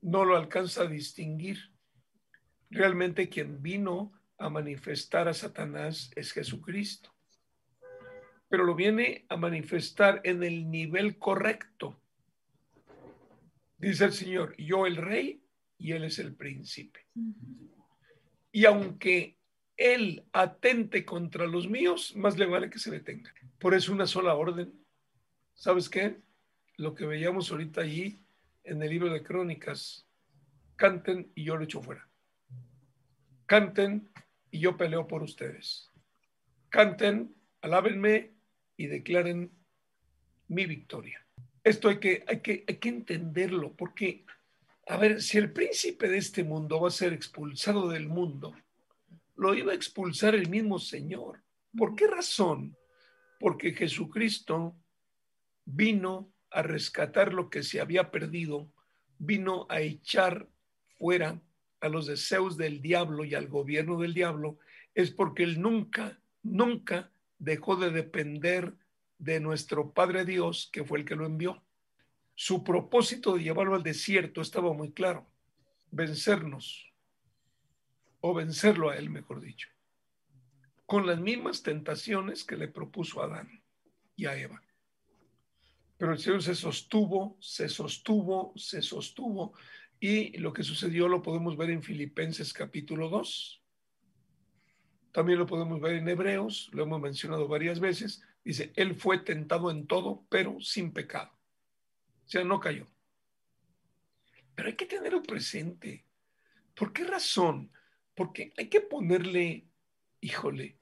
No 0.00 0.24
lo 0.24 0.36
alcanza 0.36 0.82
a 0.82 0.86
distinguir. 0.86 1.58
Realmente 2.70 3.28
quien 3.28 3.62
vino 3.62 4.12
a 4.38 4.48
manifestar 4.48 5.26
a 5.26 5.34
Satanás 5.34 6.12
es 6.14 6.30
Jesucristo. 6.30 7.12
Pero 8.48 8.62
lo 8.62 8.76
viene 8.76 9.26
a 9.28 9.36
manifestar 9.36 10.20
en 10.22 10.44
el 10.44 10.70
nivel 10.70 11.18
correcto 11.18 12.00
Dice 13.82 14.04
el 14.04 14.12
Señor, 14.12 14.56
yo 14.56 14.86
el 14.86 14.94
rey 14.94 15.42
y 15.76 15.90
él 15.90 16.04
es 16.04 16.20
el 16.20 16.36
príncipe. 16.36 17.04
Y 18.52 18.64
aunque 18.64 19.38
él 19.76 20.24
atente 20.32 21.04
contra 21.04 21.48
los 21.48 21.68
míos, 21.68 22.14
más 22.14 22.38
le 22.38 22.46
vale 22.46 22.70
que 22.70 22.78
se 22.78 22.92
detenga. 22.92 23.34
Por 23.58 23.74
eso 23.74 23.92
una 23.92 24.06
sola 24.06 24.36
orden. 24.36 24.72
¿Sabes 25.54 25.88
qué? 25.88 26.20
Lo 26.76 26.94
que 26.94 27.06
veíamos 27.06 27.50
ahorita 27.50 27.80
allí 27.80 28.24
en 28.62 28.80
el 28.80 28.88
libro 28.88 29.12
de 29.12 29.24
Crónicas, 29.24 30.06
canten 30.76 31.32
y 31.34 31.42
yo 31.42 31.56
lo 31.56 31.64
echo 31.64 31.82
fuera. 31.82 32.08
Canten 33.46 34.08
y 34.52 34.60
yo 34.60 34.76
peleo 34.76 35.08
por 35.08 35.24
ustedes. 35.24 35.90
Canten, 36.68 37.34
alábenme 37.60 38.30
y 38.76 38.86
declaren 38.86 39.50
mi 40.46 40.66
victoria. 40.66 41.21
Esto 41.64 41.88
hay 41.88 41.98
que, 41.98 42.24
hay 42.26 42.40
que, 42.40 42.64
hay 42.66 42.76
que 42.76 42.88
entenderlo, 42.88 43.72
porque 43.74 44.24
a 44.88 44.96
ver, 44.96 45.22
si 45.22 45.38
el 45.38 45.52
príncipe 45.52 46.08
de 46.08 46.18
este 46.18 46.42
mundo 46.42 46.80
va 46.80 46.88
a 46.88 46.92
ser 46.92 47.12
expulsado 47.12 47.88
del 47.88 48.08
mundo, 48.08 48.54
lo 49.36 49.54
iba 49.54 49.72
a 49.72 49.76
expulsar 49.76 50.34
el 50.34 50.48
mismo 50.48 50.78
Señor. 50.78 51.42
¿Por 51.76 51.94
qué 51.94 52.06
razón? 52.08 52.76
Porque 53.38 53.72
Jesucristo 53.72 54.76
vino 55.64 56.32
a 56.50 56.62
rescatar 56.62 57.32
lo 57.32 57.48
que 57.48 57.62
se 57.62 57.80
había 57.80 58.10
perdido, 58.10 58.70
vino 59.18 59.66
a 59.70 59.80
echar 59.80 60.48
fuera 60.98 61.40
a 61.80 61.88
los 61.88 62.06
deseos 62.06 62.56
del 62.56 62.82
diablo 62.82 63.24
y 63.24 63.34
al 63.34 63.48
gobierno 63.48 63.98
del 64.00 64.14
diablo, 64.14 64.58
es 64.94 65.10
porque 65.10 65.44
él 65.44 65.60
nunca, 65.60 66.20
nunca 66.42 67.10
dejó 67.38 67.76
de 67.76 67.90
depender 67.90 68.74
de 69.22 69.38
nuestro 69.38 69.92
Padre 69.92 70.24
Dios, 70.24 70.68
que 70.72 70.82
fue 70.82 70.98
el 70.98 71.04
que 71.04 71.14
lo 71.14 71.24
envió. 71.24 71.62
Su 72.34 72.64
propósito 72.64 73.36
de 73.36 73.44
llevarlo 73.44 73.76
al 73.76 73.84
desierto 73.84 74.40
estaba 74.40 74.72
muy 74.72 74.90
claro, 74.90 75.30
vencernos, 75.92 76.92
o 78.20 78.34
vencerlo 78.34 78.90
a 78.90 78.96
él, 78.96 79.10
mejor 79.10 79.40
dicho, 79.40 79.68
con 80.86 81.06
las 81.06 81.20
mismas 81.20 81.62
tentaciones 81.62 82.42
que 82.42 82.56
le 82.56 82.66
propuso 82.66 83.22
a 83.22 83.26
Adán 83.26 83.62
y 84.16 84.26
a 84.26 84.36
Eva. 84.36 84.60
Pero 85.98 86.14
el 86.14 86.18
Señor 86.18 86.42
se 86.42 86.56
sostuvo, 86.56 87.36
se 87.40 87.68
sostuvo, 87.68 88.52
se 88.56 88.82
sostuvo, 88.82 89.52
y 90.00 90.36
lo 90.38 90.52
que 90.52 90.64
sucedió 90.64 91.06
lo 91.06 91.22
podemos 91.22 91.56
ver 91.56 91.70
en 91.70 91.84
Filipenses 91.84 92.52
capítulo 92.52 93.08
2. 93.08 93.62
También 95.12 95.38
lo 95.38 95.46
podemos 95.46 95.80
ver 95.80 95.94
en 95.94 96.08
Hebreos, 96.08 96.70
lo 96.72 96.82
hemos 96.82 97.00
mencionado 97.00 97.46
varias 97.46 97.78
veces. 97.78 98.20
Dice, 98.44 98.72
Él 98.76 98.94
fue 98.94 99.18
tentado 99.18 99.70
en 99.70 99.86
todo, 99.86 100.26
pero 100.28 100.60
sin 100.60 100.92
pecado. 100.92 101.32
O 102.24 102.28
sea, 102.28 102.44
no 102.44 102.58
cayó. 102.60 102.86
Pero 104.54 104.68
hay 104.68 104.76
que 104.76 104.86
tenerlo 104.86 105.22
presente. 105.22 106.06
¿Por 106.74 106.92
qué 106.92 107.04
razón? 107.04 107.72
Porque 108.14 108.52
hay 108.56 108.68
que 108.68 108.80
ponerle, 108.80 109.68
híjole, 110.20 110.76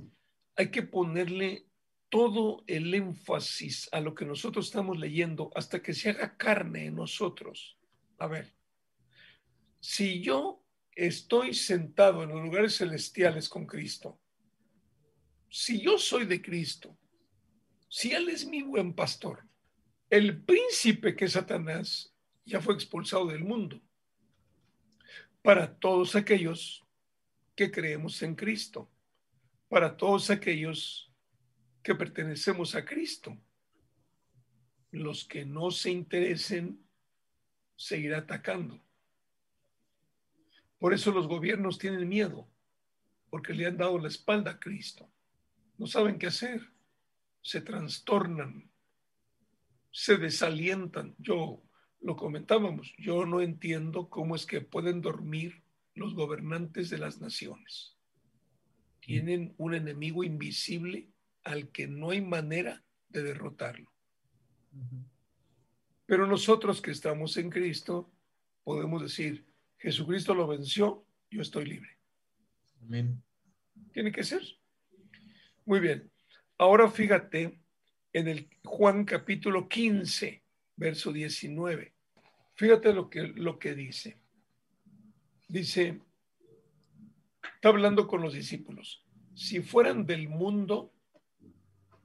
hay 0.57 0.71
que 0.71 0.83
ponerle 0.83 1.67
todo 2.09 2.65
el 2.67 2.93
énfasis 2.93 3.89
a 3.93 4.01
lo 4.01 4.15
que 4.15 4.25
nosotros 4.25 4.67
estamos 4.67 4.99
leyendo 4.99 5.51
hasta 5.55 5.81
que 5.81 5.95
se 5.95 6.11
haga 6.11 6.37
carne 6.37 6.87
en 6.87 6.97
nosotros. 6.97 7.79
A 8.19 8.27
ver, 8.27 8.53
si 9.79 10.21
yo 10.21 10.65
estoy 10.95 11.55
sentado 11.55 12.23
en 12.23 12.31
los 12.31 12.43
lugares 12.43 12.77
celestiales 12.77 13.49
con 13.49 13.65
Cristo, 13.65 14.21
si 15.49 15.81
yo 15.81 15.99
soy 15.99 16.27
de 16.27 16.43
Cristo, 16.43 16.99
si 17.91 18.13
Él 18.13 18.29
es 18.29 18.47
mi 18.47 18.63
buen 18.63 18.95
pastor, 18.95 19.45
el 20.09 20.41
príncipe 20.43 21.17
que 21.17 21.25
es 21.25 21.33
Satanás 21.33 22.15
ya 22.47 22.61
fue 22.61 22.75
expulsado 22.75 23.27
del 23.27 23.45
mundo. 23.45 23.81
Para 25.43 25.75
todos 25.75 26.15
aquellos 26.15 26.87
que 27.57 27.71
creemos 27.71 28.23
en 28.23 28.37
Cristo, 28.37 28.89
para 29.69 29.97
todos 29.97 30.31
aquellos 30.31 31.13
que 31.83 31.97
pertenecemos 31.97 32.77
a 32.77 32.85
Cristo. 32.85 33.37
Los 34.93 35.25
que 35.25 35.45
no 35.45 35.73
se 35.73 35.91
interesen 35.91 36.81
seguirá 37.75 38.19
atacando. 38.19 38.81
Por 40.79 40.95
eso 40.95 41.11
los 41.11 41.27
gobiernos 41.27 41.79
tienen 41.79 42.09
miedo, 42.09 42.49
porque 43.31 43.53
le 43.53 43.67
han 43.67 43.77
dado 43.77 43.99
la 43.99 44.09
espalda 44.09 44.53
a 44.53 44.61
Cristo. 44.61 45.11
No 45.77 45.87
saben 45.87 46.19
qué 46.19 46.29
hacer, 46.29 46.63
se 47.43 47.61
trastornan, 47.61 48.71
se 49.91 50.17
desalientan. 50.17 51.15
Yo 51.19 51.63
lo 52.01 52.17
comentábamos, 52.17 52.95
yo 52.99 53.27
no 53.27 53.41
entiendo 53.41 54.09
cómo 54.09 54.37
es 54.37 54.47
que 54.47 54.61
pueden 54.61 55.01
dormir 55.01 55.63
los 55.95 56.15
gobernantes 56.15 56.91
de 56.91 56.99
las 56.99 57.21
naciones. 57.21 57.97
Tienen 59.01 59.55
un 59.59 59.75
enemigo 59.75 60.25
invisible 60.25 61.11
al 61.45 61.71
que 61.71 61.89
no 61.89 62.11
hay 62.11 62.21
manera 62.21 62.85
de 63.09 63.23
derrotarlo. 63.23 63.91
Pero 66.07 66.27
nosotros 66.27 66.81
que 66.81 66.91
estamos 66.91 67.37
en 67.37 67.51
Cristo 67.51 68.11
podemos 68.63 69.03
decir, 69.03 69.47
Jesucristo 69.79 70.35
lo 70.35 70.47
venció, 70.47 71.05
yo 71.31 71.43
estoy 71.43 71.67
libre. 71.67 71.99
Amén. 72.83 73.23
Tiene 73.93 74.13
que 74.13 74.23
ser. 74.23 74.43
Muy 75.65 75.81
bien. 75.81 76.11
Ahora 76.61 76.91
fíjate 76.91 77.59
en 78.13 78.29
el 78.29 78.51
Juan 78.63 79.07
capítulo 79.07 79.67
15, 79.67 80.45
verso 80.77 81.11
19. 81.11 81.95
Fíjate 82.55 82.93
lo 82.93 83.09
que, 83.09 83.23
lo 83.23 83.59
que 83.59 83.75
dice. 83.75 84.21
Dice, 85.49 86.03
está 87.55 87.71
hablando 87.71 88.07
con 88.07 88.21
los 88.21 88.35
discípulos. 88.35 89.07
Si 89.35 89.63
fueran 89.63 90.05
del 90.05 90.29
mundo, 90.29 90.93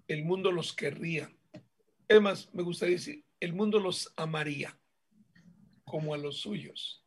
el 0.08 0.24
mundo 0.24 0.54
los 0.54 0.74
querría. 0.74 1.30
Es 2.08 2.22
más, 2.22 2.54
me 2.54 2.64
gustaría 2.64 2.96
decir, 2.96 3.26
el 3.42 3.52
mundo 3.52 3.82
los 3.82 4.14
amaría 4.16 4.80
como 5.84 6.14
a 6.14 6.18
los 6.18 6.38
suyos 6.40 7.06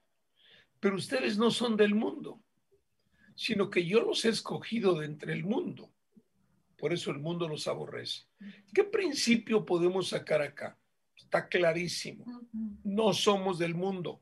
pero 0.80 0.96
ustedes 0.96 1.38
no 1.38 1.51
son 1.51 1.76
del 1.76 1.94
mundo, 1.94 2.40
sino 3.34 3.70
que 3.70 3.84
yo 3.84 4.03
los 4.03 4.24
he 4.24 4.28
escogido 4.28 4.99
de 4.99 5.07
entre 5.07 5.32
el 5.32 5.44
mundo. 5.44 5.92
Por 6.79 6.93
eso 6.93 7.11
el 7.11 7.18
mundo 7.18 7.49
los 7.49 7.66
aborrece. 7.66 8.22
¿Qué 8.72 8.85
principio 8.85 9.64
podemos 9.64 10.09
sacar 10.09 10.41
acá? 10.41 10.79
Está 11.16 11.49
clarísimo. 11.49 12.24
No 12.85 13.12
somos 13.12 13.59
del 13.59 13.74
mundo. 13.74 14.20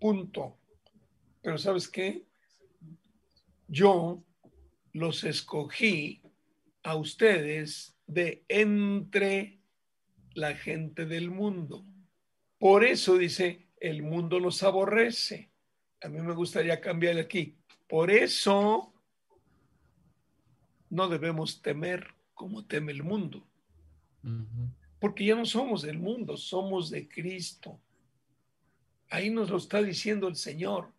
Punto. 0.00 0.58
Pero 1.40 1.58
¿sabes 1.58 1.88
qué? 1.88 2.24
Yo 3.68 4.22
los 4.92 5.24
escogí 5.24 6.20
a 6.82 6.96
ustedes 6.96 7.96
de 8.06 8.44
entre 8.48 9.60
la 10.34 10.54
gente 10.54 11.06
del 11.06 11.30
mundo. 11.30 11.86
Por 12.58 12.84
eso 12.84 13.16
dice, 13.16 13.68
el 13.80 14.02
mundo 14.02 14.40
los 14.40 14.62
aborrece 14.62 15.52
a 16.02 16.08
mí 16.08 16.20
me 16.20 16.34
gustaría 16.34 16.80
cambiar 16.80 17.18
aquí. 17.18 17.56
Por 17.88 18.10
eso 18.10 18.91
no 20.92 21.08
debemos 21.08 21.62
temer 21.62 22.06
como 22.34 22.66
teme 22.66 22.92
el 22.92 23.02
mundo. 23.02 23.42
Porque 25.00 25.24
ya 25.24 25.34
no 25.34 25.46
somos 25.46 25.80
del 25.80 25.98
mundo, 25.98 26.36
somos 26.36 26.90
de 26.90 27.08
Cristo. 27.08 27.80
Ahí 29.08 29.30
nos 29.30 29.48
lo 29.48 29.56
está 29.56 29.82
diciendo 29.82 30.28
el 30.28 30.36
Señor. 30.36 30.92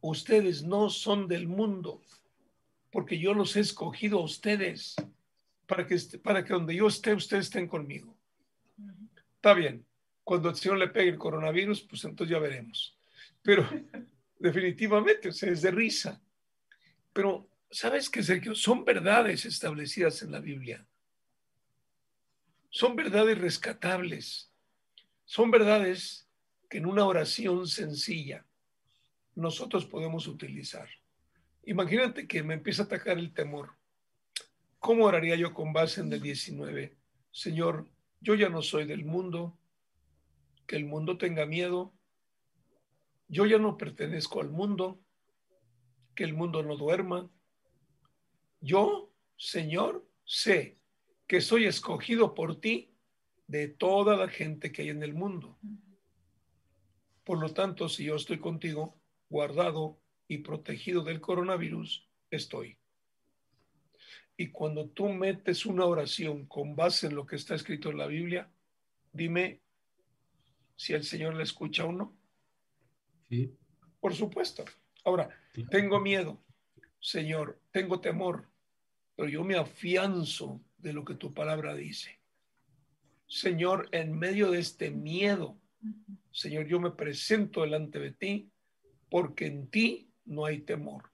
Ustedes 0.00 0.62
no 0.62 0.88
son 0.88 1.28
del 1.28 1.46
mundo, 1.46 2.00
porque 2.90 3.18
yo 3.18 3.34
los 3.34 3.54
he 3.56 3.60
escogido 3.60 4.20
a 4.20 4.24
ustedes 4.24 4.96
para 5.66 5.86
que, 5.86 5.98
para 6.22 6.42
que 6.42 6.54
donde 6.54 6.74
yo 6.74 6.86
esté, 6.86 7.12
ustedes 7.12 7.46
estén 7.46 7.68
conmigo. 7.68 8.16
Está 9.36 9.52
bien. 9.52 9.84
Cuando 10.22 10.48
el 10.48 10.56
Señor 10.56 10.78
le 10.78 10.88
pegue 10.88 11.10
el 11.10 11.18
coronavirus, 11.18 11.82
pues 11.82 12.02
entonces 12.04 12.32
ya 12.32 12.40
veremos. 12.40 12.98
Pero 13.42 13.68
definitivamente, 14.38 15.28
o 15.28 15.32
sea, 15.32 15.52
es 15.52 15.60
de 15.60 15.70
risa. 15.70 16.18
Pero, 17.12 17.46
¿sabes 17.74 18.08
qué, 18.08 18.22
Sergio? 18.22 18.54
Son 18.54 18.84
verdades 18.84 19.44
establecidas 19.44 20.22
en 20.22 20.30
la 20.30 20.40
Biblia. 20.40 20.86
Son 22.70 22.94
verdades 22.94 23.36
rescatables. 23.36 24.52
Son 25.24 25.50
verdades 25.50 26.28
que 26.70 26.78
en 26.78 26.86
una 26.86 27.04
oración 27.04 27.66
sencilla 27.66 28.46
nosotros 29.34 29.86
podemos 29.86 30.28
utilizar. 30.28 30.88
Imagínate 31.64 32.28
que 32.28 32.42
me 32.42 32.54
empieza 32.54 32.82
a 32.82 32.86
atacar 32.86 33.18
el 33.18 33.34
temor. 33.34 33.76
¿Cómo 34.78 35.06
oraría 35.06 35.34
yo 35.34 35.52
con 35.52 35.72
base 35.72 36.00
en 36.00 36.12
el 36.12 36.20
19? 36.20 36.96
Señor, 37.32 37.88
yo 38.20 38.34
ya 38.34 38.48
no 38.48 38.62
soy 38.62 38.86
del 38.86 39.04
mundo, 39.04 39.58
que 40.66 40.76
el 40.76 40.84
mundo 40.84 41.18
tenga 41.18 41.46
miedo, 41.46 41.92
yo 43.28 43.46
ya 43.46 43.58
no 43.58 43.76
pertenezco 43.76 44.40
al 44.40 44.50
mundo, 44.50 45.00
que 46.14 46.24
el 46.24 46.34
mundo 46.34 46.62
no 46.62 46.76
duerma. 46.76 47.30
Yo, 48.64 49.12
Señor, 49.36 50.08
sé 50.24 50.78
que 51.26 51.42
soy 51.42 51.66
escogido 51.66 52.34
por 52.34 52.62
ti 52.62 52.96
de 53.46 53.68
toda 53.68 54.16
la 54.16 54.28
gente 54.28 54.72
que 54.72 54.80
hay 54.80 54.88
en 54.88 55.02
el 55.02 55.12
mundo. 55.12 55.58
Por 57.24 57.40
lo 57.40 57.52
tanto, 57.52 57.90
si 57.90 58.04
yo 58.04 58.16
estoy 58.16 58.38
contigo, 58.38 58.98
guardado 59.28 60.00
y 60.28 60.38
protegido 60.38 61.04
del 61.04 61.20
coronavirus, 61.20 62.08
estoy. 62.30 62.78
Y 64.34 64.48
cuando 64.48 64.88
tú 64.88 65.10
metes 65.10 65.66
una 65.66 65.84
oración 65.84 66.46
con 66.46 66.74
base 66.74 67.08
en 67.08 67.16
lo 67.16 67.26
que 67.26 67.36
está 67.36 67.54
escrito 67.54 67.90
en 67.90 67.98
la 67.98 68.06
Biblia, 68.06 68.50
dime 69.12 69.60
si 70.74 70.94
el 70.94 71.04
Señor 71.04 71.34
la 71.34 71.42
escucha 71.42 71.84
o 71.84 71.92
no. 71.92 72.16
Por 74.00 74.14
supuesto. 74.14 74.64
Ahora, 75.04 75.28
tengo 75.70 76.00
miedo, 76.00 76.42
Señor, 76.98 77.60
tengo 77.70 78.00
temor, 78.00 78.53
pero 79.16 79.28
yo 79.28 79.44
me 79.44 79.56
afianzo 79.56 80.60
de 80.78 80.92
lo 80.92 81.04
que 81.04 81.14
tu 81.14 81.32
palabra 81.32 81.74
dice. 81.74 82.20
Señor, 83.26 83.88
en 83.92 84.18
medio 84.18 84.50
de 84.50 84.60
este 84.60 84.90
miedo, 84.90 85.58
Señor, 86.30 86.66
yo 86.66 86.80
me 86.80 86.90
presento 86.90 87.62
delante 87.62 87.98
de 87.98 88.12
ti 88.12 88.50
porque 89.08 89.46
en 89.46 89.68
ti 89.68 90.10
no 90.24 90.44
hay 90.44 90.60
temor. 90.60 91.10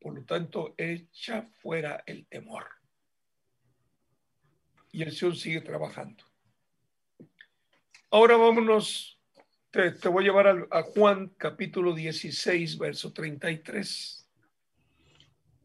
Por 0.00 0.14
lo 0.14 0.24
tanto, 0.24 0.74
echa 0.78 1.42
fuera 1.42 2.02
el 2.06 2.26
temor. 2.26 2.66
Y 4.92 5.02
el 5.02 5.12
Señor 5.12 5.36
sigue 5.36 5.60
trabajando. 5.60 6.24
Ahora 8.10 8.36
vámonos, 8.36 9.20
te, 9.70 10.08
voy 10.08 10.24
a 10.24 10.26
llevar 10.26 10.68
a, 10.70 10.82
Juan 10.82 11.28
capítulo 11.36 11.94
16, 11.94 12.76
verso 12.76 13.12
33. 13.12 14.19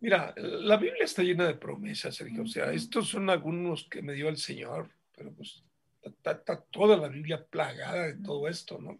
Mira, 0.05 0.35
la 0.37 0.77
Biblia 0.77 1.03
está 1.03 1.23
llena 1.23 1.47
de 1.47 1.55
promesas, 1.55 2.13
Sergio. 2.13 2.43
O 2.43 2.45
sea, 2.45 2.71
estos 2.71 3.07
son 3.07 3.27
algunos 3.27 3.85
que 3.89 4.03
me 4.03 4.13
dio 4.13 4.29
el 4.29 4.37
Señor, 4.37 4.91
pero 5.17 5.33
pues 5.33 5.63
está, 6.03 6.61
toda 6.69 6.95
la 6.95 7.07
Biblia 7.07 7.43
plagada 7.43 8.05
de 8.05 8.23
todo 8.23 8.47
esto, 8.47 8.79
¿no? 8.79 8.99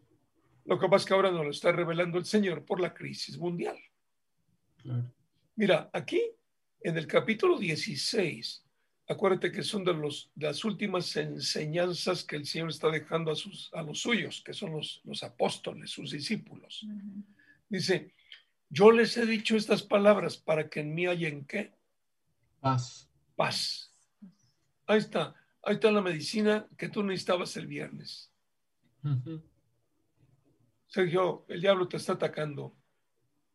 Lo 0.65 0.79
que 0.79 0.87
pasa 0.87 1.03
es 1.03 1.05
que 1.05 1.13
ahora 1.13 1.29
nos 1.29 1.45
lo 1.45 1.51
está 1.51 1.71
revelando 1.71 2.17
el 2.17 2.25
Señor 2.25 2.65
por 2.65 2.79
la 2.79 2.91
crisis 2.91 3.37
mundial. 3.37 3.77
Mira, 5.55 5.91
aquí 5.93 6.23
en 6.81 6.97
el 6.97 7.05
capítulo 7.05 7.59
16 7.59 8.65
acuérdate 9.07 9.51
que 9.51 9.61
son 9.61 9.83
de, 9.83 9.93
los, 9.93 10.31
las 10.37 10.65
últimas 10.65 11.15
enseñanzas 11.17 12.23
que 12.23 12.37
el 12.37 12.47
Señor 12.47 12.71
está 12.71 12.89
dejando 12.89 13.31
a, 13.31 13.35
sus, 13.35 13.69
a 13.75 13.83
los 13.83 13.99
suyos, 13.99 14.41
que 14.43 14.53
son 14.55 14.71
los, 14.71 15.01
los 15.03 15.21
apóstoles, 15.21 15.91
sus 15.91 16.09
discípulos. 16.09 16.83
Dice, 17.69 18.15
yo 18.69 18.91
les 18.91 19.15
he 19.17 19.25
dicho 19.25 19.55
estas 19.55 19.83
palabras 19.83 20.37
para 20.37 20.69
que 20.69 20.81
en 20.81 20.93
mí 20.93 21.07
haya 21.07 21.27
en 21.27 21.45
qué? 21.45 21.73
Paz. 22.59 23.09
Paz. 23.35 23.91
Ahí 24.87 24.99
está, 24.99 25.35
ahí 25.63 25.75
está 25.75 25.91
la 25.91 26.01
medicina 26.01 26.67
que 26.77 26.89
tú 26.89 27.03
necesitabas 27.03 27.55
el 27.57 27.67
viernes. 27.67 28.31
Sergio, 30.87 31.45
el 31.47 31.61
diablo 31.61 31.87
te 31.87 31.97
está 31.97 32.13
atacando, 32.13 32.75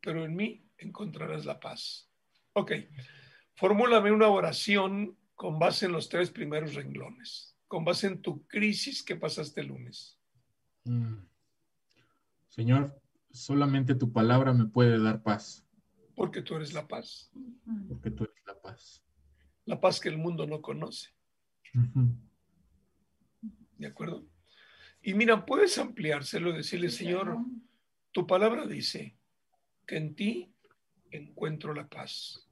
pero 0.00 0.24
en 0.24 0.34
mí 0.34 0.64
encontrarás 0.78 1.44
la 1.44 1.58
paz. 1.58 2.08
Ok, 2.52 2.72
formúlame 3.54 4.12
una 4.12 4.28
oración 4.28 5.16
con 5.34 5.58
base 5.58 5.86
en 5.86 5.92
los 5.92 6.08
tres 6.08 6.30
primeros 6.30 6.74
renglones, 6.74 7.56
con 7.66 7.84
base 7.84 8.08
en 8.08 8.20
tu 8.20 8.46
crisis 8.46 9.02
que 9.02 9.16
pasaste 9.16 9.62
el 9.62 9.68
lunes. 9.68 10.18
Mm. 10.84 11.16
Señor, 12.48 13.00
solamente 13.32 13.94
tu 13.94 14.12
palabra 14.12 14.52
me 14.52 14.66
puede 14.66 15.02
dar 15.02 15.22
paz. 15.22 15.66
Porque 16.14 16.42
tú 16.42 16.56
eres 16.56 16.72
la 16.72 16.86
paz. 16.86 17.32
Porque 17.88 18.10
tú 18.10 18.24
eres 18.24 18.36
la 18.46 18.60
paz. 18.60 19.04
La 19.64 19.80
paz 19.80 20.00
que 20.00 20.08
el 20.08 20.18
mundo 20.18 20.46
no 20.46 20.60
conoce. 20.60 21.10
¿De 23.78 23.86
acuerdo? 23.86 24.26
Y 25.02 25.14
mira, 25.14 25.46
puedes 25.46 25.78
ampliárselo 25.78 26.50
y 26.50 26.58
decirle, 26.58 26.90
Señor, 26.90 27.38
tu 28.12 28.26
palabra 28.26 28.66
dice 28.66 29.16
que 29.86 29.96
en 29.96 30.14
ti 30.14 30.52
encuentro 31.10 31.72
la 31.72 31.88
paz. 31.88 32.46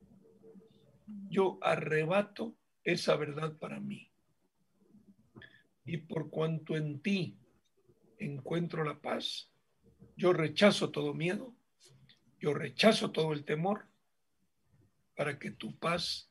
Yo 1.28 1.58
arrebato 1.62 2.56
esa 2.84 3.16
verdad 3.16 3.56
para 3.58 3.80
mí. 3.80 4.10
Y 5.84 5.98
por 5.98 6.30
cuanto 6.30 6.76
en 6.76 7.00
ti 7.00 7.38
encuentro 8.18 8.84
la 8.84 9.00
paz, 9.00 9.50
yo 10.18 10.32
rechazo 10.32 10.90
todo 10.90 11.14
miedo, 11.14 11.54
yo 12.40 12.52
rechazo 12.52 13.12
todo 13.12 13.32
el 13.32 13.44
temor, 13.44 13.86
para 15.16 15.38
que 15.38 15.52
tu 15.52 15.76
paz 15.78 16.30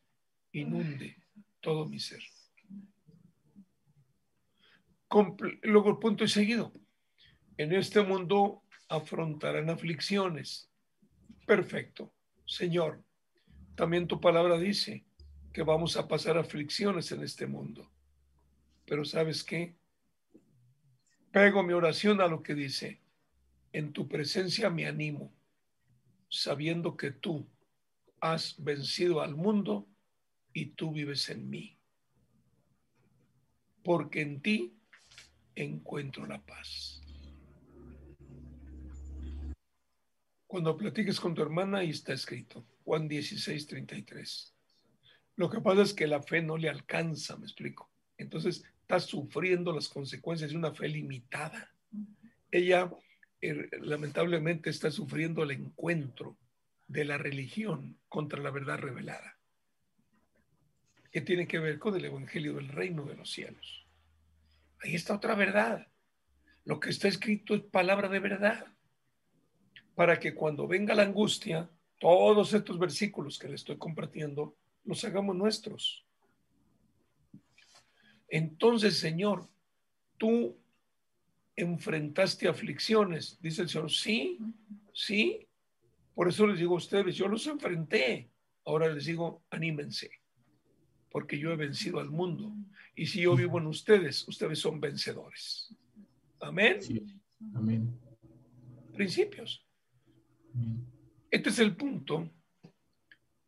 inunde 0.52 1.18
todo 1.62 1.88
mi 1.88 2.00
ser. 2.00 2.22
Luego 5.64 5.90
el 5.90 5.98
punto 5.98 6.26
es 6.26 6.34
seguido. 6.34 6.74
En 7.58 7.74
este 7.74 8.02
mundo 8.02 8.64
afrontarán 8.90 9.70
aflicciones. 9.70 10.70
Perfecto. 11.46 12.14
Señor, 12.46 13.04
también 13.76 14.06
tu 14.08 14.20
palabra 14.20 14.58
dice 14.58 15.06
que 15.54 15.64
vamos 15.64 15.96
a 15.96 16.08
pasar 16.08 16.38
aflicciones 16.38 17.12
en 17.14 17.24
este 17.24 17.48
mundo. 17.48 17.90
Pero 18.86 19.06
¿sabes 19.06 19.44
qué? 19.46 19.76
Pego 21.32 21.64
mi 21.64 21.74
oración 21.74 22.20
a 22.22 22.28
lo 22.28 22.44
que 22.44 22.54
dice, 22.54 23.02
en 23.74 23.94
tu 23.94 24.08
presencia 24.08 24.70
me 24.70 24.86
animo, 24.86 25.34
sabiendo 26.30 26.98
que 26.98 27.12
tú 27.12 27.48
has 28.20 28.62
vencido 28.64 29.22
al 29.22 29.36
mundo 29.36 29.88
y 30.54 30.68
tú 30.68 30.92
vives 30.92 31.30
en 31.30 31.50
mí. 31.50 31.78
Porque 33.84 34.22
en 34.22 34.42
ti 34.42 34.74
encuentro 35.56 36.26
la 36.26 36.44
paz. 36.46 37.02
Cuando 40.48 40.78
platiques 40.78 41.20
con 41.20 41.36
tu 41.36 41.42
hermana, 41.42 41.80
ahí 41.80 41.90
está 41.90 42.14
escrito, 42.14 42.66
Juan 42.86 43.08
16, 43.08 43.68
33. 43.68 44.54
Lo 45.36 45.50
que 45.50 45.62
pasa 45.62 45.82
es 45.82 45.94
que 45.94 46.08
la 46.08 46.24
fe 46.24 46.42
no 46.42 46.58
le 46.58 46.70
alcanza, 46.70 47.38
me 47.38 47.46
explico. 47.46 47.92
Entonces 48.18 48.64
está 48.82 49.00
sufriendo 49.00 49.74
las 49.74 49.90
consecuencias 49.90 50.50
de 50.52 50.58
una 50.58 50.74
fe 50.74 50.88
limitada. 50.88 51.70
Ella 52.50 52.90
eh, 53.42 53.70
lamentablemente 53.82 54.70
está 54.70 54.90
sufriendo 54.90 55.44
el 55.44 55.52
encuentro 55.52 56.38
de 56.88 57.06
la 57.06 57.18
religión 57.18 57.98
contra 58.10 58.42
la 58.42 58.50
verdad 58.50 58.80
revelada, 58.80 59.38
que 61.12 61.22
tiene 61.22 61.48
que 61.48 61.60
ver 61.60 61.80
con 61.80 61.96
el 61.96 62.06
Evangelio 62.06 62.54
del 62.56 62.70
Reino 62.70 63.06
de 63.06 63.16
los 63.16 63.32
cielos. 63.32 63.86
Ahí 64.80 64.96
está 64.96 65.16
otra 65.16 65.36
verdad. 65.36 65.88
Lo 66.66 66.80
que 66.80 66.90
está 66.90 67.08
escrito 67.08 67.56
es 67.56 67.62
palabra 67.62 68.10
de 68.10 68.20
verdad, 68.20 68.66
para 69.96 70.20
que 70.20 70.34
cuando 70.34 70.68
venga 70.68 70.96
la 70.96 71.04
angustia, 71.04 71.70
todos 72.00 72.54
estos 72.54 72.78
versículos 72.78 73.40
que 73.40 73.48
le 73.48 73.56
estoy 73.56 73.78
compartiendo 73.78 74.56
los 74.84 75.04
hagamos 75.04 75.36
nuestros. 75.36 76.06
Entonces, 78.30 78.98
Señor, 79.00 79.48
tú 80.18 80.58
enfrentaste 81.58 82.48
aflicciones, 82.48 83.38
dice 83.42 83.64
el 83.64 83.70
Señor, 83.70 83.92
sí, 83.92 84.40
sí. 84.94 85.48
Por 86.14 86.30
eso 86.30 86.48
les 86.48 86.60
digo 86.60 86.76
a 86.76 86.78
ustedes, 86.78 87.16
yo 87.16 87.28
los 87.28 87.46
enfrenté. 87.48 88.30
Ahora 88.66 88.94
les 88.94 89.06
digo, 89.06 89.44
anímense, 89.50 90.10
porque 91.10 91.38
yo 91.38 91.52
he 91.52 91.56
vencido 91.56 92.00
al 92.00 92.12
mundo. 92.12 92.54
Y 92.96 93.08
si 93.08 93.22
yo 93.22 93.36
vivo 93.36 93.60
en 93.60 93.68
ustedes, 93.68 94.28
ustedes 94.28 94.60
son 94.60 94.80
vencedores. 94.80 95.76
Amén. 96.40 96.80
Amén. 97.56 98.00
Principios. 98.94 99.66
Este 101.32 101.50
es 101.50 101.60
el 101.60 101.76
punto 101.76 102.30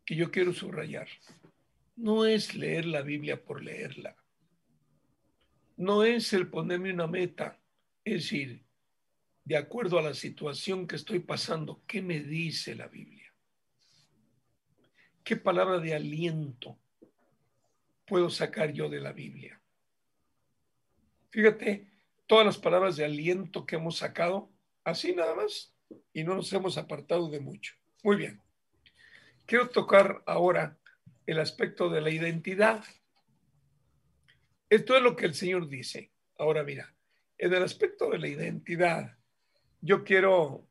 que 0.06 0.16
yo 0.16 0.32
quiero 0.32 0.54
subrayar. 0.54 1.08
No 1.96 2.26
es 2.26 2.56
leer 2.56 2.86
la 2.86 3.02
Biblia 3.02 3.44
por 3.44 3.64
leerla. 3.64 4.16
No 5.78 6.04
es 6.04 6.34
el 6.34 6.48
ponerme 6.48 6.94
una 6.94 7.08
meta. 7.08 7.59
Es 8.10 8.24
decir, 8.24 8.66
de 9.44 9.56
acuerdo 9.56 10.00
a 10.00 10.02
la 10.02 10.16
situación 10.16 10.88
que 10.88 10.96
estoy 10.96 11.20
pasando, 11.20 11.84
¿qué 11.86 12.02
me 12.02 12.20
dice 12.20 12.74
la 12.74 12.88
Biblia? 12.88 13.32
¿Qué 15.24 15.36
palabra 15.36 15.78
de 15.78 15.94
aliento 15.94 16.80
puedo 18.08 18.32
sacar 18.32 18.74
yo 18.74 18.90
de 18.90 19.00
la 19.00 19.12
Biblia? 19.12 19.62
Fíjate, 21.30 21.88
todas 22.26 22.48
las 22.48 22.58
palabras 22.58 22.96
de 22.96 23.06
aliento 23.06 23.68
que 23.68 23.76
hemos 23.76 23.98
sacado, 23.98 24.50
así 24.84 25.14
nada 25.14 25.36
más, 25.36 25.76
y 26.12 26.24
no 26.24 26.34
nos 26.34 26.52
hemos 26.52 26.80
apartado 26.80 27.30
de 27.30 27.40
mucho. 27.40 27.76
Muy 28.02 28.16
bien. 28.16 28.42
Quiero 29.46 29.70
tocar 29.70 30.24
ahora 30.26 30.80
el 31.28 31.40
aspecto 31.40 31.90
de 31.90 32.02
la 32.02 32.10
identidad. 32.10 32.84
Esto 34.68 34.98
es 34.98 35.04
lo 35.04 35.16
que 35.16 35.28
el 35.28 35.36
Señor 35.36 35.70
dice. 35.70 36.12
Ahora 36.40 36.64
mira, 36.64 36.92
en 37.40 37.54
el 37.54 37.64
aspecto 37.64 38.10
de 38.10 38.20
la 38.20 38.28
identidad, 38.28 39.18
yo 39.82 40.04
quiero 40.04 40.68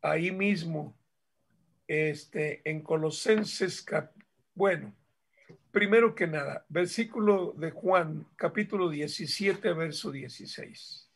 ahí 0.00 0.30
mismo, 0.30 0.96
este, 1.88 2.62
en 2.68 2.82
Colosenses, 2.82 3.84
bueno, 4.54 4.94
primero 5.72 6.14
que 6.14 6.28
nada, 6.28 6.64
versículo 6.68 7.52
de 7.56 7.72
Juan, 7.72 8.28
capítulo 8.36 8.88
17, 8.88 9.72
verso 9.72 10.12
16. 10.12 11.10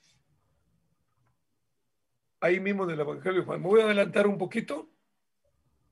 Ahí 2.41 2.59
mismo 2.59 2.85
del 2.85 3.01
Evangelio 3.01 3.41
de 3.41 3.47
Juan. 3.47 3.63
Me 3.63 3.69
voy 3.69 3.83
a 3.83 3.85
adelantar 3.85 4.27
un 4.27 4.37
poquito 4.37 4.91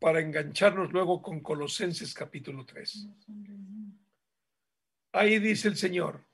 para 0.00 0.18
engancharnos 0.20 0.92
luego 0.92 1.22
con 1.22 1.40
Colosenses 1.40 2.12
capítulo 2.12 2.66
3. 2.66 3.06
Ahí 5.12 5.38
dice 5.38 5.68
el 5.68 5.76
Señor, 5.76 6.24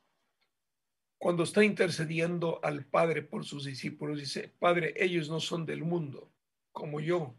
cuando 1.19 1.45
está 1.45 1.65
intercediendo 1.65 2.61
al 2.63 2.85
Padre 2.85 3.23
por 3.23 3.45
sus 3.45 3.65
discípulos, 3.65 4.19
dice, 4.19 4.55
Padre, 4.59 4.95
ellos 4.97 5.29
no 5.29 5.41
son 5.41 5.65
del 5.67 5.83
mundo, 5.83 6.33
como 6.73 7.01
yo, 7.01 7.37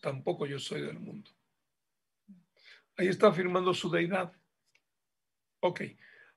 tampoco 0.00 0.46
yo 0.46 0.58
soy 0.58 0.82
del 0.82 0.98
mundo. 0.98 1.30
Ahí 2.96 3.08
está 3.08 3.28
afirmando 3.28 3.74
su 3.74 3.90
deidad. 3.90 4.32
Ok, 5.60 5.82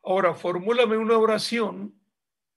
ahora 0.04 0.34
formúlame 0.34 0.98
una 0.98 1.18
oración 1.18 1.96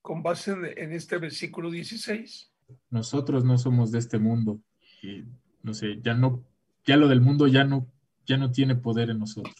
con 0.00 0.22
base 0.22 0.52
en 0.76 0.92
este 0.92 1.18
versículo 1.18 1.70
16 1.70 2.52
nosotros 2.90 3.44
no 3.44 3.58
somos 3.58 3.90
de 3.92 3.98
este 3.98 4.18
mundo. 4.18 4.60
Y, 5.02 5.24
no 5.62 5.74
sé, 5.74 6.00
ya 6.02 6.14
no, 6.14 6.44
ya 6.84 6.96
lo 6.96 7.08
del 7.08 7.20
mundo 7.20 7.46
ya 7.46 7.64
no, 7.64 7.88
ya 8.26 8.36
no 8.36 8.50
tiene 8.50 8.76
poder 8.76 9.10
en 9.10 9.18
nosotros. 9.18 9.54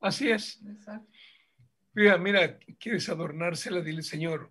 Así 0.00 0.30
es. 0.30 0.60
Mira, 1.94 2.18
mira, 2.18 2.58
quieres 2.78 3.08
adornársela, 3.08 3.80
dile, 3.80 4.02
Señor, 4.02 4.50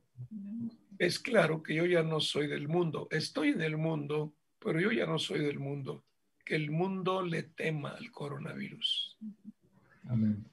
es 0.97 1.19
claro 1.19 1.61
que 1.61 1.75
yo 1.75 1.85
ya 1.85 2.01
no 2.01 2.21
soy 2.21 2.47
del 2.47 2.69
mundo. 2.69 3.09
Estoy 3.11 3.49
en 3.49 3.61
el 3.61 3.75
mundo, 3.75 4.33
pero 4.59 4.79
yo 4.79 4.91
ya 4.91 5.05
no 5.05 5.19
soy 5.19 5.39
del 5.39 5.59
mundo. 5.59 6.05
Que 6.45 6.55
el 6.55 6.71
mundo 6.71 7.21
le 7.21 7.43
tema 7.43 7.89
al 7.89 8.11
coronavirus. 8.11 9.17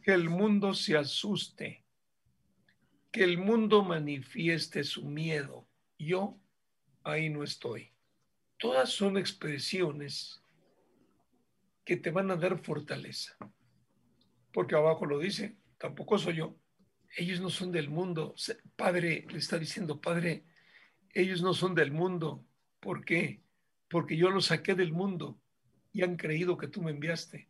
Que 0.03 0.13
el 0.13 0.29
mundo 0.29 0.75
se 0.75 0.97
asuste. 0.97 1.85
Que 3.13 3.23
el 3.23 3.39
mundo 3.39 3.85
manifieste 3.85 4.83
su 4.83 5.05
miedo. 5.05 5.69
Yo 5.97 6.39
ahí 7.05 7.31
no 7.31 7.45
estoy. 7.45 7.93
Todas 8.59 8.91
son 8.91 9.17
expresiones 9.17 10.43
que 11.85 11.97
te 11.97 12.11
van 12.11 12.31
a 12.33 12.37
dar 12.37 12.59
fortaleza. 12.59 13.37
Porque 14.53 14.75
abajo 14.75 15.07
lo 15.07 15.19
dice, 15.19 15.57
tampoco 15.79 16.19
soy 16.19 16.37
yo. 16.37 16.60
Ellos 17.17 17.41
no 17.41 17.51
son 17.51 17.73
del 17.73 17.89
mundo. 17.89 18.35
Padre, 18.77 19.27
le 19.31 19.39
está 19.39 19.59
diciendo, 19.59 20.01
Padre, 20.01 20.45
ellos 21.13 21.43
no 21.43 21.55
son 21.55 21.75
del 21.75 21.93
mundo. 21.93 22.45
¿Por 22.79 23.05
qué? 23.05 23.43
Porque 23.89 24.17
yo 24.17 24.31
los 24.31 24.47
saqué 24.47 24.75
del 24.75 24.93
mundo 24.93 25.41
y 25.93 26.03
han 26.03 26.17
creído 26.17 26.57
que 26.57 26.69
tú 26.69 26.83
me 26.83 26.93
enviaste. 26.93 27.49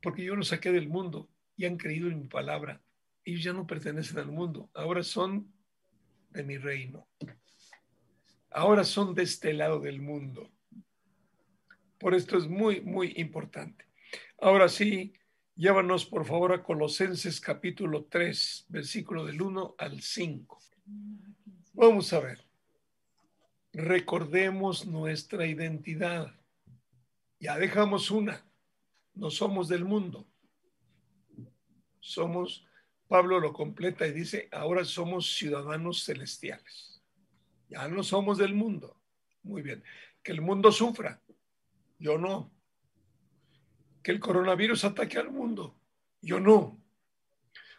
Porque 0.00 0.24
yo 0.24 0.34
los 0.34 0.48
saqué 0.48 0.72
del 0.72 0.88
mundo 0.88 1.28
y 1.56 1.66
han 1.66 1.76
creído 1.76 2.08
en 2.08 2.20
mi 2.20 2.26
palabra. 2.26 2.82
Ellos 3.24 3.42
ya 3.44 3.52
no 3.52 3.66
pertenecen 3.66 4.18
al 4.18 4.32
mundo. 4.32 4.70
Ahora 4.74 5.02
son 5.02 5.52
de 6.30 6.42
mi 6.42 6.56
reino 6.56 7.06
ahora 8.54 8.84
son 8.84 9.14
de 9.14 9.22
este 9.22 9.52
lado 9.52 9.80
del 9.80 10.00
mundo. 10.00 10.50
Por 11.98 12.14
esto 12.14 12.36
es 12.36 12.48
muy, 12.48 12.80
muy 12.80 13.12
importante. 13.16 13.86
Ahora 14.40 14.68
sí, 14.68 15.12
llévanos 15.62 16.04
por 16.04 16.24
favor 16.24 16.52
a 16.52 16.64
Colosenses 16.64 17.40
capítulo 17.40 18.06
3, 18.06 18.66
versículo 18.68 19.24
del 19.24 19.40
1 19.40 19.76
al 19.78 20.02
5. 20.02 20.58
Vamos 21.74 22.12
a 22.12 22.18
ver. 22.18 22.44
Recordemos 23.72 24.84
nuestra 24.86 25.46
identidad. 25.46 26.34
Ya 27.38 27.58
dejamos 27.58 28.10
una. 28.10 28.44
No 29.14 29.30
somos 29.30 29.68
del 29.68 29.84
mundo. 29.84 30.26
Somos, 32.00 32.66
Pablo 33.06 33.38
lo 33.38 33.52
completa 33.52 34.04
y 34.04 34.10
dice, 34.10 34.48
ahora 34.50 34.84
somos 34.84 35.32
ciudadanos 35.36 36.04
celestiales. 36.04 37.00
Ya 37.68 37.86
no 37.86 38.02
somos 38.02 38.36
del 38.36 38.52
mundo. 38.52 38.96
Muy 39.44 39.62
bien. 39.62 39.84
Que 40.24 40.32
el 40.32 40.40
mundo 40.40 40.72
sufra. 40.72 41.22
Yo 42.00 42.18
no. 42.18 42.50
Que 44.02 44.12
el 44.12 44.20
coronavirus 44.20 44.84
ataque 44.84 45.18
al 45.18 45.30
mundo. 45.30 45.76
Yo 46.20 46.40
no. 46.40 46.80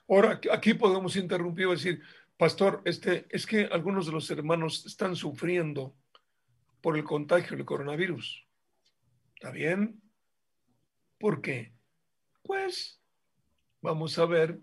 Ahora, 0.08 0.40
aquí 0.52 0.74
podemos 0.74 1.16
interrumpir 1.16 1.68
y 1.68 1.72
decir, 1.72 2.02
pastor, 2.38 2.82
este, 2.86 3.26
es 3.30 3.46
que 3.46 3.66
algunos 3.66 4.06
de 4.06 4.12
los 4.12 4.30
hermanos 4.30 4.86
están 4.86 5.16
sufriendo 5.16 5.96
por 6.82 6.98
el 6.98 7.04
contagio 7.04 7.56
del 7.56 7.66
coronavirus. 7.66 8.46
¿Está 9.36 9.52
bien? 9.52 10.02
¿Por 11.18 11.42
qué? 11.42 11.74
Pues 12.44 13.02
vamos 13.82 14.20
a 14.20 14.26
ver 14.26 14.60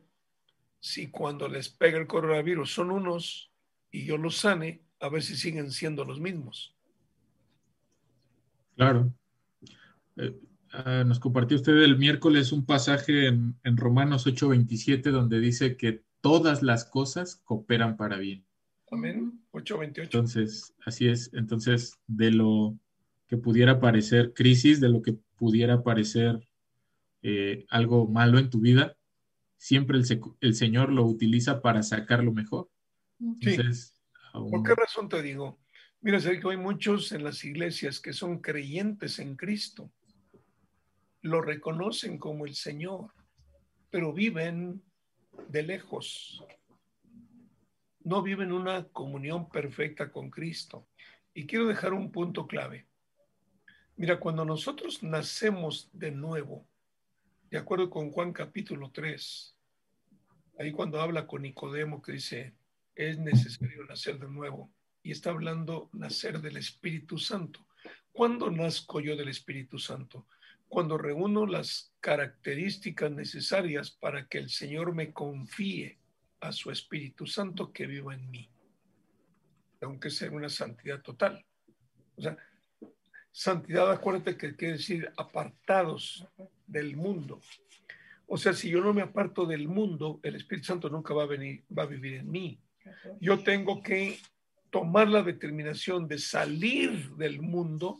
si 0.78 1.10
cuando 1.10 1.48
les 1.48 1.68
pega 1.68 1.98
el 1.98 2.06
coronavirus 2.06 2.72
son 2.72 2.90
unos 2.90 3.50
y 3.90 4.04
yo 4.04 4.18
los 4.18 4.36
sane, 4.36 4.82
a 5.00 5.08
ver 5.08 5.22
si 5.22 5.36
siguen 5.36 5.70
siendo 5.70 6.04
los 6.04 6.20
mismos. 6.20 6.74
Claro. 8.76 9.12
Eh, 10.16 10.38
ah, 10.72 11.04
nos 11.06 11.18
compartió 11.18 11.56
usted 11.56 11.76
el 11.82 11.98
miércoles 11.98 12.52
un 12.52 12.64
pasaje 12.64 13.26
en, 13.26 13.56
en 13.64 13.76
Romanos 13.76 14.26
8:27 14.26 15.10
donde 15.10 15.40
dice 15.40 15.76
que 15.76 16.02
todas 16.20 16.62
las 16.62 16.84
cosas 16.84 17.36
cooperan 17.44 17.96
para 17.96 18.16
bien. 18.16 18.44
Amén. 18.90 19.40
8:28. 19.52 20.02
Entonces, 20.02 20.74
así 20.84 21.08
es. 21.08 21.30
Entonces, 21.32 21.98
de 22.06 22.30
lo 22.30 22.76
que 23.28 23.36
pudiera 23.36 23.80
parecer 23.80 24.32
crisis, 24.34 24.80
de 24.80 24.88
lo 24.88 25.02
que 25.02 25.12
pudiera 25.36 25.82
parecer 25.82 26.46
eh, 27.22 27.66
algo 27.70 28.08
malo 28.08 28.38
en 28.38 28.50
tu 28.50 28.60
vida, 28.60 28.96
siempre 29.56 29.98
el, 29.98 30.04
el, 30.40 30.54
Señor 30.54 30.90
lo 30.90 31.04
utiliza 31.04 31.62
para 31.62 31.82
sacar 31.82 32.24
lo 32.24 32.32
mejor. 32.32 32.68
Entonces, 33.20 34.00
¿Por 34.32 34.62
qué 34.62 34.74
razón 34.74 35.08
te 35.08 35.22
digo? 35.22 35.58
Mira, 36.00 36.18
sé 36.20 36.40
que 36.40 36.48
hay 36.48 36.56
muchos 36.56 37.12
en 37.12 37.24
las 37.24 37.44
iglesias 37.44 38.00
que 38.00 38.12
son 38.12 38.38
creyentes 38.38 39.18
en 39.18 39.36
Cristo. 39.36 39.92
Lo 41.22 41.42
reconocen 41.42 42.18
como 42.18 42.46
el 42.46 42.54
Señor, 42.54 43.12
pero 43.90 44.12
viven 44.12 44.82
de 45.48 45.62
lejos. 45.62 46.44
No 48.00 48.22
viven 48.22 48.52
una 48.52 48.88
comunión 48.88 49.50
perfecta 49.50 50.10
con 50.10 50.30
Cristo. 50.30 50.88
Y 51.34 51.46
quiero 51.46 51.66
dejar 51.66 51.92
un 51.92 52.10
punto 52.10 52.46
clave. 52.46 52.86
Mira, 53.96 54.18
cuando 54.18 54.44
nosotros 54.44 55.02
nacemos 55.02 55.90
de 55.92 56.10
nuevo, 56.10 56.66
de 57.50 57.58
acuerdo 57.58 57.90
con 57.90 58.10
Juan 58.10 58.32
capítulo 58.32 58.90
3, 58.90 59.56
ahí 60.58 60.72
cuando 60.72 61.00
habla 61.00 61.26
con 61.26 61.42
Nicodemo 61.42 62.00
que 62.00 62.12
dice, 62.12 62.54
es 62.94 63.18
necesario 63.18 63.84
nacer 63.84 64.18
de 64.18 64.28
nuevo. 64.28 64.72
Y 65.02 65.10
está 65.10 65.30
hablando 65.30 65.90
nacer 65.92 66.40
del 66.40 66.56
Espíritu 66.56 67.18
Santo. 67.18 67.66
¿Cuándo 68.12 68.50
nazco 68.50 69.00
yo 69.00 69.16
del 69.16 69.28
Espíritu 69.28 69.78
Santo? 69.78 70.26
Cuando 70.70 70.96
reúno 70.96 71.44
las 71.44 71.92
características 72.00 73.10
necesarias 73.10 73.90
para 73.90 74.26
que 74.26 74.38
el 74.38 74.48
Señor 74.48 74.94
me 74.94 75.12
confíe 75.12 75.98
a 76.40 76.50
su 76.50 76.70
Espíritu 76.70 77.26
Santo 77.26 77.70
que 77.70 77.86
viva 77.86 78.14
en 78.14 78.30
mí. 78.30 78.48
Aunque 79.82 80.08
sea 80.08 80.30
una 80.30 80.48
santidad 80.48 81.02
total. 81.02 81.44
O 82.16 82.22
sea, 82.22 82.38
santidad, 83.30 83.90
acuérdate 83.92 84.38
que 84.38 84.56
quiere 84.56 84.78
decir 84.78 85.12
apartados 85.18 86.26
del 86.66 86.96
mundo. 86.96 87.42
O 88.26 88.38
sea, 88.38 88.54
si 88.54 88.70
yo 88.70 88.80
no 88.80 88.94
me 88.94 89.02
aparto 89.02 89.44
del 89.44 89.68
mundo, 89.68 90.20
el 90.22 90.36
Espíritu 90.36 90.68
Santo 90.68 90.88
nunca 90.88 91.12
va 91.12 91.24
a 91.24 91.26
venir, 91.26 91.64
va 91.76 91.82
a 91.82 91.86
vivir 91.86 92.14
en 92.14 92.30
mí 92.30 92.58
yo 93.20 93.42
tengo 93.42 93.82
que 93.82 94.18
tomar 94.70 95.08
la 95.08 95.22
determinación 95.22 96.06
de 96.06 96.18
salir 96.18 97.10
del 97.16 97.42
mundo 97.42 97.98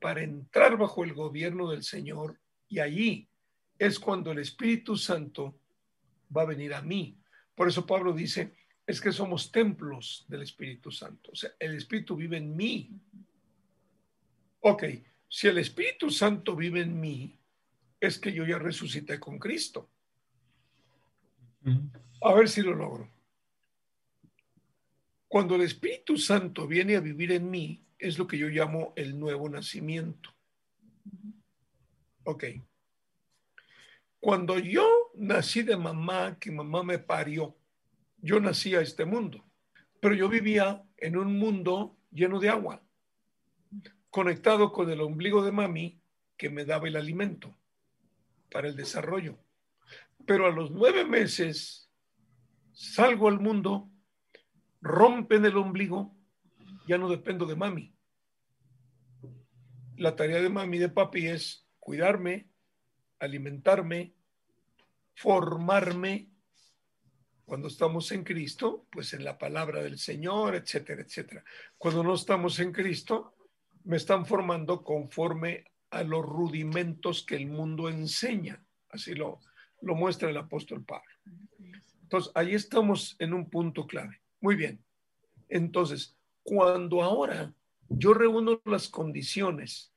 para 0.00 0.22
entrar 0.22 0.76
bajo 0.76 1.04
el 1.04 1.14
gobierno 1.14 1.70
del 1.70 1.84
Señor 1.84 2.40
y 2.68 2.80
allí 2.80 3.28
es 3.78 3.98
cuando 3.98 4.32
el 4.32 4.38
Espíritu 4.38 4.96
Santo 4.96 5.58
va 6.34 6.42
a 6.42 6.46
venir 6.46 6.74
a 6.74 6.82
mí. 6.82 7.18
Por 7.54 7.68
eso 7.68 7.86
Pablo 7.86 8.12
dice, 8.12 8.54
es 8.86 9.00
que 9.00 9.12
somos 9.12 9.52
templos 9.52 10.24
del 10.28 10.42
Espíritu 10.42 10.90
Santo. 10.90 11.30
O 11.32 11.36
sea, 11.36 11.50
el 11.58 11.76
Espíritu 11.76 12.16
vive 12.16 12.38
en 12.38 12.56
mí. 12.56 12.90
Ok, 14.60 14.84
si 15.28 15.48
el 15.48 15.58
Espíritu 15.58 16.10
Santo 16.10 16.56
vive 16.56 16.80
en 16.80 16.98
mí, 16.98 17.38
es 18.00 18.18
que 18.18 18.32
yo 18.32 18.44
ya 18.46 18.58
resucité 18.58 19.20
con 19.20 19.38
Cristo. 19.38 19.90
A 22.22 22.34
ver 22.34 22.48
si 22.48 22.62
lo 22.62 22.74
logro. 22.74 23.10
Cuando 25.28 25.54
el 25.54 25.62
Espíritu 25.62 26.16
Santo 26.16 26.66
viene 26.66 26.96
a 26.96 27.00
vivir 27.00 27.32
en 27.32 27.50
mí, 27.50 27.84
es 28.00 28.18
lo 28.18 28.26
que 28.26 28.38
yo 28.38 28.48
llamo 28.48 28.92
el 28.96 29.18
nuevo 29.18 29.48
nacimiento. 29.48 30.30
Ok. 32.24 32.44
Cuando 34.18 34.58
yo 34.58 35.10
nací 35.14 35.62
de 35.62 35.76
mamá, 35.76 36.38
que 36.38 36.50
mamá 36.50 36.82
me 36.82 36.98
parió, 36.98 37.56
yo 38.18 38.40
nací 38.40 38.74
a 38.74 38.80
este 38.80 39.04
mundo, 39.04 39.44
pero 40.00 40.14
yo 40.14 40.28
vivía 40.28 40.84
en 40.98 41.16
un 41.16 41.38
mundo 41.38 41.96
lleno 42.10 42.38
de 42.38 42.50
agua, 42.50 42.82
conectado 44.10 44.72
con 44.72 44.90
el 44.90 45.00
ombligo 45.00 45.42
de 45.42 45.52
mami 45.52 46.00
que 46.36 46.50
me 46.50 46.64
daba 46.64 46.88
el 46.88 46.96
alimento 46.96 47.56
para 48.50 48.68
el 48.68 48.76
desarrollo. 48.76 49.38
Pero 50.26 50.46
a 50.46 50.50
los 50.50 50.70
nueve 50.70 51.04
meses 51.04 51.90
salgo 52.72 53.28
al 53.28 53.40
mundo 53.40 53.90
rompen 54.80 55.44
el 55.44 55.56
ombligo, 55.56 56.14
ya 56.90 56.98
no 56.98 57.08
dependo 57.08 57.46
de 57.46 57.54
mami. 57.54 57.94
La 59.96 60.16
tarea 60.16 60.42
de 60.42 60.48
mami 60.48 60.76
y 60.76 60.80
de 60.80 60.88
papi 60.88 61.28
es 61.28 61.68
cuidarme, 61.78 62.50
alimentarme, 63.20 64.12
formarme. 65.14 66.32
Cuando 67.44 67.68
estamos 67.68 68.10
en 68.10 68.24
Cristo, 68.24 68.88
pues 68.90 69.14
en 69.14 69.22
la 69.22 69.38
palabra 69.38 69.84
del 69.84 70.00
Señor, 70.00 70.56
etcétera, 70.56 71.02
etcétera. 71.02 71.44
Cuando 71.78 72.02
no 72.02 72.14
estamos 72.14 72.58
en 72.58 72.72
Cristo, 72.72 73.36
me 73.84 73.96
están 73.96 74.26
formando 74.26 74.82
conforme 74.82 75.66
a 75.90 76.02
los 76.02 76.26
rudimentos 76.26 77.24
que 77.24 77.36
el 77.36 77.46
mundo 77.46 77.88
enseña. 77.88 78.64
Así 78.88 79.14
lo, 79.14 79.38
lo 79.80 79.94
muestra 79.94 80.28
el 80.28 80.38
apóstol 80.38 80.84
Pablo. 80.84 81.14
Entonces, 82.02 82.32
ahí 82.34 82.52
estamos 82.52 83.14
en 83.20 83.32
un 83.32 83.48
punto 83.48 83.86
clave. 83.86 84.22
Muy 84.40 84.56
bien. 84.56 84.84
Entonces, 85.48 86.19
cuando 86.42 87.02
ahora 87.02 87.52
yo 87.88 88.14
reúno 88.14 88.60
las 88.64 88.88
condiciones, 88.88 89.92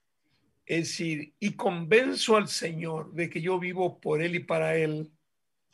es 0.65 0.87
decir, 0.89 1.33
y 1.39 1.53
convenzo 1.53 2.37
al 2.37 2.47
Señor 2.47 3.13
de 3.13 3.29
que 3.29 3.41
yo 3.41 3.59
vivo 3.59 3.99
por 3.99 4.21
Él 4.21 4.35
y 4.35 4.39
para 4.39 4.75
Él, 4.75 5.11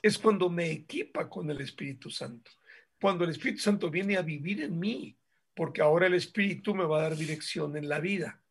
es 0.02 0.18
cuando 0.18 0.50
me 0.50 0.72
equipa 0.72 1.30
con 1.30 1.50
el 1.50 1.62
Espíritu 1.62 2.10
Santo. 2.10 2.52
Cuando 3.00 3.24
el 3.24 3.32
Espíritu 3.32 3.60
Santo 3.60 3.90
viene 3.90 4.18
a 4.18 4.22
vivir 4.22 4.62
en 4.62 4.80
mí, 4.80 5.16
porque 5.56 5.82
ahora 5.82 6.08
el 6.08 6.14
Espíritu 6.14 6.74
me 6.74 6.86
va 6.86 7.00
a 7.00 7.04
dar 7.04 7.18
dirección 7.18 7.76
en 7.78 7.90
la 7.90 8.00
vida. 8.00 8.42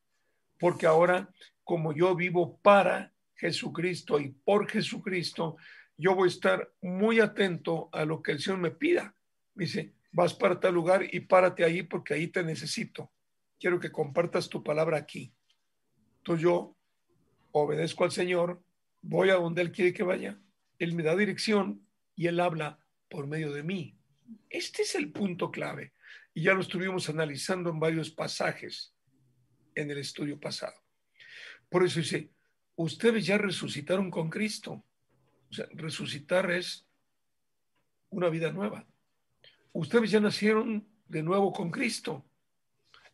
Porque 0.59 0.87
ahora, 0.87 1.31
como 1.65 1.93
yo 1.93 2.15
vivo 2.15 2.59
para 2.63 3.13
Jesucristo 3.35 4.21
y 4.21 4.29
por 4.29 4.69
Jesucristo, 4.69 5.57
yo 5.97 6.15
voy 6.15 6.29
a 6.29 6.33
estar 6.33 6.71
muy 6.81 7.21
atento 7.21 7.89
a 7.93 8.05
lo 8.05 8.23
que 8.23 8.33
el 8.33 8.41
Señor 8.41 8.61
me 8.61 8.71
pida. 8.71 9.15
Dice, 9.55 9.93
vas 10.13 10.35
para 10.35 10.61
tal 10.61 10.75
lugar 10.75 11.07
y 11.11 11.21
párate 11.21 11.65
ahí 11.65 11.83
porque 11.83 12.15
ahí 12.15 12.29
te 12.29 12.43
necesito. 12.43 13.13
Quiero 13.59 13.81
que 13.81 13.91
compartas 13.91 14.49
tu 14.49 14.63
palabra 14.63 14.99
aquí. 14.99 15.35
Entonces 16.19 16.43
yo 16.43 16.77
obedezco 17.53 18.05
al 18.05 18.13
Señor, 18.13 18.63
voy 19.03 19.31
a 19.31 19.35
donde 19.35 19.63
Él 19.63 19.73
quiere 19.73 19.93
que 19.93 20.03
vaya, 20.03 20.41
Él 20.79 20.95
me 20.95 21.03
da 21.03 21.17
dirección 21.17 21.87
y 22.15 22.27
Él 22.27 22.41
habla 22.41 22.79
por 23.09 23.27
medio 23.27 23.53
de 23.53 23.63
mí. 23.63 23.97
Este 24.51 24.83
es 24.83 24.95
el 24.95 25.13
punto 25.13 25.51
clave 25.51 25.93
y 26.35 26.43
ya 26.43 26.55
lo 26.55 26.61
estuvimos 26.61 27.09
analizando 27.09 27.71
en 27.71 27.81
varios 27.81 28.11
pasajes 28.11 28.95
en 29.75 29.91
el 29.91 29.99
estudio 29.99 30.39
pasado. 30.39 30.75
Por 31.69 31.85
eso 31.85 32.01
dice, 32.01 32.31
ustedes 32.77 33.27
ya 33.27 33.39
resucitaron 33.39 34.11
con 34.11 34.31
Cristo. 34.31 34.85
O 35.51 35.55
sea, 35.55 35.67
resucitar 35.73 36.51
es 36.51 36.87
una 38.11 38.29
vida 38.29 38.53
nueva. 38.53 38.87
Ustedes 39.73 40.11
ya 40.11 40.21
nacieron 40.21 40.87
de 41.09 41.23
nuevo 41.23 41.53
con 41.53 41.71
Cristo. 41.71 42.25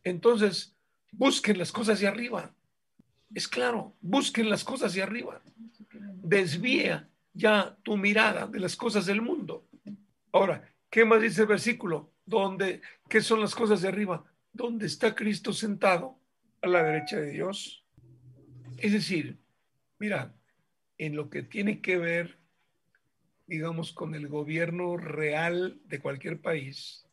Entonces, 0.03 0.77
busquen 1.13 1.59
las 1.59 1.73
cosas 1.73 2.01
de 2.01 2.07
arriba. 2.07 2.55
Es 3.35 3.49
claro, 3.49 3.95
busquen 4.01 4.49
las 4.49 4.65
cosas 4.65 4.95
de 4.95 5.03
arriba. 5.03 5.41
Desvía 6.23 7.09
ya 7.33 7.77
tu 7.83 7.97
mirada 7.97 8.47
de 8.47 8.61
las 8.61 8.77
cosas 8.77 9.07
del 9.07 9.21
mundo. 9.21 9.67
Ahora, 10.33 10.69
¿qué 10.91 11.05
más 11.05 11.21
dice 11.21 11.43
el 11.43 11.49
versículo? 11.49 12.13
¿Dónde, 12.25 12.81
¿Qué 13.09 13.21
son 13.21 13.41
las 13.41 13.55
cosas 13.55 13.83
de 13.83 13.89
arriba? 13.89 14.25
¿Dónde 14.53 14.87
está 14.87 15.15
Cristo 15.15 15.53
sentado? 15.53 16.19
A 16.63 16.69
la 16.69 16.83
derecha 16.83 17.21
de 17.21 17.31
Dios. 17.31 17.85
Es 18.79 18.93
decir, 18.93 19.39
mira, 19.99 20.35
en 20.97 21.17
lo 21.17 21.29
que 21.29 21.43
tiene 21.43 21.81
que 21.81 21.99
ver, 21.99 22.39
digamos, 23.47 23.93
con 23.93 24.15
el 24.15 24.29
gobierno 24.29 24.97
real 24.97 25.81
de 25.85 26.01
cualquier 26.01 26.41
país, 26.41 27.07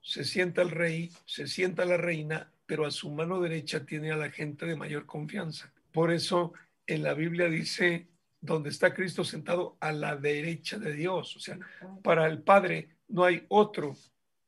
se 0.00 0.24
sienta 0.24 0.62
el 0.62 0.70
rey, 0.70 1.10
se 1.26 1.46
sienta 1.46 1.84
la 1.84 1.96
reina, 1.96 2.52
pero 2.66 2.86
a 2.86 2.90
su 2.90 3.10
mano 3.10 3.40
derecha 3.40 3.84
tiene 3.84 4.10
a 4.10 4.16
la 4.16 4.30
gente 4.30 4.66
de 4.66 4.76
mayor 4.76 5.06
confianza. 5.06 5.72
Por 5.92 6.12
eso 6.12 6.52
en 6.86 7.02
la 7.02 7.14
Biblia 7.14 7.48
dice, 7.48 8.08
donde 8.40 8.70
está 8.70 8.94
Cristo 8.94 9.24
sentado 9.24 9.76
a 9.80 9.92
la 9.92 10.16
derecha 10.16 10.78
de 10.78 10.92
Dios. 10.92 11.36
O 11.36 11.40
sea, 11.40 11.58
para 12.02 12.26
el 12.26 12.42
Padre 12.42 12.96
no 13.08 13.24
hay 13.24 13.44
otro 13.48 13.96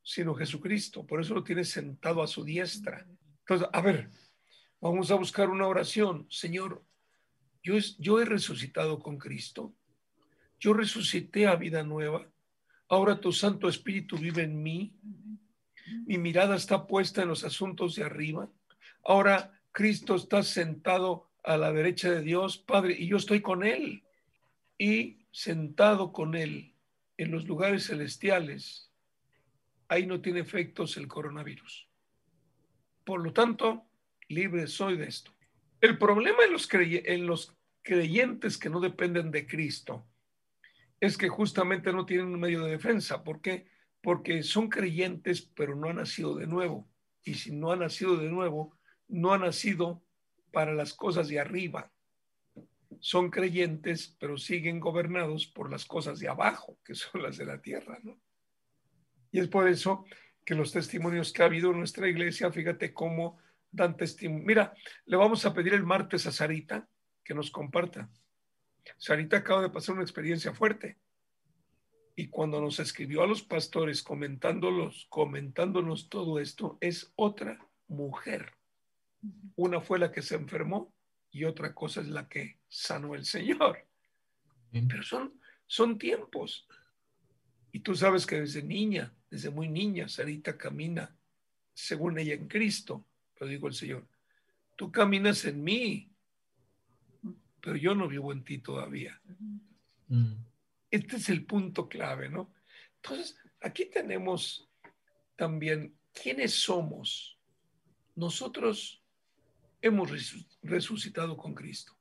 sino 0.03 0.34
Jesucristo. 0.34 1.07
Por 1.07 1.20
eso 1.20 1.34
lo 1.34 1.45
tiene 1.45 1.64
sentado 1.64 2.22
a 2.22 2.26
su 2.26 2.45
diestra. 2.45 3.07
Entonces, 3.41 3.68
a 3.72 3.80
ver, 3.80 4.09
vamos 4.80 5.11
a 5.11 5.16
buscar 5.16 5.51
una 5.51 5.66
oración. 5.66 6.26
Señor, 6.30 6.82
yo, 7.62 7.74
yo 7.99 8.20
he 8.20 8.24
resucitado 8.24 8.99
con 8.99 9.18
Cristo. 9.18 9.74
Yo 10.61 10.72
resucité 10.72 11.48
a 11.48 11.56
vida 11.56 11.82
nueva. 11.82 12.30
Ahora 12.88 13.18
tu 13.18 13.32
Santo 13.32 13.68
Espíritu 13.68 14.16
vive 14.16 14.42
en 14.42 14.62
mí 14.62 14.94
mi 16.06 16.18
mirada 16.18 16.56
está 16.56 16.86
puesta 16.86 17.22
en 17.22 17.28
los 17.28 17.44
asuntos 17.44 17.96
de 17.96 18.04
arriba. 18.04 18.48
Ahora 19.04 19.61
Cristo 19.72 20.16
está 20.16 20.42
sentado 20.42 21.30
a 21.42 21.56
la 21.56 21.72
derecha 21.72 22.11
de 22.11 22.22
Dios, 22.22 22.58
Padre, 22.58 22.96
y 22.98 23.06
yo 23.08 23.16
estoy 23.16 23.40
con 23.40 23.64
Él. 23.64 24.04
Y 24.78 25.26
sentado 25.30 26.12
con 26.12 26.34
Él 26.34 26.74
en 27.16 27.30
los 27.30 27.46
lugares 27.46 27.86
celestiales, 27.86 28.90
ahí 29.88 30.06
no 30.06 30.20
tiene 30.20 30.40
efectos 30.40 30.96
el 30.96 31.06
coronavirus. 31.06 31.88
Por 33.04 33.20
lo 33.22 33.32
tanto, 33.32 33.86
libre 34.28 34.66
soy 34.66 34.96
de 34.96 35.06
esto. 35.06 35.32
El 35.80 35.98
problema 35.98 36.44
en 36.44 36.52
los, 36.52 36.68
en 36.72 37.26
los 37.26 37.56
creyentes 37.82 38.58
que 38.58 38.70
no 38.70 38.80
dependen 38.80 39.30
de 39.30 39.46
Cristo 39.46 40.06
es 41.01 41.16
que 41.16 41.28
justamente 41.28 41.92
no 41.92 42.07
tienen 42.07 42.26
un 42.26 42.40
medio 42.40 42.64
de 42.64 42.72
defensa. 42.72 43.24
¿Por 43.24 43.40
qué? 43.40 43.66
porque 44.03 44.42
son 44.42 44.68
creyentes, 44.68 45.42
pero 45.42 45.74
no 45.74 45.88
han 45.88 45.96
nacido 45.96 46.34
de 46.34 46.46
nuevo. 46.46 46.88
Y 47.22 47.34
si 47.34 47.53
no 47.53 47.72
han 47.72 47.80
nacido 47.80 48.16
de 48.16 48.30
nuevo, 48.30 48.76
no 49.09 49.32
han 49.32 49.42
nacido 49.42 50.03
para 50.53 50.72
las 50.74 50.94
cosas 50.94 51.28
de 51.28 51.38
arriba. 51.38 51.92
Son 52.98 53.30
creyentes, 53.30 54.16
pero 54.18 54.36
siguen 54.36 54.80
gobernados 54.80 55.46
por 55.46 55.70
las 55.70 55.84
cosas 55.84 56.18
de 56.18 56.28
abajo, 56.28 56.78
que 56.84 56.94
son 56.94 57.22
las 57.22 57.36
de 57.36 57.46
la 57.46 57.61
tierra, 57.61 57.98
¿no? 58.03 58.18
Y 59.32 59.38
es 59.38 59.48
por 59.48 59.68
eso 59.68 60.05
que 60.44 60.55
los 60.55 60.72
testimonios 60.72 61.32
que 61.32 61.42
ha 61.42 61.46
habido 61.46 61.70
en 61.70 61.78
nuestra 61.78 62.09
iglesia, 62.09 62.51
fíjate 62.51 62.92
cómo 62.92 63.38
dan 63.70 63.96
testimonio. 63.96 64.44
Mira, 64.44 64.74
le 65.05 65.16
vamos 65.16 65.44
a 65.46 65.55
pedir 65.55 65.74
el 65.74 65.84
martes 65.84 66.26
a 66.26 66.32
Sarita 66.32 66.88
que 67.22 67.34
nos 67.34 67.51
comparta. 67.51 68.11
Sarita 68.99 69.38
acaba 69.38 69.62
de 69.62 69.70
pasar 69.70 69.95
una 69.95 70.05
experiencia 70.05 70.53
fuerte 70.53 70.99
y 72.20 72.28
cuando 72.28 72.61
nos 72.61 72.78
escribió 72.80 73.22
a 73.22 73.26
los 73.26 73.43
pastores 73.43 74.03
comentándolos, 74.03 75.07
comentándonos 75.09 76.11
todo 76.11 76.38
esto, 76.38 76.76
es 76.82 77.12
otra 77.16 77.59
mujer. 77.88 78.53
Una 79.57 79.80
fue 79.80 79.99
la 79.99 80.12
que 80.12 80.20
se 80.20 80.34
enfermó 80.34 80.93
y 81.30 81.45
otra 81.45 81.74
cosa 81.74 82.03
es 82.03 82.09
la 82.09 82.28
que 82.28 82.59
sanó 82.68 83.14
el 83.14 83.24
Señor. 83.24 83.86
Pero 84.70 85.03
son, 85.03 85.41
son 85.66 85.99
tiempos. 85.99 86.66
Y 87.72 87.80
tú 87.80 87.95
sabes 87.95 88.26
que 88.26 88.41
desde 88.41 88.62
niña, 88.62 89.14
desde 89.30 89.49
muy 89.49 89.68
niña, 89.68 90.07
Sarita 90.07 90.59
camina 90.59 91.16
según 91.72 92.18
ella 92.18 92.34
en 92.34 92.49
Cristo. 92.49 93.07
Pero 93.34 93.51
digo 93.51 93.66
el 93.68 93.74
Señor, 93.74 94.07
tú 94.76 94.93
caminas 94.93 95.45
en 95.47 95.62
mí, 95.64 96.12
pero 97.61 97.76
yo 97.76 97.94
no 97.94 98.08
vivo 98.08 98.32
en 98.32 98.44
ti 98.44 98.58
todavía. 98.58 99.20
Este 100.90 101.16
es 101.16 101.28
el 101.28 101.44
punto 101.44 101.88
clave, 101.88 102.28
¿no? 102.28 102.52
Entonces, 102.96 103.36
aquí 103.61 103.86
tenemos 103.86 104.68
también 105.36 105.96
quiénes 106.12 106.54
somos. 106.54 107.38
Nosotros 108.16 109.02
hemos 109.80 110.11
resucitado 110.62 111.36
con 111.36 111.54
Cristo. 111.54 111.96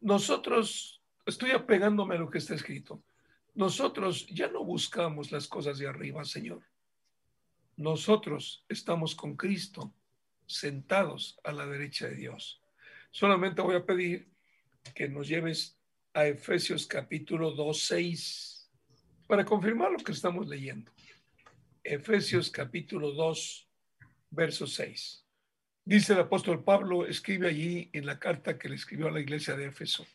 Nosotros, 0.00 1.02
estoy 1.26 1.52
apegándome 1.52 2.16
a 2.16 2.18
lo 2.18 2.30
que 2.30 2.38
está 2.38 2.54
escrito, 2.54 3.02
nosotros 3.54 4.26
ya 4.26 4.48
no 4.48 4.64
buscamos 4.64 5.30
las 5.30 5.46
cosas 5.46 5.78
de 5.78 5.86
arriba, 5.86 6.24
Señor. 6.24 6.62
Nosotros 7.76 8.64
estamos 8.68 9.14
con 9.14 9.36
Cristo 9.36 9.94
sentados 10.46 11.38
a 11.44 11.52
la 11.52 11.66
derecha 11.66 12.08
de 12.08 12.16
Dios. 12.16 12.60
Solamente 13.10 13.62
voy 13.62 13.76
a 13.76 13.86
pedir 13.86 14.28
que 14.92 15.08
nos 15.08 15.28
lleves 15.28 15.78
a 16.12 16.26
Efesios 16.26 16.86
capítulo 16.86 17.52
2, 17.52 17.82
6, 17.82 18.70
para 19.26 19.44
confirmar 19.44 19.90
lo 19.90 19.98
que 19.98 20.12
estamos 20.12 20.46
leyendo. 20.46 20.92
Efesios 21.82 22.50
capítulo 22.50 23.12
2, 23.12 23.68
verso 24.30 24.66
6. 24.66 25.24
Dice 25.84 26.12
el 26.12 26.20
apóstol 26.20 26.64
Pablo, 26.64 27.06
escribe 27.06 27.48
allí 27.48 27.90
en 27.92 28.06
la 28.06 28.18
carta 28.18 28.58
que 28.58 28.68
le 28.68 28.74
escribió 28.74 29.08
a 29.08 29.10
la 29.10 29.20
iglesia 29.20 29.56
de 29.56 29.66
Éfeso. 29.66 30.06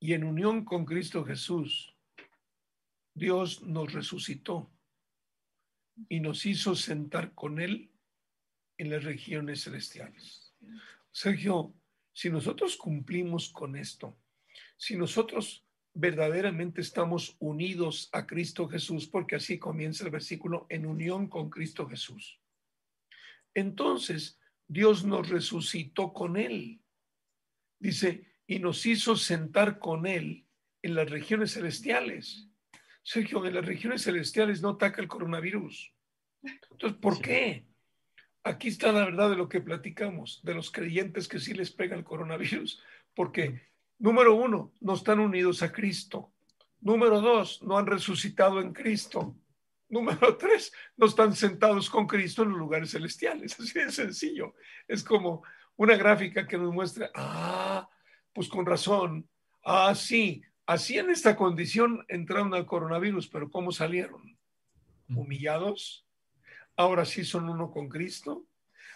Y 0.00 0.12
en 0.12 0.24
unión 0.24 0.64
con 0.64 0.84
Cristo 0.84 1.24
Jesús, 1.24 1.94
Dios 3.14 3.62
nos 3.62 3.92
resucitó 3.92 4.70
y 6.08 6.20
nos 6.20 6.46
hizo 6.46 6.76
sentar 6.76 7.34
con 7.34 7.60
Él 7.60 7.90
en 8.76 8.90
las 8.90 9.02
regiones 9.02 9.64
celestiales. 9.64 10.54
Sergio, 11.10 11.74
si 12.18 12.30
nosotros 12.30 12.76
cumplimos 12.76 13.48
con 13.48 13.76
esto, 13.76 14.18
si 14.76 14.96
nosotros 14.96 15.64
verdaderamente 15.94 16.80
estamos 16.80 17.36
unidos 17.38 18.08
a 18.10 18.26
Cristo 18.26 18.66
Jesús, 18.68 19.06
porque 19.06 19.36
así 19.36 19.56
comienza 19.56 20.02
el 20.02 20.10
versículo, 20.10 20.66
en 20.68 20.84
unión 20.84 21.28
con 21.28 21.48
Cristo 21.48 21.88
Jesús. 21.88 22.40
Entonces, 23.54 24.36
Dios 24.66 25.04
nos 25.04 25.28
resucitó 25.28 26.12
con 26.12 26.36
Él. 26.36 26.80
Dice, 27.78 28.26
y 28.48 28.58
nos 28.58 28.84
hizo 28.84 29.14
sentar 29.14 29.78
con 29.78 30.04
Él 30.04 30.44
en 30.82 30.96
las 30.96 31.08
regiones 31.08 31.52
celestiales. 31.52 32.48
Sergio, 33.04 33.46
en 33.46 33.54
las 33.54 33.64
regiones 33.64 34.02
celestiales 34.02 34.60
no 34.60 34.70
ataca 34.70 35.00
el 35.00 35.06
coronavirus. 35.06 35.94
Entonces, 36.42 36.98
¿por 36.98 37.22
qué? 37.22 37.67
Aquí 38.44 38.68
está 38.68 38.92
la 38.92 39.04
verdad 39.04 39.30
de 39.30 39.36
lo 39.36 39.48
que 39.48 39.60
platicamos, 39.60 40.40
de 40.42 40.54
los 40.54 40.70
creyentes 40.70 41.28
que 41.28 41.40
sí 41.40 41.54
les 41.54 41.70
pega 41.70 41.96
el 41.96 42.04
coronavirus, 42.04 42.82
porque 43.14 43.68
Número 43.98 44.34
uno, 44.34 44.72
no 44.80 44.94
están 44.94 45.18
unidos 45.18 45.62
a 45.62 45.72
Cristo. 45.72 46.32
Número 46.80 47.20
dos, 47.20 47.62
no 47.62 47.76
han 47.76 47.86
resucitado 47.86 48.60
en 48.60 48.72
Cristo. 48.72 49.36
Número 49.88 50.36
tres, 50.38 50.72
no 50.96 51.06
están 51.06 51.34
sentados 51.34 51.90
con 51.90 52.06
Cristo 52.06 52.44
en 52.44 52.50
los 52.50 52.58
lugares 52.58 52.92
celestiales. 52.92 53.58
Así 53.60 53.78
de 53.78 53.90
sencillo. 53.90 54.54
Es 54.86 55.02
como 55.02 55.42
una 55.76 55.96
gráfica 55.96 56.46
que 56.46 56.58
nos 56.58 56.72
muestra, 56.72 57.10
ah, 57.14 57.88
pues 58.32 58.48
con 58.48 58.66
razón, 58.66 59.28
ah, 59.64 59.94
sí, 59.94 60.42
así 60.66 60.98
en 60.98 61.10
esta 61.10 61.36
condición 61.36 62.04
entraron 62.08 62.52
al 62.52 62.66
coronavirus, 62.66 63.28
pero 63.28 63.48
¿cómo 63.48 63.70
salieron? 63.70 64.36
Humillados. 65.08 66.04
Ahora 66.78 67.04
sí 67.04 67.24
son 67.24 67.48
uno 67.48 67.72
con 67.72 67.88
Cristo. 67.88 68.46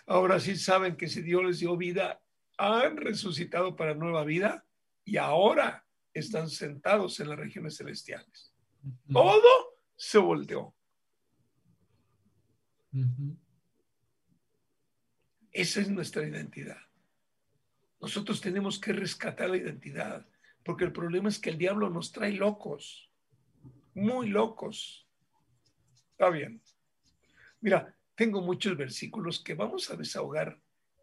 Ahora 0.06 0.38
sí 0.38 0.56
saben 0.56 0.96
que 0.96 1.08
si 1.08 1.20
Dios 1.20 1.44
les 1.44 1.58
dio 1.58 1.76
vida, 1.76 2.22
han 2.56 2.96
resucitado 2.96 3.74
para 3.74 3.92
nueva 3.94 4.22
vida 4.22 4.64
y 5.04 5.16
ahora 5.16 5.84
están 6.14 6.48
sentados 6.48 7.18
en 7.18 7.28
las 7.28 7.38
regiones 7.38 7.76
celestiales. 7.76 8.54
Todo 9.12 9.74
se 9.96 10.18
volteó. 10.18 10.72
Esa 15.50 15.80
es 15.80 15.90
nuestra 15.90 16.22
identidad. 16.22 16.78
Nosotros 18.00 18.40
tenemos 18.40 18.78
que 18.78 18.92
rescatar 18.92 19.50
la 19.50 19.56
identidad, 19.56 20.24
porque 20.62 20.84
el 20.84 20.92
problema 20.92 21.28
es 21.28 21.40
que 21.40 21.50
el 21.50 21.58
diablo 21.58 21.90
nos 21.90 22.12
trae 22.12 22.32
locos, 22.32 23.10
muy 23.92 24.28
locos. 24.28 25.08
Está 26.12 26.30
bien. 26.30 26.62
Mira, 27.62 27.96
tengo 28.16 28.42
muchos 28.42 28.76
versículos 28.76 29.40
que 29.42 29.54
vamos 29.54 29.88
a 29.90 29.96
desahogar 29.96 30.60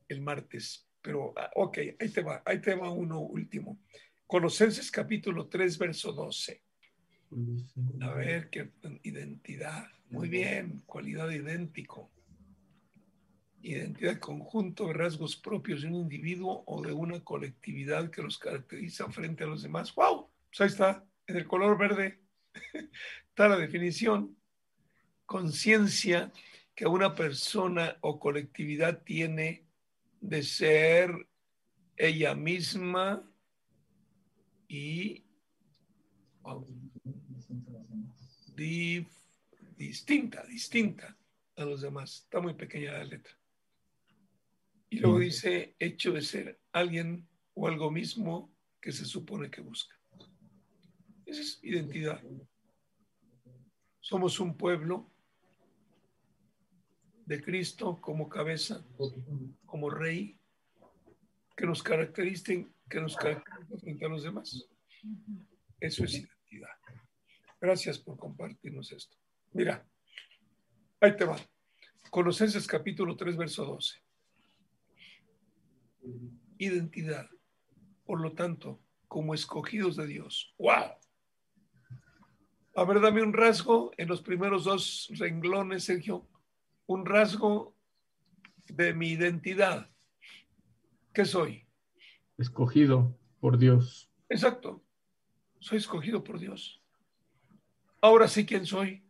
el 0.10 0.22
martes, 0.22 0.86
pero 1.01 1.34
ah, 1.38 1.49
ok, 1.55 1.78
ahí 1.97 2.10
te 2.10 2.22
va, 2.22 2.43
ahí 2.45 2.60
te 2.60 2.76
va 2.76 2.91
uno 2.91 3.22
último. 3.22 3.80
Colosenses 4.28 4.91
capítulo 4.91 5.47
3, 5.47 5.78
verso 5.78 6.12
12. 6.12 6.62
A 8.01 8.14
ver, 8.14 8.49
qué 8.49 8.74
identidad. 9.03 9.88
Muy 10.10 10.28
bien, 10.28 10.84
cualidad 10.86 11.30
idéntico. 11.30 12.12
Identidad 13.62 14.20
conjunto 14.20 14.88
de 14.88 14.93
rasgos 14.93 15.38
propios 15.38 15.82
de 15.82 15.88
un 15.88 15.95
individuo 15.95 16.64
o 16.68 16.82
de 16.82 16.91
una 16.91 17.24
colectividad 17.24 18.10
que 18.12 18.22
los 18.22 18.38
caracteriza 18.38 19.10
frente 19.10 19.45
a 19.45 19.47
los 19.47 19.64
demás. 19.64 19.95
¡Wow! 19.95 20.30
Pues 20.49 20.60
ahí 20.60 20.68
está, 20.68 21.05
en 21.26 21.38
el 21.38 21.47
color 21.47 21.78
verde 21.78 22.20
está 23.30 23.47
la 23.47 23.57
definición. 23.57 24.39
Conciencia 25.30 26.34
que 26.74 26.88
una 26.88 27.14
persona 27.14 27.96
o 28.02 28.20
colectividad 28.20 29.04
tiene 29.04 29.68
de 30.22 30.42
ser 30.42 31.30
ella 31.96 32.34
misma 32.34 33.32
y 34.68 35.24
distinta, 39.78 40.44
distinta 40.48 41.16
a 41.58 41.64
los 41.64 41.82
demás. 41.82 42.24
Está 42.24 42.42
muy 42.42 42.56
pequeña 42.56 42.94
la 42.94 43.04
letra. 43.04 43.38
Y 44.90 44.98
luego 44.98 45.20
dice, 45.20 45.76
hecho 45.78 46.12
de 46.12 46.24
ser 46.24 46.60
alguien 46.72 47.30
o 47.54 47.68
algo 47.68 47.92
mismo 47.92 48.52
que 48.82 48.92
se 48.92 49.06
supone 49.06 49.52
que 49.52 49.62
busca. 49.62 49.96
Esa 51.28 51.42
es 51.42 51.60
identidad. 51.62 52.20
Somos 54.00 54.40
un 54.40 54.58
pueblo 54.58 55.18
de 57.30 57.44
Cristo 57.44 58.02
como 58.02 58.28
cabeza, 58.28 58.84
como 59.68 59.92
rey, 59.92 60.36
que 61.56 61.68
nos 61.68 61.84
caracterizan, 61.84 62.74
que 62.90 63.00
nos 63.00 63.16
caracterizan 63.16 63.80
frente 63.80 64.04
a 64.04 64.10
los 64.10 64.24
demás. 64.24 64.68
Eso 65.80 66.06
es 66.06 66.16
identidad. 66.16 66.76
Gracias 67.62 68.00
por 68.00 68.18
compartirnos 68.18 68.92
esto. 68.92 69.16
Mira, 69.54 69.86
ahí 71.00 71.16
te 71.16 71.24
va. 71.24 71.38
Colosenses 72.10 72.66
capítulo 72.66 73.16
3, 73.16 73.38
verso 73.38 73.64
12. 73.64 74.02
Identidad. 76.58 77.30
Por 78.06 78.22
lo 78.22 78.34
tanto, 78.34 78.82
como 79.08 79.36
escogidos 79.36 79.96
de 79.98 80.08
Dios. 80.08 80.56
¡Wow! 80.58 80.96
A 82.74 82.84
ver, 82.86 83.00
dame 83.02 83.22
un 83.22 83.34
rasgo 83.34 83.92
en 83.98 84.08
los 84.08 84.24
primeros 84.24 84.64
dos 84.64 85.12
renglones, 85.20 85.84
Sergio. 85.84 86.28
Un 86.90 87.06
rasgo 87.06 87.76
de 88.66 88.96
mi 88.96 89.10
identidad. 89.10 89.88
¿Qué 91.14 91.24
soy? 91.24 91.68
Escogido 92.36 93.16
por 93.40 93.60
Dios. 93.60 94.12
Exacto. 94.28 94.82
Soy 95.60 95.78
escogido 95.78 96.24
por 96.24 96.40
Dios. 96.40 96.82
Ahora 98.02 98.28
sí 98.28 98.44
quién 98.44 98.66
soy. 98.66 99.04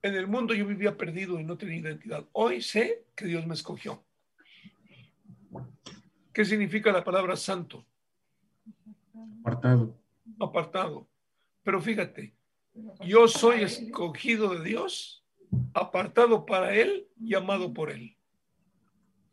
En 0.00 0.14
el 0.14 0.26
mundo 0.26 0.54
yo 0.54 0.66
vivía 0.66 0.96
perdido 0.96 1.38
y 1.38 1.44
no 1.44 1.58
tenía 1.58 1.76
identidad. 1.76 2.26
Hoy 2.32 2.62
sé 2.62 3.04
que 3.14 3.26
Dios 3.26 3.46
me 3.46 3.52
escogió. 3.52 4.02
¿Qué 6.32 6.46
significa 6.46 6.90
la 6.90 7.04
palabra 7.04 7.36
santo? 7.36 7.84
Apartado. 9.40 9.94
Apartado. 10.40 11.06
Pero 11.62 11.82
fíjate, 11.82 12.34
yo 13.04 13.28
soy 13.28 13.60
escogido 13.60 14.54
de 14.54 14.64
Dios, 14.64 15.25
apartado 15.74 16.46
para 16.46 16.74
Él 16.74 17.08
y 17.18 17.34
amado 17.34 17.72
por 17.72 17.90
Él. 17.90 18.16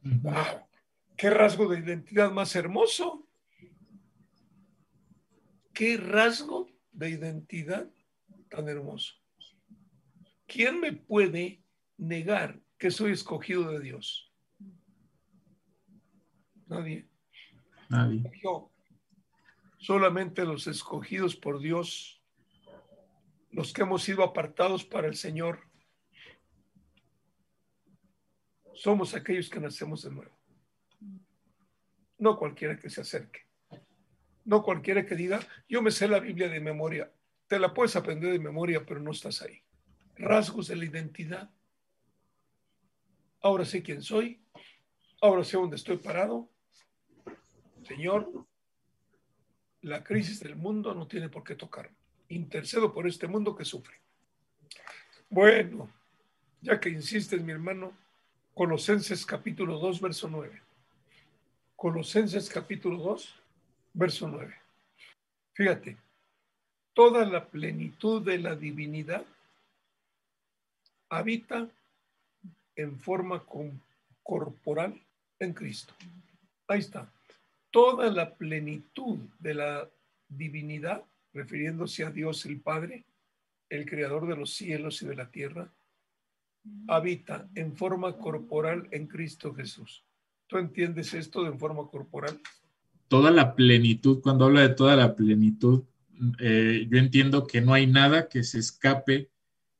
¡Wow! 0.01 0.67
¡Qué 1.15 1.29
rasgo 1.29 1.67
de 1.67 1.79
identidad 1.79 2.31
más 2.31 2.55
hermoso! 2.55 3.27
¡Qué 5.73 5.97
rasgo 5.97 6.69
de 6.91 7.09
identidad 7.09 7.89
tan 8.49 8.67
hermoso! 8.67 9.13
¿Quién 10.45 10.79
me 10.79 10.93
puede 10.93 11.63
negar 11.97 12.61
que 12.77 12.91
soy 12.91 13.11
escogido 13.11 13.71
de 13.71 13.79
Dios? 13.79 14.31
Nadie. 16.67 17.07
Nadie. 17.89 18.23
Yo. 18.41 18.69
Solamente 19.77 20.45
los 20.45 20.67
escogidos 20.67 21.35
por 21.35 21.59
Dios, 21.59 22.21
los 23.51 23.73
que 23.73 23.81
hemos 23.81 24.03
sido 24.03 24.23
apartados 24.23 24.85
para 24.85 25.07
el 25.07 25.15
Señor, 25.15 25.67
somos 28.75 29.13
aquellos 29.15 29.49
que 29.49 29.59
nacemos 29.59 30.03
de 30.03 30.11
nuevo. 30.11 30.37
No 32.17 32.37
cualquiera 32.37 32.77
que 32.77 32.89
se 32.89 33.01
acerque. 33.01 33.41
No 34.45 34.61
cualquiera 34.61 35.05
que 35.05 35.15
diga, 35.15 35.39
yo 35.69 35.81
me 35.81 35.91
sé 35.91 36.07
la 36.07 36.19
Biblia 36.19 36.49
de 36.49 36.59
memoria. 36.59 37.11
Te 37.47 37.59
la 37.59 37.73
puedes 37.73 37.95
aprender 37.95 38.31
de 38.31 38.39
memoria, 38.39 38.85
pero 38.85 38.99
no 38.99 39.11
estás 39.11 39.41
ahí 39.41 39.63
rasgos 40.15 40.67
de 40.67 40.75
la 40.75 40.85
identidad. 40.85 41.49
Ahora 43.41 43.65
sé 43.65 43.83
quién 43.83 44.01
soy, 44.01 44.41
ahora 45.21 45.43
sé 45.43 45.57
dónde 45.57 45.75
estoy 45.75 45.97
parado. 45.97 46.49
Señor, 47.83 48.47
la 49.81 50.03
crisis 50.03 50.39
del 50.39 50.55
mundo 50.55 50.93
no 50.93 51.07
tiene 51.07 51.29
por 51.29 51.43
qué 51.43 51.55
tocar. 51.55 51.91
Intercedo 52.29 52.93
por 52.93 53.05
este 53.05 53.27
mundo 53.27 53.55
que 53.55 53.65
sufre. 53.65 54.01
Bueno, 55.29 55.91
ya 56.61 56.79
que 56.79 56.89
insistes, 56.89 57.43
mi 57.43 57.51
hermano, 57.51 57.97
Colosenses 58.53 59.25
capítulo 59.25 59.79
2, 59.79 59.99
verso 59.99 60.29
9. 60.29 60.61
Colosenses 61.75 62.47
capítulo 62.49 62.97
2, 62.97 63.35
verso 63.93 64.27
9. 64.27 64.53
Fíjate, 65.53 65.97
toda 66.93 67.25
la 67.25 67.47
plenitud 67.47 68.21
de 68.21 68.37
la 68.37 68.55
divinidad 68.55 69.25
habita 71.09 71.67
en 72.75 72.99
forma 72.99 73.43
corporal 74.21 75.01
en 75.39 75.53
Cristo. 75.53 75.95
Ahí 76.67 76.81
está. 76.81 77.11
Toda 77.71 78.11
la 78.11 78.35
plenitud 78.35 79.17
de 79.39 79.55
la 79.55 79.89
divinidad, 80.27 81.03
refiriéndose 81.33 82.05
a 82.05 82.11
Dios 82.11 82.45
el 82.45 82.59
Padre, 82.59 83.03
el 83.69 83.87
creador 83.87 84.27
de 84.27 84.35
los 84.35 84.53
cielos 84.53 85.01
y 85.01 85.07
de 85.07 85.15
la 85.15 85.31
tierra, 85.31 85.67
habita 86.87 87.49
en 87.55 87.75
forma 87.75 88.17
corporal 88.17 88.87
en 88.91 89.07
Cristo 89.07 89.53
Jesús. 89.53 90.05
¿Tú 90.47 90.57
entiendes 90.57 91.13
esto 91.13 91.43
de 91.43 91.49
en 91.49 91.59
forma 91.59 91.87
corporal? 91.87 92.39
Toda 93.07 93.31
la 93.31 93.55
plenitud, 93.55 94.21
cuando 94.21 94.45
habla 94.45 94.61
de 94.61 94.69
toda 94.69 94.95
la 94.95 95.15
plenitud, 95.15 95.83
eh, 96.39 96.87
yo 96.89 96.97
entiendo 96.97 97.45
que 97.47 97.61
no 97.61 97.73
hay 97.73 97.87
nada 97.87 98.27
que 98.29 98.43
se 98.43 98.59
escape 98.59 99.29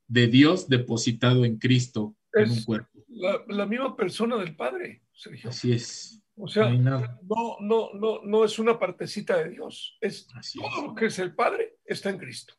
de 0.07 0.27
Dios 0.27 0.67
depositado 0.67 1.45
en 1.45 1.57
Cristo 1.57 2.15
en 2.33 2.51
un 2.51 2.63
cuerpo. 2.63 2.99
La, 3.47 3.65
misma 3.65 3.95
persona 3.95 4.37
del 4.37 4.55
Padre, 4.55 5.03
Sergio. 5.13 5.49
Así 5.49 5.71
es. 5.71 6.21
O 6.35 6.47
sea, 6.47 6.69
no, 6.69 7.57
no, 7.59 7.89
no, 7.93 8.21
no, 8.23 8.43
es 8.43 8.57
una 8.57 8.79
partecita 8.79 9.37
de 9.37 9.51
Dios. 9.51 9.97
Es 10.01 10.27
todo 10.53 10.87
lo 10.87 10.95
que 10.95 11.05
es 11.05 11.19
el 11.19 11.35
Padre 11.35 11.77
está 11.85 12.09
en 12.09 12.17
Cristo. 12.17 12.55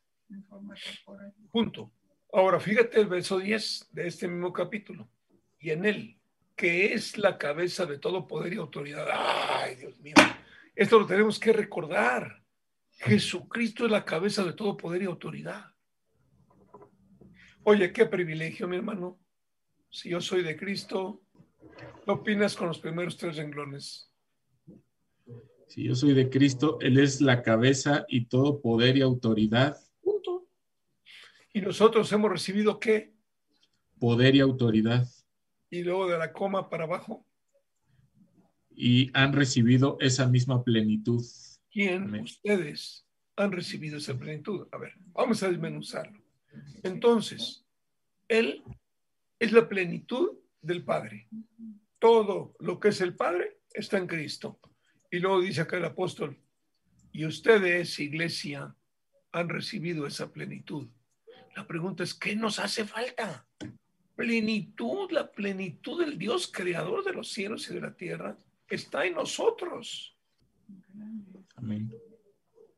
Punto. 1.51 1.93
Ahora, 2.37 2.59
fíjate 2.59 3.01
el 3.01 3.07
verso 3.07 3.39
10 3.39 3.91
de 3.93 4.09
este 4.09 4.26
mismo 4.26 4.53
capítulo. 4.53 5.09
Y 5.61 5.70
en 5.70 5.85
él, 5.85 6.18
que 6.57 6.93
es 6.93 7.16
la 7.16 7.39
cabeza 7.39 7.87
de 7.87 7.97
todo 7.97 8.26
poder 8.26 8.53
y 8.53 8.57
autoridad. 8.57 9.07
Ay, 9.09 9.76
Dios 9.76 10.01
mío. 10.01 10.14
Esto 10.74 10.99
lo 10.99 11.07
tenemos 11.07 11.39
que 11.39 11.53
recordar. 11.53 12.43
Jesucristo 12.91 13.85
es 13.85 13.93
la 13.93 14.05
cabeza 14.05 14.43
de 14.43 14.53
todo 14.53 14.76
poder 14.76 15.03
y 15.03 15.05
autoridad. 15.05 15.66
Oye, 17.62 17.93
qué 17.93 18.05
privilegio, 18.05 18.66
mi 18.66 18.78
hermano. 18.78 19.16
Si 19.89 20.09
yo 20.09 20.20
soy 20.20 20.43
de 20.43 20.57
Cristo, 20.57 21.22
¿qué 22.05 22.11
opinas 22.11 22.57
con 22.57 22.66
los 22.66 22.80
primeros 22.80 23.16
tres 23.16 23.37
renglones? 23.37 24.11
Si 25.68 25.85
yo 25.85 25.95
soy 25.95 26.14
de 26.14 26.28
Cristo, 26.28 26.78
Él 26.80 26.99
es 26.99 27.20
la 27.20 27.43
cabeza 27.43 28.05
y 28.09 28.24
todo 28.26 28.61
poder 28.61 28.97
y 28.97 29.03
autoridad. 29.03 29.76
¿Y 31.57 31.61
nosotros 31.61 32.11
hemos 32.11 32.33
recibido 32.33 32.81
qué? 32.81 33.15
Poder 34.01 34.35
y 34.35 34.41
autoridad. 34.41 35.07
Y 35.71 35.85
luego 35.85 36.09
de 36.09 36.19
la 36.19 36.33
coma 36.33 36.69
para 36.69 36.83
abajo. 36.83 37.25
Y 38.71 39.13
han 39.15 39.33
recibido 39.33 39.97
esa 40.01 40.27
misma 40.27 40.65
plenitud. 40.65 41.25
¿Quién? 41.71 42.13
Ustedes 42.17 43.07
han 43.37 43.53
recibido 43.53 43.99
esa 43.99 44.19
plenitud. 44.19 44.67
A 44.73 44.79
ver, 44.79 44.95
vamos 45.13 45.45
a 45.45 45.49
desmenuzarlo. 45.49 46.21
Entonces, 46.83 47.65
Él 48.27 48.65
es 49.39 49.53
la 49.53 49.69
plenitud 49.69 50.31
del 50.61 50.85
Padre. 50.85 51.29
Todo 52.01 52.57
lo 52.59 52.81
que 52.81 52.89
es 52.89 53.01
el 53.01 53.15
Padre 53.15 53.61
está 53.73 53.99
en 53.99 54.09
Cristo. 54.09 54.59
Y 55.09 55.21
luego 55.21 55.41
dice 55.41 55.61
acá 55.61 55.77
el 55.77 55.85
apóstol, 55.85 56.37
y 57.13 57.27
ustedes, 57.27 58.01
iglesia, 58.01 58.75
han 59.31 59.49
recibido 59.49 60.05
esa 60.05 60.33
plenitud. 60.33 60.89
La 61.57 61.67
pregunta 61.67 62.03
es, 62.03 62.15
¿qué 62.15 62.35
nos 62.35 62.59
hace 62.59 62.85
falta? 62.85 63.47
Plenitud, 64.17 65.11
la 65.11 65.31
plenitud 65.31 66.01
del 66.01 66.19
Dios 66.19 66.51
creador 66.53 67.05
de 67.05 67.13
los 67.13 67.31
cielos 67.31 67.69
y 67.71 67.75
de 67.75 67.81
la 67.81 67.95
tierra 67.95 68.37
está 68.69 69.05
en 69.05 69.15
nosotros. 69.15 70.17
Amén. 71.57 71.91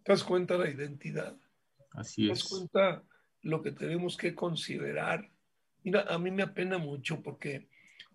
¿Te 0.03 0.13
das 0.13 0.25
cuenta 0.25 0.57
la 0.57 0.71
identidad? 0.71 1.37
Así 1.93 2.31
es. 2.31 2.39
¿Te 2.39 2.45
das 2.45 2.49
cuenta 2.49 3.05
lo 3.47 3.63
que 3.63 3.73
tenemos 3.73 4.17
que 4.17 4.35
considerar. 4.35 5.31
Mira, 5.85 6.03
a 6.09 6.19
mí 6.19 6.31
me 6.31 6.43
apena 6.43 6.79
mucho 6.79 7.23
porque 7.23 7.69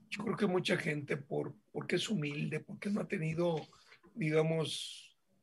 yo 0.10 0.24
creo 0.24 0.36
que 0.36 0.46
mucha 0.46 0.76
gente, 0.76 1.16
por, 1.16 1.56
porque 1.72 1.96
es 1.96 2.10
humilde, 2.10 2.60
porque 2.60 2.90
no 2.90 3.00
ha 3.00 3.08
tenido, 3.08 3.56
digamos, 4.14 5.01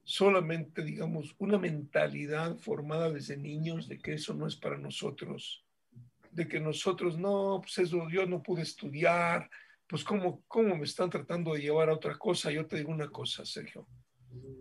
solamente, 0.09 0.83
digamos, 0.83 1.35
una 1.39 1.59
mentalidad 1.59 2.57
formada 2.57 3.11
desde 3.11 3.37
niños 3.37 3.89
de 3.89 3.99
que 3.99 4.15
eso 4.15 4.33
no 4.33 4.47
es 4.47 4.57
para 4.57 4.79
nosotros, 4.79 5.67
de 6.31 6.49
que 6.49 6.61
nosotros 6.61 7.19
no, 7.19 7.61
pues 7.63 7.77
eso, 7.79 8.09
yo 8.09 8.25
no 8.25 8.43
pude 8.43 8.63
estudiar, 8.63 9.51
pues 9.87 10.05
cómo, 10.05 10.43
cómo 10.49 10.77
me 10.77 10.85
están 10.85 11.11
tratando 11.11 11.53
de 11.53 11.61
llevar 11.61 11.91
a 11.91 11.95
otra 11.95 12.17
cosa. 12.17 12.51
Yo 12.51 12.67
te 12.67 12.77
digo 12.77 12.91
una 12.91 13.09
cosa, 13.09 13.45
Sergio. 13.45 13.87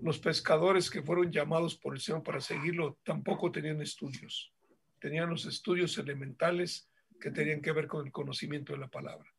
Los 0.01 0.19
pescadores 0.19 0.89
que 0.89 1.01
fueron 1.01 1.31
llamados 1.31 1.75
por 1.75 1.93
el 1.93 2.01
Señor 2.01 2.23
para 2.23 2.41
seguirlo 2.41 2.97
tampoco 3.03 3.49
tenían 3.49 3.81
estudios 3.81 4.51
tenían 4.99 5.29
los 5.29 5.45
estudios 5.45 5.97
elementales 5.97 6.89
que 7.19 7.31
tenían 7.31 7.61
que 7.61 7.71
ver 7.71 7.87
con 7.87 8.05
el 8.05 8.11
conocimiento 8.11 8.73
de 8.73 8.79
la 8.79 8.87
palabra. 8.87 9.31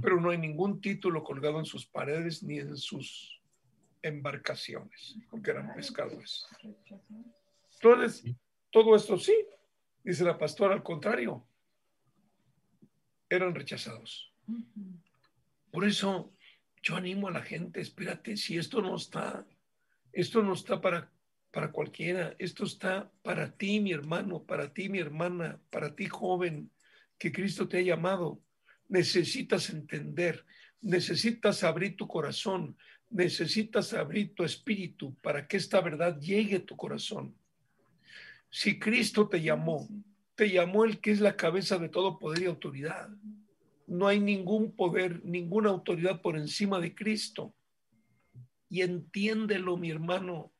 Pero 0.00 0.20
no 0.20 0.30
hay 0.30 0.38
ningún 0.38 0.80
título 0.80 1.22
colgado 1.22 1.58
en 1.58 1.64
sus 1.64 1.86
paredes 1.86 2.42
ni 2.42 2.58
en 2.58 2.76
sus 2.76 3.41
embarcaciones, 4.02 5.16
porque 5.30 5.50
eran 5.50 5.74
pescadores. 5.74 6.46
Entonces, 7.74 8.24
todo 8.70 8.96
esto 8.96 9.16
sí, 9.16 9.34
dice 10.02 10.24
la 10.24 10.38
pastora, 10.38 10.74
al 10.74 10.82
contrario, 10.82 11.46
eran 13.28 13.54
rechazados. 13.54 14.32
Por 15.70 15.84
eso 15.84 16.32
yo 16.82 16.96
animo 16.96 17.28
a 17.28 17.32
la 17.32 17.42
gente, 17.42 17.80
espérate, 17.80 18.36
si 18.36 18.58
esto 18.58 18.82
no 18.82 18.96
está, 18.96 19.46
esto 20.12 20.42
no 20.42 20.52
está 20.52 20.80
para 20.80 21.10
para 21.52 21.70
cualquiera. 21.70 22.34
Esto 22.38 22.64
está 22.64 23.12
para 23.22 23.52
ti, 23.56 23.78
mi 23.78 23.92
hermano, 23.92 24.42
para 24.42 24.72
ti, 24.72 24.88
mi 24.88 24.98
hermana, 24.98 25.60
para 25.70 25.94
ti, 25.94 26.06
joven, 26.06 26.72
que 27.18 27.30
Cristo 27.30 27.68
te 27.68 27.78
ha 27.78 27.82
llamado. 27.82 28.42
Necesitas 28.88 29.70
entender, 29.70 30.44
necesitas 30.80 31.62
abrir 31.62 31.96
tu 31.96 32.08
corazón, 32.08 32.76
necesitas 33.12 33.92
abrir 33.92 34.34
tu 34.34 34.42
espíritu 34.42 35.14
para 35.16 35.46
que 35.46 35.56
esta 35.56 35.80
verdad 35.80 36.18
llegue 36.18 36.56
a 36.56 36.64
tu 36.64 36.76
corazón. 36.76 37.34
Si 38.50 38.78
Cristo 38.78 39.28
te 39.28 39.40
llamó, 39.40 39.88
te 40.34 40.50
llamó 40.50 40.84
el 40.84 41.00
que 41.00 41.10
es 41.10 41.20
la 41.20 41.36
cabeza 41.36 41.78
de 41.78 41.88
todo 41.88 42.18
poder 42.18 42.42
y 42.42 42.46
autoridad. 42.46 43.08
No 43.86 44.08
hay 44.08 44.18
ningún 44.18 44.74
poder, 44.74 45.24
ninguna 45.24 45.70
autoridad 45.70 46.20
por 46.22 46.36
encima 46.36 46.80
de 46.80 46.94
Cristo. 46.94 47.54
Y 48.68 48.80
entiéndelo, 48.80 49.76
mi 49.76 49.90
hermano, 49.90 50.52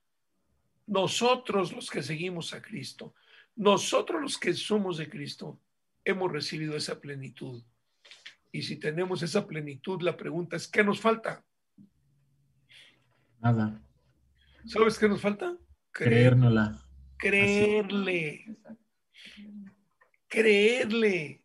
nosotros 0.86 1.72
los 1.72 1.90
que 1.90 2.02
seguimos 2.02 2.52
a 2.52 2.60
Cristo, 2.60 3.14
nosotros 3.56 4.20
los 4.20 4.38
que 4.38 4.52
somos 4.52 4.98
de 4.98 5.08
Cristo, 5.08 5.58
hemos 6.04 6.30
recibido 6.30 6.76
esa 6.76 7.00
plenitud. 7.00 7.62
Y 8.50 8.62
si 8.62 8.76
tenemos 8.76 9.22
esa 9.22 9.46
plenitud, 9.46 10.02
la 10.02 10.16
pregunta 10.16 10.56
es, 10.56 10.68
¿qué 10.68 10.84
nos 10.84 11.00
falta? 11.00 11.44
Nada. 13.42 13.82
¿Sabes 14.64 14.98
qué 14.98 15.08
nos 15.08 15.20
falta? 15.20 15.56
Creérnosla. 15.90 16.82
Creerle. 17.18 18.56
Creerle. 20.28 21.44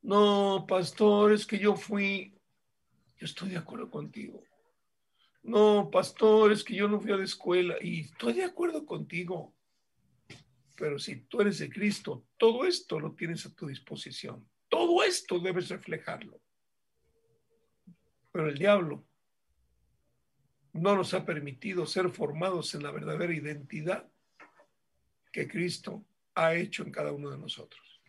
No, 0.00 0.64
pastor, 0.66 1.32
es 1.32 1.44
que 1.46 1.58
yo 1.58 1.76
fui, 1.76 2.38
yo 3.16 3.26
estoy 3.26 3.50
de 3.50 3.58
acuerdo 3.58 3.90
contigo 3.90 4.46
no, 5.46 5.90
pastor, 5.92 6.50
es 6.50 6.64
que 6.64 6.74
yo 6.74 6.88
no 6.88 7.00
fui 7.00 7.12
a 7.12 7.16
la 7.16 7.24
escuela 7.24 7.76
y 7.80 8.00
estoy 8.00 8.32
de 8.32 8.44
acuerdo 8.44 8.84
contigo. 8.84 9.54
Pero 10.76 10.98
si 10.98 11.20
tú 11.20 11.40
eres 11.40 11.60
de 11.60 11.70
Cristo, 11.70 12.26
todo 12.36 12.64
esto 12.64 12.98
lo 12.98 13.14
tienes 13.14 13.46
a 13.46 13.54
tu 13.54 13.68
disposición. 13.68 14.44
Todo 14.68 15.04
esto 15.04 15.38
debes 15.38 15.68
reflejarlo. 15.68 16.40
Pero 18.32 18.48
el 18.48 18.58
diablo 18.58 19.06
no 20.76 20.96
nos 20.96 21.14
ha 21.14 21.24
permitido 21.24 21.86
ser 21.86 22.10
formados 22.10 22.74
en 22.74 22.82
la 22.82 22.90
verdadera 22.90 23.34
identidad 23.34 24.08
que 25.32 25.48
Cristo 25.48 26.04
ha 26.34 26.54
hecho 26.54 26.82
en 26.82 26.92
cada 26.92 27.12
uno 27.12 27.30
de 27.30 27.38
nosotros. 27.38 28.02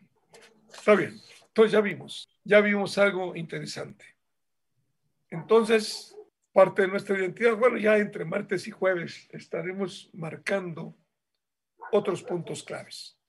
Está 0.71 0.95
bien, 0.95 1.19
entonces 1.47 1.71
ya 1.71 1.81
vimos, 1.81 2.29
ya 2.43 2.61
vimos 2.61 2.97
algo 2.97 3.35
interesante. 3.35 4.05
Entonces, 5.29 6.15
parte 6.57 6.81
de 6.81 6.87
nuestra 6.87 7.17
identidad. 7.17 7.55
Bueno, 7.55 7.77
ya 7.77 7.97
entre 7.97 8.25
martes 8.25 8.67
y 8.67 8.71
jueves 8.71 9.27
estaremos 9.31 10.09
marcando 10.11 10.97
otros 11.91 12.23
puntos 12.23 12.63
claves. 12.63 13.19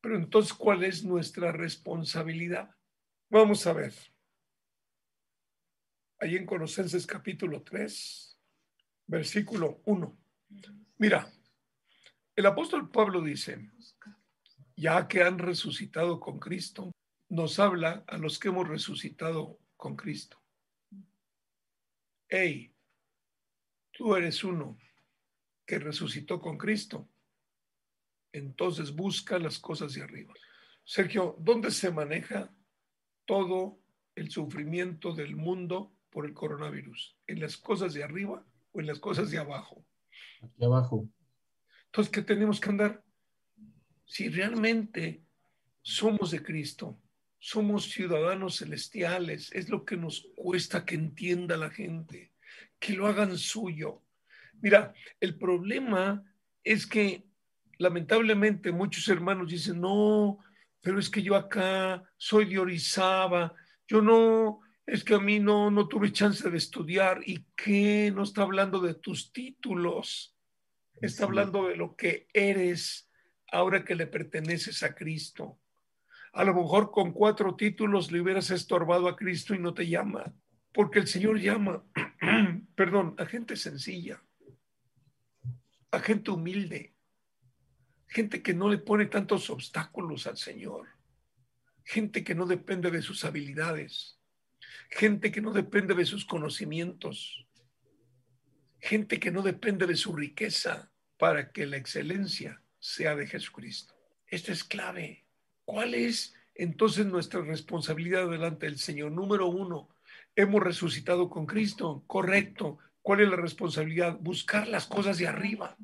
Pero 0.00 0.16
entonces, 0.16 0.54
¿cuál 0.54 0.82
es 0.82 1.04
nuestra 1.04 1.52
responsabilidad? 1.52 2.74
Vamos 3.28 3.66
a 3.66 3.74
ver. 3.74 3.92
Ahí 6.18 6.36
en 6.36 6.46
Colosenses 6.46 7.06
capítulo 7.06 7.62
3, 7.62 8.31
versículo 9.06 9.80
1. 9.84 10.18
Mira, 10.98 11.30
el 12.36 12.46
apóstol 12.46 12.90
Pablo 12.90 13.22
dice, 13.22 13.70
ya 14.76 15.06
que 15.08 15.22
han 15.22 15.38
resucitado 15.38 16.20
con 16.20 16.38
Cristo, 16.38 16.92
nos 17.28 17.58
habla 17.58 18.04
a 18.06 18.18
los 18.18 18.38
que 18.38 18.48
hemos 18.48 18.68
resucitado 18.68 19.58
con 19.76 19.96
Cristo 19.96 20.42
hey, 22.34 22.74
tú 23.90 24.16
eres 24.16 24.42
uno 24.42 24.78
que 25.66 25.78
resucitó 25.78 26.40
con 26.40 26.56
Cristo, 26.56 27.06
entonces 28.32 28.94
busca 28.94 29.38
las 29.38 29.58
cosas 29.58 29.92
de 29.92 30.02
arriba. 30.02 30.32
Sergio, 30.82 31.36
¿dónde 31.38 31.70
se 31.70 31.90
maneja 31.90 32.50
todo 33.26 33.78
el 34.14 34.30
sufrimiento 34.30 35.12
del 35.12 35.36
mundo 35.36 35.94
por 36.08 36.24
el 36.24 36.32
coronavirus? 36.32 37.18
¿En 37.26 37.40
las 37.40 37.58
cosas 37.58 37.92
de 37.92 38.02
arriba 38.02 38.46
o 38.72 38.80
en 38.80 38.86
las 38.86 38.98
cosas 38.98 39.30
de 39.30 39.38
abajo? 39.38 39.84
Aquí 40.42 40.64
abajo. 40.64 41.08
Entonces, 41.86 42.10
¿qué 42.12 42.22
tenemos 42.22 42.60
que 42.60 42.70
andar? 42.70 43.04
Si 44.04 44.28
realmente 44.28 45.22
somos 45.82 46.30
de 46.30 46.42
Cristo, 46.42 46.98
somos 47.38 47.90
ciudadanos 47.90 48.58
celestiales, 48.58 49.50
es 49.52 49.68
lo 49.68 49.84
que 49.84 49.96
nos 49.96 50.28
cuesta 50.36 50.84
que 50.84 50.94
entienda 50.94 51.56
la 51.56 51.70
gente, 51.70 52.32
que 52.78 52.92
lo 52.92 53.06
hagan 53.06 53.36
suyo. 53.36 54.02
Mira, 54.60 54.94
el 55.20 55.36
problema 55.36 56.24
es 56.62 56.86
que 56.86 57.26
lamentablemente 57.78 58.70
muchos 58.70 59.08
hermanos 59.08 59.48
dicen, 59.48 59.80
no, 59.80 60.38
pero 60.80 60.98
es 60.98 61.10
que 61.10 61.22
yo 61.22 61.34
acá 61.34 62.02
soy 62.16 62.44
de 62.44 62.58
Orizaba, 62.58 63.54
yo 63.88 64.00
no, 64.00 64.60
es 64.92 65.04
que 65.04 65.14
a 65.14 65.18
mí 65.18 65.40
no, 65.40 65.70
no 65.70 65.88
tuve 65.88 66.12
chance 66.12 66.50
de 66.50 66.58
estudiar. 66.58 67.22
¿Y 67.24 67.46
qué? 67.56 68.12
No 68.14 68.24
está 68.24 68.42
hablando 68.42 68.78
de 68.78 68.92
tus 68.92 69.32
títulos, 69.32 70.36
está 71.00 71.24
hablando 71.24 71.68
de 71.68 71.76
lo 71.76 71.96
que 71.96 72.28
eres 72.34 73.10
ahora 73.50 73.86
que 73.86 73.94
le 73.94 74.06
perteneces 74.06 74.82
a 74.82 74.94
Cristo. 74.94 75.58
A 76.34 76.44
lo 76.44 76.52
mejor 76.52 76.90
con 76.90 77.12
cuatro 77.12 77.56
títulos 77.56 78.12
le 78.12 78.20
hubieras 78.20 78.50
estorbado 78.50 79.08
a 79.08 79.16
Cristo 79.16 79.54
y 79.54 79.58
no 79.58 79.72
te 79.72 79.88
llama, 79.88 80.34
porque 80.74 80.98
el 80.98 81.06
Señor 81.06 81.40
llama, 81.40 81.82
perdón, 82.74 83.14
a 83.16 83.24
gente 83.24 83.56
sencilla, 83.56 84.22
a 85.90 86.00
gente 86.00 86.30
humilde, 86.30 86.94
gente 88.08 88.42
que 88.42 88.52
no 88.52 88.68
le 88.68 88.76
pone 88.76 89.06
tantos 89.06 89.48
obstáculos 89.48 90.26
al 90.26 90.36
Señor, 90.36 90.86
gente 91.82 92.22
que 92.22 92.34
no 92.34 92.44
depende 92.44 92.90
de 92.90 93.00
sus 93.00 93.24
habilidades, 93.24 94.18
gente 94.90 95.32
que 95.32 95.40
no 95.40 95.52
depende 95.52 95.94
de 95.94 96.04
sus 96.04 96.24
conocimientos, 96.24 97.46
gente 98.80 99.20
que 99.20 99.30
no 99.30 99.42
depende 99.42 99.86
de 99.86 99.96
su 99.96 100.14
riqueza 100.14 100.92
para 101.18 101.52
que 101.52 101.66
la 101.66 101.76
excelencia 101.76 102.62
sea 102.78 103.14
de 103.14 103.26
Jesucristo. 103.26 103.94
Esto 104.26 104.52
es 104.52 104.64
clave. 104.64 105.24
¿Cuál 105.64 105.94
es 105.94 106.34
entonces 106.54 107.06
nuestra 107.06 107.40
responsabilidad 107.42 108.28
delante 108.28 108.66
del 108.66 108.78
Señor? 108.78 109.12
Número 109.12 109.46
uno, 109.46 109.88
hemos 110.34 110.62
resucitado 110.62 111.30
con 111.30 111.46
Cristo, 111.46 112.04
correcto. 112.06 112.78
¿Cuál 113.02 113.20
es 113.20 113.28
la 113.28 113.36
responsabilidad? 113.36 114.18
Buscar 114.20 114.68
las 114.68 114.86
cosas 114.86 115.18
de 115.18 115.28
arriba. 115.28 115.76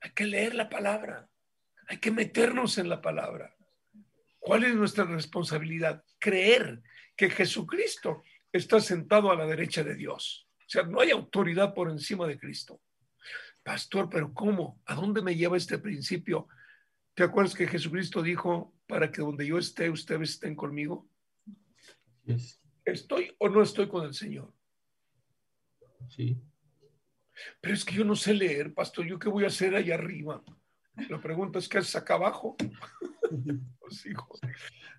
Hay 0.00 0.10
que 0.12 0.26
leer 0.26 0.54
la 0.54 0.68
palabra, 0.68 1.28
hay 1.88 1.98
que 1.98 2.10
meternos 2.10 2.78
en 2.78 2.88
la 2.88 3.00
palabra. 3.00 3.56
¿Cuál 4.38 4.64
es 4.64 4.74
nuestra 4.74 5.04
responsabilidad? 5.04 6.04
Creer 6.18 6.82
que 7.16 7.30
Jesucristo 7.30 8.22
está 8.52 8.80
sentado 8.80 9.30
a 9.30 9.36
la 9.36 9.46
derecha 9.46 9.82
de 9.82 9.94
Dios. 9.94 10.48
O 10.58 10.68
sea, 10.68 10.82
no 10.84 11.00
hay 11.00 11.10
autoridad 11.10 11.74
por 11.74 11.90
encima 11.90 12.26
de 12.26 12.38
Cristo. 12.38 12.80
Pastor, 13.62 14.08
pero 14.10 14.32
¿cómo? 14.32 14.80
¿A 14.86 14.94
dónde 14.94 15.22
me 15.22 15.36
lleva 15.36 15.56
este 15.56 15.78
principio? 15.78 16.48
¿Te 17.14 17.22
acuerdas 17.22 17.54
que 17.54 17.68
Jesucristo 17.68 18.22
dijo, 18.22 18.74
para 18.86 19.10
que 19.10 19.20
donde 19.20 19.46
yo 19.46 19.58
esté, 19.58 19.90
ustedes 19.90 20.30
estén 20.30 20.56
conmigo? 20.56 21.08
¿Estoy 22.84 23.34
o 23.38 23.48
no 23.48 23.62
estoy 23.62 23.88
con 23.88 24.04
el 24.04 24.14
Señor? 24.14 24.52
Sí. 26.08 26.40
Pero 27.60 27.74
es 27.74 27.84
que 27.84 27.94
yo 27.94 28.04
no 28.04 28.16
sé 28.16 28.34
leer, 28.34 28.74
pastor, 28.74 29.06
¿yo 29.06 29.18
qué 29.18 29.28
voy 29.28 29.44
a 29.44 29.48
hacer 29.48 29.74
allá 29.74 29.94
arriba? 29.94 30.42
La 31.08 31.20
pregunta 31.20 31.58
es, 31.58 31.68
¿qué 31.68 31.78
haces 31.78 31.96
acá 31.96 32.14
abajo? 32.14 32.56
Los 33.80 34.06
hijos. 34.06 34.40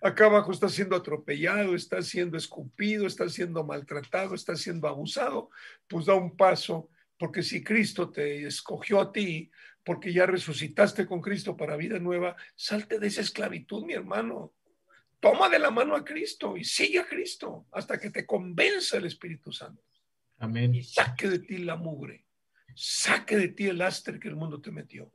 Acá 0.02 0.26
abajo 0.26 0.52
está 0.52 0.68
siendo 0.68 0.96
atropellado, 0.96 1.76
está 1.76 2.02
siendo 2.02 2.38
escupido, 2.38 3.08
está 3.08 3.30
siendo 3.30 3.64
maltratado, 3.64 4.36
está 4.36 4.56
siendo 4.56 4.88
abusado. 4.88 5.50
Pues 5.88 6.06
da 6.08 6.16
un 6.16 6.36
paso, 6.36 6.90
porque 7.18 7.44
si 7.44 7.64
Cristo 7.64 8.10
te 8.10 8.46
escogió 8.46 9.00
a 9.00 9.12
ti, 9.12 9.52
porque 9.84 10.12
ya 10.12 10.26
resucitaste 10.26 11.06
con 11.06 11.22
Cristo 11.22 11.56
para 11.56 11.78
vida 11.78 12.00
nueva, 12.00 12.36
salte 12.56 13.00
de 13.00 13.08
esa 13.08 13.22
esclavitud, 13.22 13.86
mi 13.86 13.94
hermano. 13.94 14.54
Toma 15.20 15.48
de 15.48 15.60
la 15.60 15.72
mano 15.72 15.96
a 15.96 16.04
Cristo 16.04 16.58
y 16.58 16.66
sigue 16.66 17.00
a 17.00 17.08
Cristo 17.08 17.68
hasta 17.72 17.98
que 17.98 18.10
te 18.10 18.26
convenza 18.26 18.98
el 18.98 19.06
Espíritu 19.06 19.54
Santo. 19.54 19.82
Amén. 20.40 20.76
Y 20.76 20.84
saque 20.84 21.30
de 21.30 21.40
ti 21.40 21.60
la 21.60 21.78
mugre. 21.78 22.26
Saque 22.76 23.38
de 23.38 23.50
ti 23.50 23.68
el 23.68 23.78
lastre 23.78 24.20
que 24.20 24.28
el 24.28 24.36
mundo 24.36 24.62
te 24.62 24.72
metió. 24.72 25.12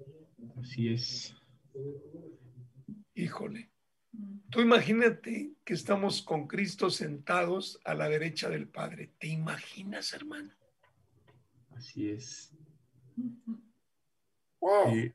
Así 0.61 0.89
es. 0.89 1.35
Híjole. 3.15 3.71
Tú 4.51 4.61
imagínate 4.61 5.53
que 5.65 5.75
estamos 5.75 6.23
con 6.23 6.47
Cristo 6.47 6.91
sentados 6.91 7.81
a 7.85 7.95
la 7.95 8.09
derecha 8.09 8.49
del 8.49 8.69
Padre. 8.69 9.13
¿Te 9.19 9.29
imaginas, 9.29 10.13
hermano? 10.15 10.53
Así 11.77 12.11
es. 12.11 12.55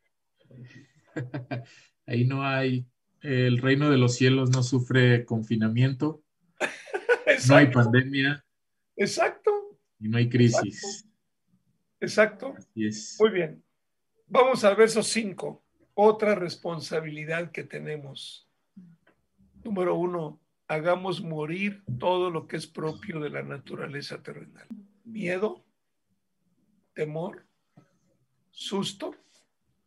Ahí 2.05 2.25
no 2.25 2.43
hay, 2.43 2.85
el 3.21 3.57
reino 3.57 3.89
de 3.89 3.97
los 3.97 4.15
cielos 4.15 4.51
no 4.51 4.63
sufre 4.63 5.25
confinamiento, 5.25 6.23
no 7.47 7.55
hay 7.55 7.67
pandemia. 7.67 8.45
Exacto. 8.95 9.51
Y 9.99 10.09
no 10.09 10.17
hay 10.17 10.29
crisis. 10.29 10.83
Exacto. 10.83 11.12
Es. 12.87 13.17
Muy 13.19 13.29
bien. 13.29 13.63
Vamos 14.27 14.63
al 14.63 14.75
verso 14.75 15.01
5. 15.01 15.63
Otra 15.93 16.35
responsabilidad 16.35 17.51
que 17.51 17.63
tenemos. 17.63 18.49
Número 19.63 19.95
uno, 19.95 20.41
hagamos 20.67 21.21
morir 21.21 21.83
todo 21.99 22.29
lo 22.29 22.47
que 22.47 22.57
es 22.57 22.67
propio 22.67 23.19
de 23.19 23.29
la 23.29 23.43
naturaleza 23.43 24.21
terrenal. 24.21 24.67
Miedo, 25.05 25.63
temor, 26.93 27.45
susto, 28.51 29.15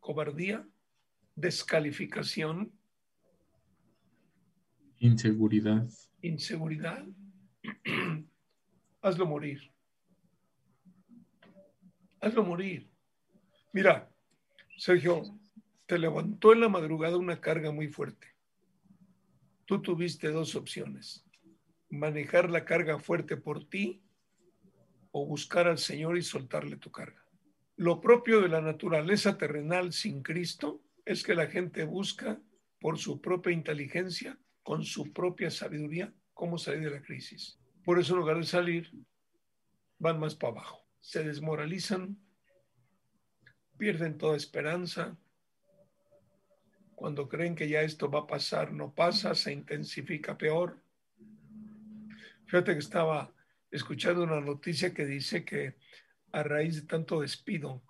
cobardía, 0.00 0.66
descalificación. 1.34 2.72
Inseguridad. 4.98 5.86
Inseguridad. 6.22 7.04
Hazlo 9.02 9.26
morir 9.26 9.75
hazlo 12.26 12.44
morir. 12.44 12.90
Mira, 13.72 14.10
Sergio, 14.76 15.22
te 15.86 15.98
levantó 15.98 16.52
en 16.52 16.60
la 16.60 16.68
madrugada 16.68 17.16
una 17.16 17.40
carga 17.40 17.70
muy 17.70 17.88
fuerte. 17.88 18.34
Tú 19.64 19.80
tuviste 19.80 20.30
dos 20.30 20.54
opciones, 20.54 21.24
manejar 21.88 22.50
la 22.50 22.64
carga 22.64 22.98
fuerte 22.98 23.36
por 23.36 23.68
ti 23.68 24.02
o 25.12 25.26
buscar 25.26 25.66
al 25.66 25.78
Señor 25.78 26.18
y 26.18 26.22
soltarle 26.22 26.76
tu 26.76 26.90
carga. 26.90 27.24
Lo 27.76 28.00
propio 28.00 28.40
de 28.40 28.48
la 28.48 28.60
naturaleza 28.60 29.36
terrenal 29.38 29.92
sin 29.92 30.22
Cristo 30.22 30.82
es 31.04 31.22
que 31.22 31.34
la 31.34 31.46
gente 31.46 31.84
busca 31.84 32.40
por 32.80 32.98
su 32.98 33.20
propia 33.20 33.52
inteligencia, 33.52 34.38
con 34.62 34.84
su 34.84 35.12
propia 35.12 35.50
sabiduría, 35.50 36.12
cómo 36.34 36.58
salir 36.58 36.84
de 36.84 36.96
la 36.96 37.02
crisis. 37.02 37.58
Por 37.84 37.98
eso 37.98 38.14
en 38.14 38.20
lugar 38.20 38.38
de 38.38 38.44
salir, 38.44 38.90
van 39.98 40.18
más 40.18 40.34
para 40.34 40.52
abajo 40.52 40.85
se 41.06 41.22
desmoralizan, 41.22 42.18
pierden 43.78 44.18
toda 44.18 44.36
esperanza. 44.36 45.16
Cuando 46.96 47.28
creen 47.28 47.54
que 47.54 47.68
ya 47.68 47.82
esto 47.82 48.10
va 48.10 48.20
a 48.20 48.26
pasar, 48.26 48.72
no 48.72 48.92
pasa, 48.92 49.36
se 49.36 49.52
intensifica 49.52 50.36
peor. 50.36 50.82
Fíjate 52.46 52.72
que 52.72 52.80
estaba 52.80 53.32
escuchando 53.70 54.24
una 54.24 54.40
noticia 54.40 54.92
que 54.92 55.06
dice 55.06 55.44
que 55.44 55.76
a 56.32 56.42
raíz 56.42 56.74
de 56.74 56.88
tanto 56.88 57.20
despido, 57.20 57.84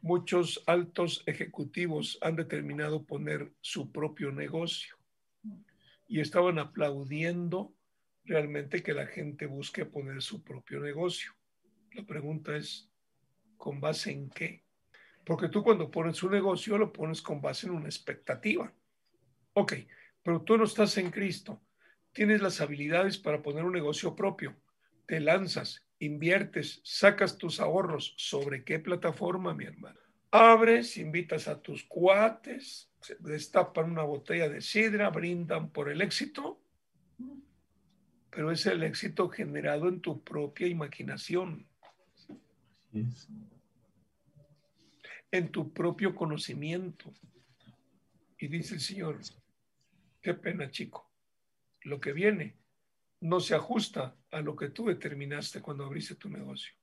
muchos 0.00 0.64
altos 0.66 1.22
ejecutivos 1.26 2.18
han 2.22 2.34
determinado 2.34 3.04
poner 3.04 3.52
su 3.60 3.92
propio 3.92 4.32
negocio 4.32 4.96
y 6.08 6.18
estaban 6.18 6.58
aplaudiendo 6.58 7.72
realmente 8.24 8.82
que 8.82 8.94
la 8.94 9.06
gente 9.06 9.46
busque 9.46 9.84
poner 9.84 10.22
su 10.22 10.42
propio 10.42 10.80
negocio. 10.80 11.32
La 11.94 12.04
pregunta 12.04 12.56
es, 12.56 12.90
¿con 13.56 13.80
base 13.80 14.12
en 14.12 14.30
qué? 14.30 14.64
Porque 15.24 15.48
tú 15.48 15.62
cuando 15.62 15.90
pones 15.90 16.22
un 16.22 16.32
negocio 16.32 16.78
lo 16.78 16.92
pones 16.92 17.20
con 17.20 17.40
base 17.40 17.66
en 17.66 17.74
una 17.74 17.86
expectativa. 17.86 18.72
Ok, 19.52 19.74
pero 20.22 20.40
tú 20.42 20.56
no 20.56 20.64
estás 20.64 20.96
en 20.96 21.10
Cristo. 21.10 21.62
Tienes 22.12 22.40
las 22.40 22.60
habilidades 22.60 23.18
para 23.18 23.42
poner 23.42 23.64
un 23.64 23.72
negocio 23.72 24.16
propio. 24.16 24.56
Te 25.06 25.20
lanzas, 25.20 25.84
inviertes, 25.98 26.80
sacas 26.82 27.36
tus 27.36 27.60
ahorros. 27.60 28.14
¿Sobre 28.16 28.64
qué 28.64 28.78
plataforma, 28.78 29.54
mi 29.54 29.64
hermano? 29.64 30.00
Abres, 30.30 30.96
invitas 30.96 31.46
a 31.46 31.60
tus 31.60 31.84
cuates, 31.84 32.90
destapan 33.18 33.90
una 33.90 34.02
botella 34.02 34.48
de 34.48 34.62
sidra, 34.62 35.10
brindan 35.10 35.70
por 35.70 35.90
el 35.90 36.00
éxito, 36.00 36.58
pero 38.30 38.50
es 38.50 38.64
el 38.64 38.82
éxito 38.82 39.28
generado 39.28 39.88
en 39.88 40.00
tu 40.00 40.24
propia 40.24 40.66
imaginación 40.66 41.68
en 45.30 45.50
tu 45.50 45.72
propio 45.72 46.14
conocimiento. 46.14 47.12
Y 48.38 48.48
dice 48.48 48.74
el 48.74 48.80
Señor, 48.80 49.20
qué 50.20 50.34
pena 50.34 50.70
chico, 50.70 51.10
lo 51.82 52.00
que 52.00 52.12
viene 52.12 52.56
no 53.20 53.40
se 53.40 53.54
ajusta 53.54 54.16
a 54.30 54.40
lo 54.40 54.56
que 54.56 54.70
tú 54.70 54.86
determinaste 54.86 55.62
cuando 55.62 55.84
abriste 55.84 56.16
tu 56.16 56.28
negocio. 56.28 56.74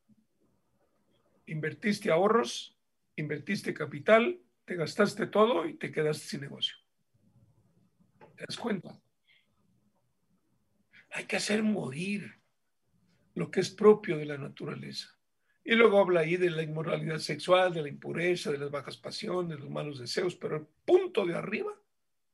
Invertiste 1.47 2.11
ahorros, 2.11 2.77
invertiste 3.15 3.73
capital, 3.73 4.41
te 4.65 4.75
gastaste 4.75 5.27
todo 5.27 5.67
y 5.67 5.75
te 5.75 5.91
quedaste 5.91 6.25
sin 6.25 6.41
negocio. 6.41 6.77
¿Te 8.37 8.45
das 8.47 8.57
cuenta? 8.57 8.97
Hay 11.11 11.25
que 11.25 11.35
hacer 11.35 11.61
morir 11.61 12.39
lo 13.33 13.51
que 13.51 13.59
es 13.59 13.69
propio 13.69 14.17
de 14.17 14.25
la 14.25 14.37
naturaleza. 14.37 15.18
Y 15.69 15.75
luego 15.75 15.99
habla 15.99 16.21
ahí 16.21 16.35
de 16.35 16.49
la 16.49 16.63
inmoralidad 16.63 17.19
sexual, 17.19 17.71
de 17.71 17.83
la 17.83 17.89
impureza, 17.89 18.51
de 18.51 18.57
las 18.57 18.71
bajas 18.71 18.97
pasiones, 18.97 19.55
de 19.55 19.63
los 19.63 19.69
malos 19.69 19.99
deseos, 19.99 20.33
pero 20.33 20.55
el 20.55 20.65
punto 20.83 21.27
de 21.27 21.35
arriba 21.35 21.71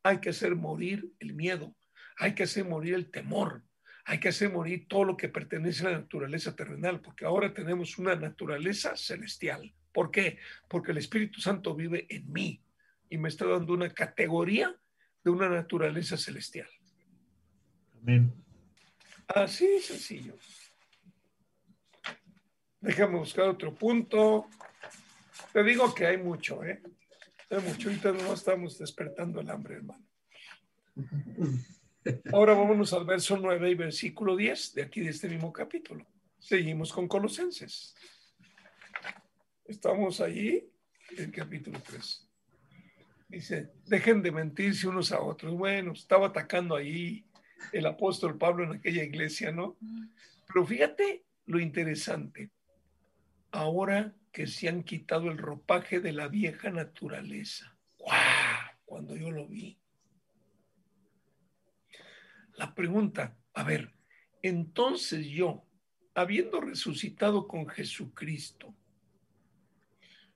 hay 0.04 0.22
que 0.22 0.30
hacer 0.30 0.56
morir 0.56 1.12
el 1.20 1.34
miedo, 1.34 1.76
hay 2.18 2.34
que 2.34 2.44
hacer 2.44 2.64
morir 2.64 2.94
el 2.94 3.12
temor, 3.12 3.62
hay 4.06 4.22
que 4.22 4.30
hacer 4.30 4.54
morir 4.54 4.88
todo 4.88 5.04
lo 5.04 5.18
que 5.18 5.28
pertenece 5.28 5.86
a 5.86 5.90
la 5.90 6.00
naturaleza 6.00 6.56
terrenal, 6.56 7.02
porque 7.02 7.26
ahora 7.26 7.54
tenemos 7.54 7.98
una 7.98 8.16
naturaleza 8.16 8.96
celestial. 8.96 9.76
¿Por 9.92 10.12
qué? 10.12 10.40
Porque 10.70 10.94
el 10.94 11.00
Espíritu 11.00 11.42
Santo 11.42 11.76
vive 11.76 12.08
en 12.10 12.32
mí 12.32 12.64
y 13.10 13.18
me 13.18 13.28
está 13.28 13.46
dando 13.46 13.74
una 13.74 13.90
categoría 13.90 14.74
de 15.26 15.30
una 15.30 15.50
naturaleza 15.50 16.16
celestial. 16.16 16.70
Amén. 18.02 18.34
Así 19.28 19.82
sencillo. 19.82 20.38
Déjame 22.86 23.18
buscar 23.18 23.48
otro 23.48 23.74
punto. 23.74 24.48
Te 25.52 25.64
digo 25.64 25.92
que 25.96 26.06
hay 26.06 26.18
mucho, 26.18 26.64
¿eh? 26.64 26.84
mucho, 27.68 27.90
ahorita 27.90 28.12
no 28.12 28.32
estamos 28.32 28.78
despertando 28.78 29.42
el 29.42 29.50
hambre, 29.50 29.78
hermano. 29.78 30.06
Ahora 32.32 32.54
vámonos 32.54 32.94
al 32.94 33.06
verso 33.06 33.38
9 33.38 33.72
y 33.72 33.74
versículo 33.74 34.36
10 34.36 34.76
de 34.76 34.84
aquí 34.84 35.02
de 35.02 35.10
este 35.10 35.28
mismo 35.28 35.52
capítulo. 35.52 36.06
Seguimos 36.38 36.94
con 36.94 37.08
Colosenses. 37.08 37.96
Estamos 39.66 40.22
allí 40.22 40.70
en 41.18 41.32
capítulo 41.32 41.82
3. 41.82 42.30
Dice, 43.30 43.72
dejen 43.88 44.22
de 44.22 44.32
mentirse 44.32 44.88
unos 44.88 45.12
a 45.12 45.22
otros. 45.22 45.56
Bueno, 45.56 45.94
estaba 45.94 46.28
atacando 46.28 46.76
ahí 46.76 47.26
el 47.72 47.88
apóstol 47.88 48.38
Pablo 48.38 48.64
en 48.64 48.74
aquella 48.74 49.04
iglesia, 49.04 49.52
¿no? 49.52 49.76
Pero 50.46 50.68
fíjate 50.68 51.24
lo 51.48 51.60
interesante. 51.60 52.52
Ahora 53.56 54.14
que 54.34 54.48
se 54.48 54.68
han 54.68 54.84
quitado 54.84 55.32
el 55.32 55.38
ropaje 55.38 56.02
de 56.02 56.12
la 56.12 56.28
vieja 56.28 56.70
naturaleza. 56.72 57.78
¡Guau! 57.98 58.20
Cuando 58.84 59.16
yo 59.16 59.32
lo 59.32 59.48
vi. 59.48 59.80
La 62.58 62.76
pregunta, 62.76 63.38
a 63.54 63.64
ver, 63.64 63.94
entonces 64.42 65.28
yo, 65.28 65.66
habiendo 66.14 66.60
resucitado 66.60 67.48
con 67.48 67.66
Jesucristo, 67.68 68.76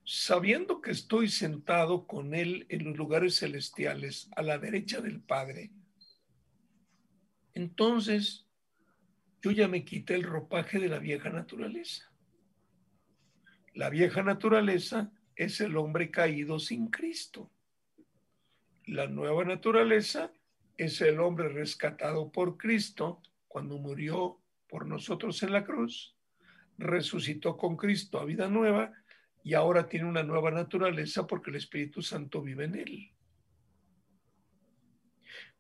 sabiendo 0.05 0.79
que 0.79 0.91
estoy 0.91 1.27
sentado 1.27 2.07
con 2.07 2.33
Él 2.33 2.67
en 2.69 2.85
los 2.85 2.95
lugares 2.95 3.35
celestiales 3.35 4.29
a 4.37 4.41
la 4.41 4.57
derecha 4.57 5.01
del 5.01 5.19
Padre, 5.19 5.71
entonces 7.53 8.47
yo 9.41 9.51
ya 9.51 9.67
me 9.67 9.83
quité 9.83 10.15
el 10.15 10.23
ropaje 10.23 10.79
de 10.79 10.87
la 10.87 10.99
vieja 10.99 11.29
naturaleza. 11.29 12.09
La 13.73 13.89
vieja 13.89 14.23
naturaleza 14.23 15.11
es 15.35 15.61
el 15.61 15.77
hombre 15.77 16.09
caído 16.09 16.59
sin 16.59 16.87
Cristo. 16.87 17.51
La 18.85 19.07
nueva 19.07 19.43
naturaleza 19.45 20.33
es 20.77 21.01
el 21.01 21.19
hombre 21.19 21.49
rescatado 21.49 22.31
por 22.31 22.57
Cristo 22.57 23.21
cuando 23.47 23.77
murió 23.77 24.39
por 24.67 24.87
nosotros 24.87 25.43
en 25.43 25.51
la 25.51 25.63
cruz, 25.63 26.15
resucitó 26.77 27.57
con 27.57 27.75
Cristo 27.75 28.19
a 28.19 28.25
vida 28.25 28.47
nueva 28.47 28.93
y 29.43 29.53
ahora 29.53 29.87
tiene 29.87 30.07
una 30.07 30.23
nueva 30.23 30.51
naturaleza 30.51 31.27
porque 31.27 31.49
el 31.49 31.57
Espíritu 31.57 32.01
Santo 32.01 32.41
vive 32.41 32.65
en 32.65 32.75
él. 32.75 33.11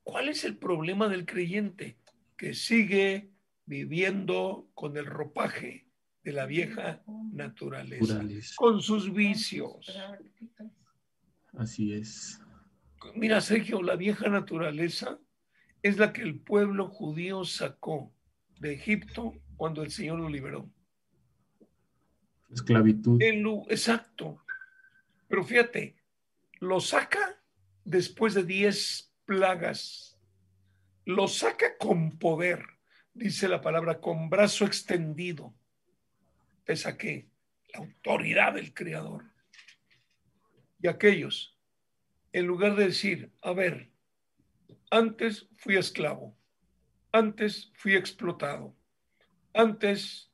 ¿Cuál 0.03 0.29
es 0.29 0.43
el 0.43 0.57
problema 0.57 1.07
del 1.07 1.25
creyente? 1.25 1.97
Que 2.35 2.53
sigue 2.53 3.29
viviendo 3.65 4.69
con 4.73 4.97
el 4.97 5.05
ropaje 5.05 5.88
de 6.23 6.33
la 6.33 6.45
vieja 6.45 7.01
naturaleza, 7.31 8.21
con 8.55 8.81
sus 8.81 9.13
vicios. 9.13 9.97
Así 11.53 11.93
es. 11.93 12.39
Mira, 13.15 13.41
Sergio, 13.41 13.81
la 13.81 13.95
vieja 13.95 14.29
naturaleza 14.29 15.19
es 15.81 15.97
la 15.97 16.11
que 16.11 16.21
el 16.21 16.39
pueblo 16.39 16.89
judío 16.89 17.45
sacó 17.45 18.13
de 18.59 18.73
Egipto 18.73 19.33
cuando 19.55 19.83
el 19.83 19.91
Señor 19.91 20.19
lo 20.19 20.29
liberó. 20.29 20.69
Esclavitud. 22.51 23.21
exacto. 23.69 24.43
Pero 25.27 25.43
fíjate, 25.43 25.95
lo 26.59 26.79
saca 26.81 27.41
después 27.85 28.33
de 28.33 28.43
diez 28.43 29.13
plagas. 29.25 30.17
Lo 31.05 31.27
saca 31.27 31.77
con 31.77 32.17
poder, 32.19 32.63
dice 33.13 33.47
la 33.47 33.61
palabra, 33.61 33.99
con 33.99 34.29
brazo 34.29 34.65
extendido. 34.65 35.55
Saqué 36.75 37.29
la 37.73 37.79
autoridad 37.79 38.53
del 38.53 38.73
Creador. 38.73 39.25
Y 40.81 40.87
aquellos, 40.87 41.57
en 42.31 42.45
lugar 42.45 42.75
de 42.75 42.85
decir, 42.85 43.31
a 43.41 43.53
ver, 43.53 43.91
antes 44.91 45.47
fui 45.57 45.75
esclavo, 45.75 46.35
antes 47.11 47.71
fui 47.75 47.95
explotado, 47.95 48.75
antes 49.53 50.31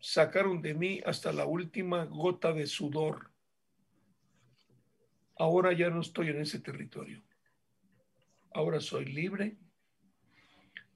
sacaron 0.00 0.62
de 0.62 0.74
mí 0.74 1.00
hasta 1.04 1.32
la 1.32 1.44
última 1.44 2.04
gota 2.04 2.52
de 2.52 2.66
sudor. 2.66 3.30
Ahora 5.36 5.72
ya 5.72 5.90
no 5.90 6.00
estoy 6.00 6.28
en 6.28 6.40
ese 6.40 6.60
territorio. 6.60 7.22
Ahora 8.52 8.80
soy 8.80 9.04
libre. 9.04 9.56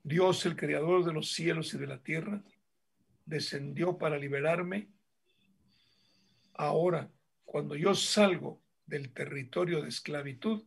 Dios, 0.02 0.44
el 0.46 0.56
creador 0.56 1.04
de 1.04 1.12
los 1.12 1.32
cielos 1.32 1.72
y 1.74 1.78
de 1.78 1.86
la 1.86 2.02
tierra, 2.02 2.42
descendió 3.24 3.98
para 3.98 4.18
liberarme. 4.18 4.88
Ahora, 6.54 7.10
cuando 7.44 7.76
yo 7.76 7.94
salgo 7.94 8.62
del 8.86 9.12
territorio 9.12 9.82
de 9.82 9.88
esclavitud, 9.88 10.64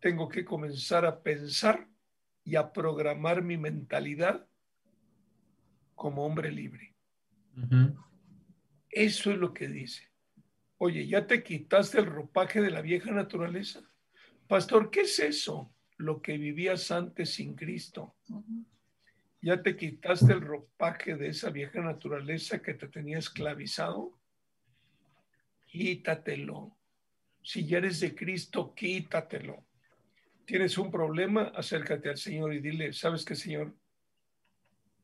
tengo 0.00 0.28
que 0.28 0.44
comenzar 0.44 1.04
a 1.04 1.22
pensar 1.22 1.88
y 2.44 2.56
a 2.56 2.72
programar 2.72 3.42
mi 3.42 3.56
mentalidad 3.56 4.46
como 5.94 6.24
hombre 6.24 6.52
libre. 6.52 6.94
Eso 8.90 9.30
es 9.32 9.38
lo 9.38 9.52
que 9.52 9.68
dice. 9.68 10.10
Oye, 10.78 11.06
¿ya 11.06 11.26
te 11.26 11.42
quitaste 11.42 11.98
el 11.98 12.06
ropaje 12.06 12.60
de 12.60 12.70
la 12.70 12.82
vieja 12.82 13.10
naturaleza? 13.10 13.80
Pastor, 14.46 14.90
¿qué 14.90 15.02
es 15.02 15.18
eso? 15.18 15.74
Lo 15.96 16.20
que 16.20 16.36
vivías 16.36 16.90
antes 16.90 17.30
sin 17.30 17.56
Cristo. 17.56 18.14
¿Ya 19.46 19.62
te 19.62 19.76
quitaste 19.76 20.32
el 20.32 20.40
ropaje 20.40 21.14
de 21.14 21.28
esa 21.28 21.50
vieja 21.50 21.80
naturaleza 21.80 22.60
que 22.60 22.74
te 22.74 22.88
tenía 22.88 23.18
esclavizado? 23.18 24.18
Quítatelo. 25.66 26.76
Si 27.44 27.64
ya 27.64 27.78
eres 27.78 28.00
de 28.00 28.12
Cristo, 28.12 28.74
quítatelo. 28.74 29.64
¿Tienes 30.44 30.76
un 30.78 30.90
problema? 30.90 31.52
Acércate 31.54 32.08
al 32.08 32.16
Señor 32.16 32.54
y 32.54 32.60
dile, 32.60 32.92
¿sabes 32.92 33.24
qué, 33.24 33.36
Señor? 33.36 33.72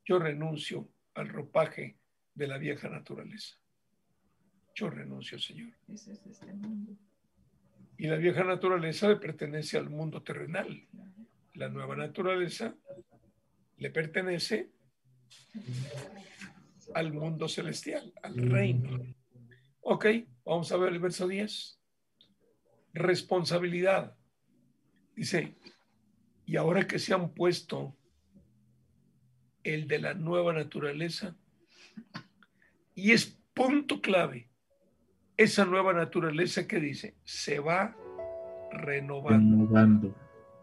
Yo 0.04 0.18
renuncio 0.18 0.88
al 1.14 1.28
ropaje 1.28 2.00
de 2.34 2.48
la 2.48 2.58
vieja 2.58 2.88
naturaleza. 2.88 3.54
Yo 4.74 4.90
renuncio, 4.90 5.38
Señor. 5.38 5.72
Este 5.86 6.18
y 7.96 8.08
la 8.08 8.16
vieja 8.16 8.42
naturaleza 8.42 9.06
le 9.06 9.18
pertenece 9.18 9.78
al 9.78 9.88
mundo 9.88 10.20
terrenal. 10.20 10.84
La 11.54 11.68
nueva 11.68 11.94
naturaleza 11.94 12.74
le 13.82 13.90
pertenece 13.90 14.70
al 16.94 17.12
mundo 17.12 17.48
celestial, 17.48 18.12
al 18.22 18.36
reino. 18.36 18.90
Ok, 19.80 20.06
vamos 20.44 20.70
a 20.70 20.76
ver 20.76 20.92
el 20.92 21.00
verso 21.00 21.26
10. 21.26 21.80
Responsabilidad. 22.94 24.16
Dice, 25.16 25.56
y 26.46 26.56
ahora 26.56 26.86
que 26.86 27.00
se 27.00 27.12
han 27.12 27.34
puesto 27.34 27.96
el 29.64 29.88
de 29.88 29.98
la 29.98 30.14
nueva 30.14 30.52
naturaleza, 30.52 31.36
y 32.94 33.10
es 33.10 33.36
punto 33.52 34.00
clave. 34.00 34.48
Esa 35.36 35.64
nueva 35.64 35.92
naturaleza 35.92 36.68
que 36.68 36.78
dice, 36.78 37.16
se 37.24 37.58
va 37.58 37.96
renovando, 38.70 40.14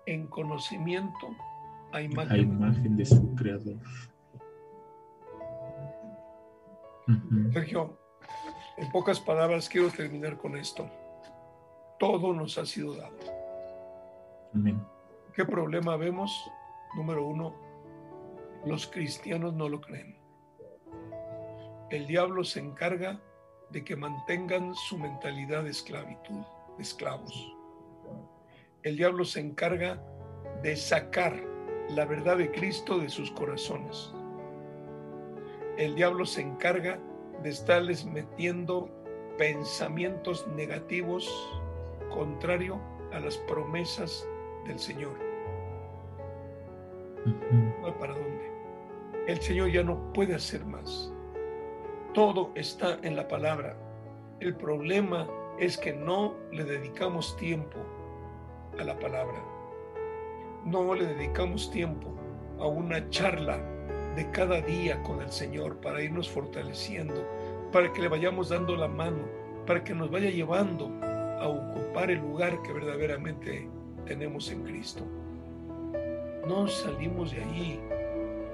en 0.05 0.27
conocimiento 0.27 1.35
a 1.91 2.01
imagen, 2.01 2.95
de 2.95 3.05
su 3.05 3.35
creador. 3.35 3.77
Sergio, 7.53 7.97
en 8.77 8.91
pocas 8.91 9.19
palabras 9.19 9.67
quiero 9.67 9.89
terminar 9.89 10.37
con 10.37 10.55
esto. 10.55 10.89
Todo 11.99 12.33
nos 12.33 12.57
ha 12.57 12.65
sido 12.65 12.95
dado. 12.95 13.17
¿Qué 15.33 15.45
problema 15.45 15.97
vemos? 15.97 16.31
Número 16.95 17.25
uno, 17.25 17.55
los 18.65 18.87
cristianos 18.87 19.53
no 19.53 19.69
lo 19.69 19.81
creen 19.81 20.19
el 21.89 22.05
diablo 22.05 22.43
se 22.43 22.59
encarga 22.59 23.19
de 23.71 23.83
que 23.83 23.95
mantengan 23.95 24.75
su 24.75 24.97
mentalidad 24.97 25.63
de 25.63 25.71
esclavitud, 25.71 26.41
de 26.77 26.83
esclavos. 26.83 27.55
El 28.83 28.95
diablo 28.95 29.25
se 29.25 29.39
encarga 29.39 30.01
de 30.61 30.75
sacar 30.75 31.43
la 31.89 32.05
verdad 32.05 32.37
de 32.37 32.51
Cristo 32.51 32.99
de 32.99 33.09
sus 33.09 33.31
corazones. 33.31 34.13
El 35.77 35.95
diablo 35.95 36.25
se 36.25 36.41
encarga 36.41 36.99
de 37.41 37.49
estarles 37.49 38.05
metiendo 38.05 38.89
pensamientos 39.37 40.45
negativos 40.55 41.29
contrario 42.09 42.79
a 43.11 43.19
las 43.19 43.37
promesas 43.37 44.27
del 44.65 44.77
Señor. 44.77 45.17
No 47.81 47.97
para 47.97 48.13
dónde. 48.13 48.51
El 49.27 49.39
Señor 49.41 49.71
ya 49.71 49.83
no 49.83 50.11
puede 50.13 50.35
hacer 50.35 50.65
más. 50.65 51.11
Todo 52.13 52.51
está 52.55 52.99
en 53.01 53.15
la 53.15 53.27
palabra. 53.27 53.77
El 54.39 54.55
problema 54.55 55.27
es 55.59 55.77
que 55.77 55.93
no 55.93 56.35
le 56.51 56.63
dedicamos 56.63 57.35
tiempo 57.37 57.77
a 58.79 58.83
la 58.83 58.97
palabra. 58.97 59.43
No 60.65 60.93
le 60.93 61.05
dedicamos 61.05 61.71
tiempo 61.71 62.13
a 62.59 62.67
una 62.67 63.09
charla 63.09 63.57
de 64.15 64.29
cada 64.31 64.61
día 64.61 65.01
con 65.03 65.21
el 65.21 65.31
Señor 65.31 65.77
para 65.77 66.01
irnos 66.01 66.29
fortaleciendo, 66.29 67.25
para 67.71 67.93
que 67.93 68.01
le 68.01 68.09
vayamos 68.09 68.49
dando 68.49 68.75
la 68.75 68.87
mano, 68.87 69.23
para 69.65 69.83
que 69.83 69.93
nos 69.93 70.11
vaya 70.11 70.29
llevando 70.29 70.91
a 71.01 71.47
ocupar 71.47 72.11
el 72.11 72.19
lugar 72.19 72.61
que 72.61 72.73
verdaderamente 72.73 73.69
tenemos 74.05 74.51
en 74.51 74.63
Cristo. 74.63 75.05
No 76.47 76.67
salimos 76.67 77.31
de 77.31 77.43
ahí, 77.43 77.79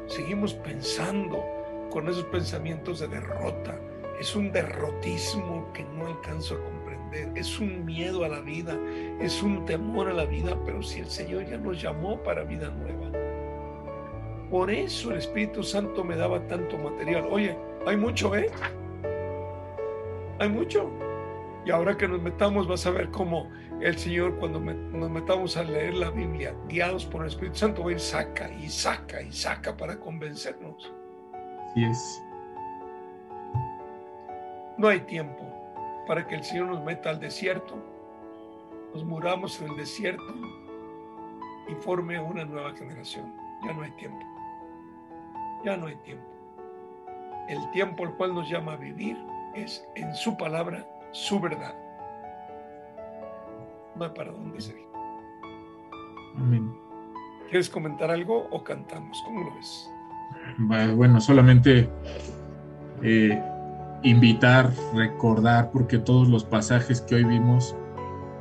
seguimos 0.06 0.54
pensando 0.54 1.44
con 1.90 2.08
esos 2.08 2.26
pensamientos 2.26 3.00
de 3.00 3.08
derrota. 3.08 3.80
Es 4.20 4.36
un 4.36 4.52
derrotismo 4.52 5.72
que 5.74 5.84
no 5.84 6.08
alcanzo 6.08 6.56
a 6.56 6.64
comprender, 6.64 7.32
es 7.36 7.60
un 7.60 7.86
miedo 7.86 8.24
a 8.24 8.30
la 8.30 8.40
vida, 8.40 8.78
es 9.20 9.44
un 9.44 9.66
temor 9.66 10.08
a 10.08 10.14
la 10.14 10.26
vida, 10.26 10.58
pero 10.66 10.82
si 10.82 11.00
el 11.00 11.08
Señor 11.08 11.46
ya 11.46 11.58
nos 11.58 11.82
llamó 11.82 12.22
para 12.24 12.44
vida 12.44 12.70
nueva. 12.70 13.12
Por 14.50 14.72
eso 14.72 15.12
el 15.12 15.18
Espíritu 15.18 15.64
Santo 15.64 16.04
me 16.04 16.16
daba 16.16 16.40
tanto 16.48 16.78
material. 16.78 17.28
Oye, 17.30 17.58
hay 17.86 17.98
mucho, 17.98 18.36
¿eh? 18.36 18.50
Hay 20.40 20.50
mucho. 20.50 20.90
Y 21.66 21.72
ahora 21.72 21.98
que 21.98 22.08
nos 22.08 22.22
metamos, 22.22 22.68
vas 22.68 22.86
a 22.86 22.92
ver 22.92 23.10
cómo 23.10 23.50
el 23.82 23.98
Señor, 23.98 24.38
cuando 24.38 24.60
nos 24.60 25.10
metamos 25.10 25.58
a 25.58 25.64
leer 25.64 25.96
la 25.96 26.12
Biblia, 26.12 26.56
guiados 26.70 27.06
por 27.06 27.22
el 27.24 27.28
Espíritu 27.28 27.58
Santo, 27.58 27.84
va 27.84 27.90
a 27.90 27.94
ir 27.94 28.00
saca 28.00 28.50
y 28.52 28.70
saca 28.70 29.22
y 29.22 29.32
saca 29.32 29.76
para 29.76 30.00
convencernos. 30.00 30.94
Sí 31.74 31.84
es. 31.84 32.22
No 34.78 34.88
hay 34.90 35.02
tiempo 35.02 35.44
para 36.08 36.28
que 36.28 36.36
el 36.36 36.44
Señor 36.44 36.68
nos 36.68 36.84
meta 36.84 37.10
al 37.10 37.20
desierto, 37.20 37.76
nos 38.94 39.04
muramos 39.04 39.60
en 39.62 39.72
el 39.72 39.78
desierto 39.78 40.34
y 41.68 41.76
forme 41.76 42.20
una 42.20 42.46
nueva 42.46 42.74
generación. 42.74 43.34
Ya 43.66 43.74
no 43.74 43.82
hay 43.82 43.92
tiempo. 43.92 44.26
Ya 45.64 45.78
no 45.78 45.88
hay 45.88 45.96
tiempo. 45.98 46.26
El 47.48 47.72
tiempo 47.72 48.04
al 48.04 48.16
cual 48.16 48.36
nos 48.36 48.50
llama 48.50 48.74
a 48.74 48.78
vivir 48.78 49.18
es 49.56 49.88
en 49.96 50.14
su 50.14 50.38
palabra 50.38 50.86
su 51.12 51.40
verdad. 51.40 51.76
No 53.96 54.06
hay 54.06 54.12
para 54.12 54.32
dónde 54.32 54.60
seguir. 54.60 54.86
Amén. 56.38 56.76
¿Quieres 57.50 57.70
comentar 57.70 58.12
algo 58.12 58.48
o 58.52 58.64
cantamos? 58.64 59.22
¿Cómo 59.26 59.46
lo 59.46 59.56
ves? 59.56 59.90
Bueno, 60.58 61.22
solamente 61.22 61.90
eh, 63.02 63.42
invitar, 64.04 64.72
recordar, 64.94 65.72
porque 65.72 65.98
todos 65.98 66.28
los 66.28 66.44
pasajes 66.44 67.02
que 67.02 67.16
hoy 67.16 67.24
vimos 67.24 67.76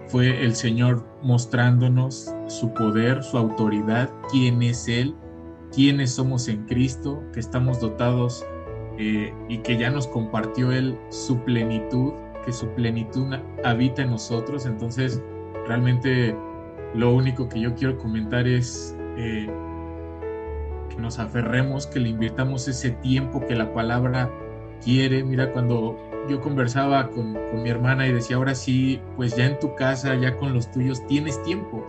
fue 0.09 0.44
el 0.44 0.55
Señor 0.55 1.06
mostrándonos 1.22 2.35
su 2.47 2.72
poder, 2.74 3.22
su 3.22 3.39
autoridad, 3.39 4.10
quién 4.31 4.62
es 4.62 4.89
Él, 4.89 5.14
quiénes 5.72 6.12
somos 6.14 6.48
en 6.48 6.66
Cristo, 6.66 7.22
que 7.32 7.40
estamos 7.40 7.81
dotados 7.81 8.44
eh, 8.98 9.32
y 9.48 9.59
que 9.59 9.76
ya 9.76 9.90
nos 9.90 10.06
compartió 10.06 10.70
Él 10.70 10.98
su 11.10 11.39
plenitud 11.44 12.12
que 12.44 12.52
su 12.52 12.68
plenitud 12.68 13.35
habita 13.64 14.02
en 14.02 14.10
nosotros. 14.10 14.66
Entonces, 14.66 15.22
realmente 15.66 16.36
lo 16.94 17.14
único 17.14 17.48
que 17.48 17.60
yo 17.60 17.74
quiero 17.74 17.97
comentar 17.98 18.47
es 18.47 18.97
eh, 19.16 19.48
que 20.90 20.97
nos 20.97 21.18
aferremos, 21.18 21.86
que 21.86 22.01
le 22.01 22.10
invirtamos 22.10 22.68
ese 22.68 22.90
tiempo 22.90 23.44
que 23.47 23.55
la 23.55 23.72
palabra 23.72 24.31
quiere. 24.85 25.24
Mira, 25.24 25.52
cuando 25.52 25.97
yo 26.28 26.40
conversaba 26.40 27.11
con, 27.11 27.35
con 27.51 27.62
mi 27.62 27.70
hermana 27.70 28.06
y 28.06 28.12
decía, 28.12 28.36
ahora 28.36 28.55
sí, 28.55 29.01
pues 29.16 29.36
ya 29.36 29.47
en 29.47 29.59
tu 29.59 29.74
casa, 29.74 30.15
ya 30.15 30.36
con 30.36 30.52
los 30.52 30.70
tuyos, 30.70 31.06
tienes 31.06 31.43
tiempo 31.43 31.85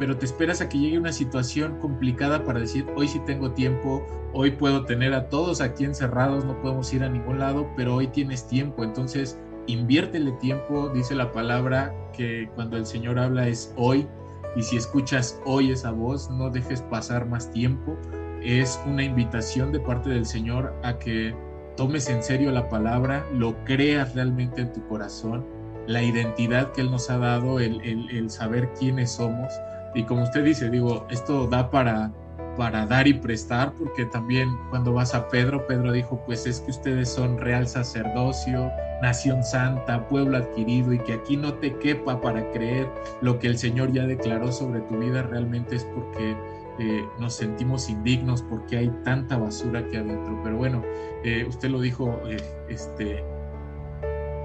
pero 0.00 0.16
te 0.16 0.24
esperas 0.24 0.62
a 0.62 0.68
que 0.70 0.78
llegue 0.78 0.98
una 0.98 1.12
situación 1.12 1.78
complicada 1.78 2.42
para 2.46 2.58
decir, 2.58 2.86
hoy 2.96 3.06
sí 3.06 3.20
tengo 3.26 3.52
tiempo, 3.52 4.02
hoy 4.32 4.50
puedo 4.52 4.86
tener 4.86 5.12
a 5.12 5.28
todos 5.28 5.60
aquí 5.60 5.84
encerrados, 5.84 6.42
no 6.46 6.58
podemos 6.62 6.90
ir 6.94 7.04
a 7.04 7.10
ningún 7.10 7.38
lado, 7.38 7.68
pero 7.76 7.96
hoy 7.96 8.06
tienes 8.06 8.46
tiempo. 8.48 8.82
Entonces, 8.82 9.38
inviértele 9.66 10.32
tiempo, 10.32 10.88
dice 10.88 11.14
la 11.14 11.30
palabra 11.30 11.94
que 12.14 12.48
cuando 12.54 12.78
el 12.78 12.86
Señor 12.86 13.18
habla 13.18 13.46
es 13.46 13.74
hoy, 13.76 14.08
y 14.56 14.62
si 14.62 14.78
escuchas 14.78 15.38
hoy 15.44 15.70
esa 15.70 15.90
voz, 15.90 16.30
no 16.30 16.48
dejes 16.48 16.80
pasar 16.80 17.26
más 17.26 17.50
tiempo. 17.50 17.94
Es 18.42 18.80
una 18.86 19.04
invitación 19.04 19.70
de 19.70 19.80
parte 19.80 20.08
del 20.08 20.24
Señor 20.24 20.74
a 20.82 20.98
que 20.98 21.36
tomes 21.76 22.08
en 22.08 22.22
serio 22.22 22.50
la 22.50 22.68
palabra, 22.68 23.24
lo 23.32 23.54
creas 23.64 24.14
realmente 24.14 24.62
en 24.62 24.72
tu 24.72 24.86
corazón, 24.88 25.44
la 25.86 26.02
identidad 26.02 26.72
que 26.72 26.82
Él 26.82 26.90
nos 26.90 27.10
ha 27.10 27.18
dado, 27.18 27.60
el, 27.60 27.80
el 27.82 28.30
saber 28.30 28.68
quiénes 28.78 29.12
somos. 29.12 29.52
Y 29.94 30.04
como 30.04 30.22
usted 30.22 30.44
dice, 30.44 30.70
digo, 30.70 31.06
esto 31.10 31.46
da 31.46 31.70
para 31.70 32.12
para 32.56 32.84
dar 32.84 33.06
y 33.08 33.14
prestar, 33.14 33.72
porque 33.72 34.04
también 34.04 34.48
cuando 34.70 34.92
vas 34.92 35.14
a 35.14 35.28
Pedro, 35.28 35.66
Pedro 35.66 35.92
dijo, 35.92 36.22
pues 36.26 36.46
es 36.46 36.60
que 36.60 36.70
ustedes 36.70 37.08
son 37.08 37.38
real 37.38 37.66
sacerdocio, 37.66 38.70
nación 39.02 39.42
santa, 39.42 40.06
pueblo 40.08 40.36
adquirido, 40.36 40.92
y 40.92 40.98
que 40.98 41.14
aquí 41.14 41.36
no 41.36 41.54
te 41.54 41.74
quepa 41.78 42.20
para 42.20 42.50
creer 42.50 42.86
lo 43.22 43.38
que 43.38 43.46
el 43.46 43.56
Señor 43.56 43.92
ya 43.92 44.04
declaró 44.04 44.52
sobre 44.52 44.80
tu 44.80 44.98
vida, 44.98 45.22
realmente 45.22 45.76
es 45.76 45.84
porque 45.84 46.36
eh, 46.80 47.06
nos 47.18 47.34
sentimos 47.34 47.90
indignos, 47.90 48.42
porque 48.42 48.78
hay 48.78 48.88
tanta 49.04 49.36
basura 49.36 49.80
aquí 49.80 49.96
adentro. 49.96 50.40
Pero 50.42 50.56
bueno, 50.56 50.82
eh, 51.24 51.44
usted 51.46 51.68
lo 51.68 51.80
dijo, 51.80 52.18
eh, 52.26 52.38
este, 52.70 53.22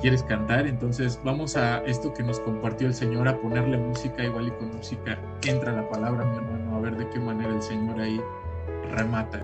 quieres 0.02 0.22
cantar, 0.24 0.68
entonces 0.68 1.18
vamos 1.24 1.56
a 1.56 1.78
esto 1.86 2.14
que 2.14 2.24
nos 2.24 2.42
compartió 2.42 2.88
el 2.88 2.94
Señor, 2.94 3.30
a 3.30 3.40
ponerle 3.40 3.78
música, 3.78 4.24
igual 4.24 4.50
y 4.50 4.52
con 4.52 4.76
música 4.76 5.18
entra 5.48 5.72
la 5.72 5.90
palabra, 5.90 6.26
mi 6.26 6.36
hermano, 6.36 6.76
a 6.76 6.80
ver 6.82 6.98
de 6.98 7.10
qué 7.10 7.20
manera 7.20 7.56
el 7.56 7.62
Señor 7.62 8.02
ahí 8.02 8.20
remata. 8.92 9.42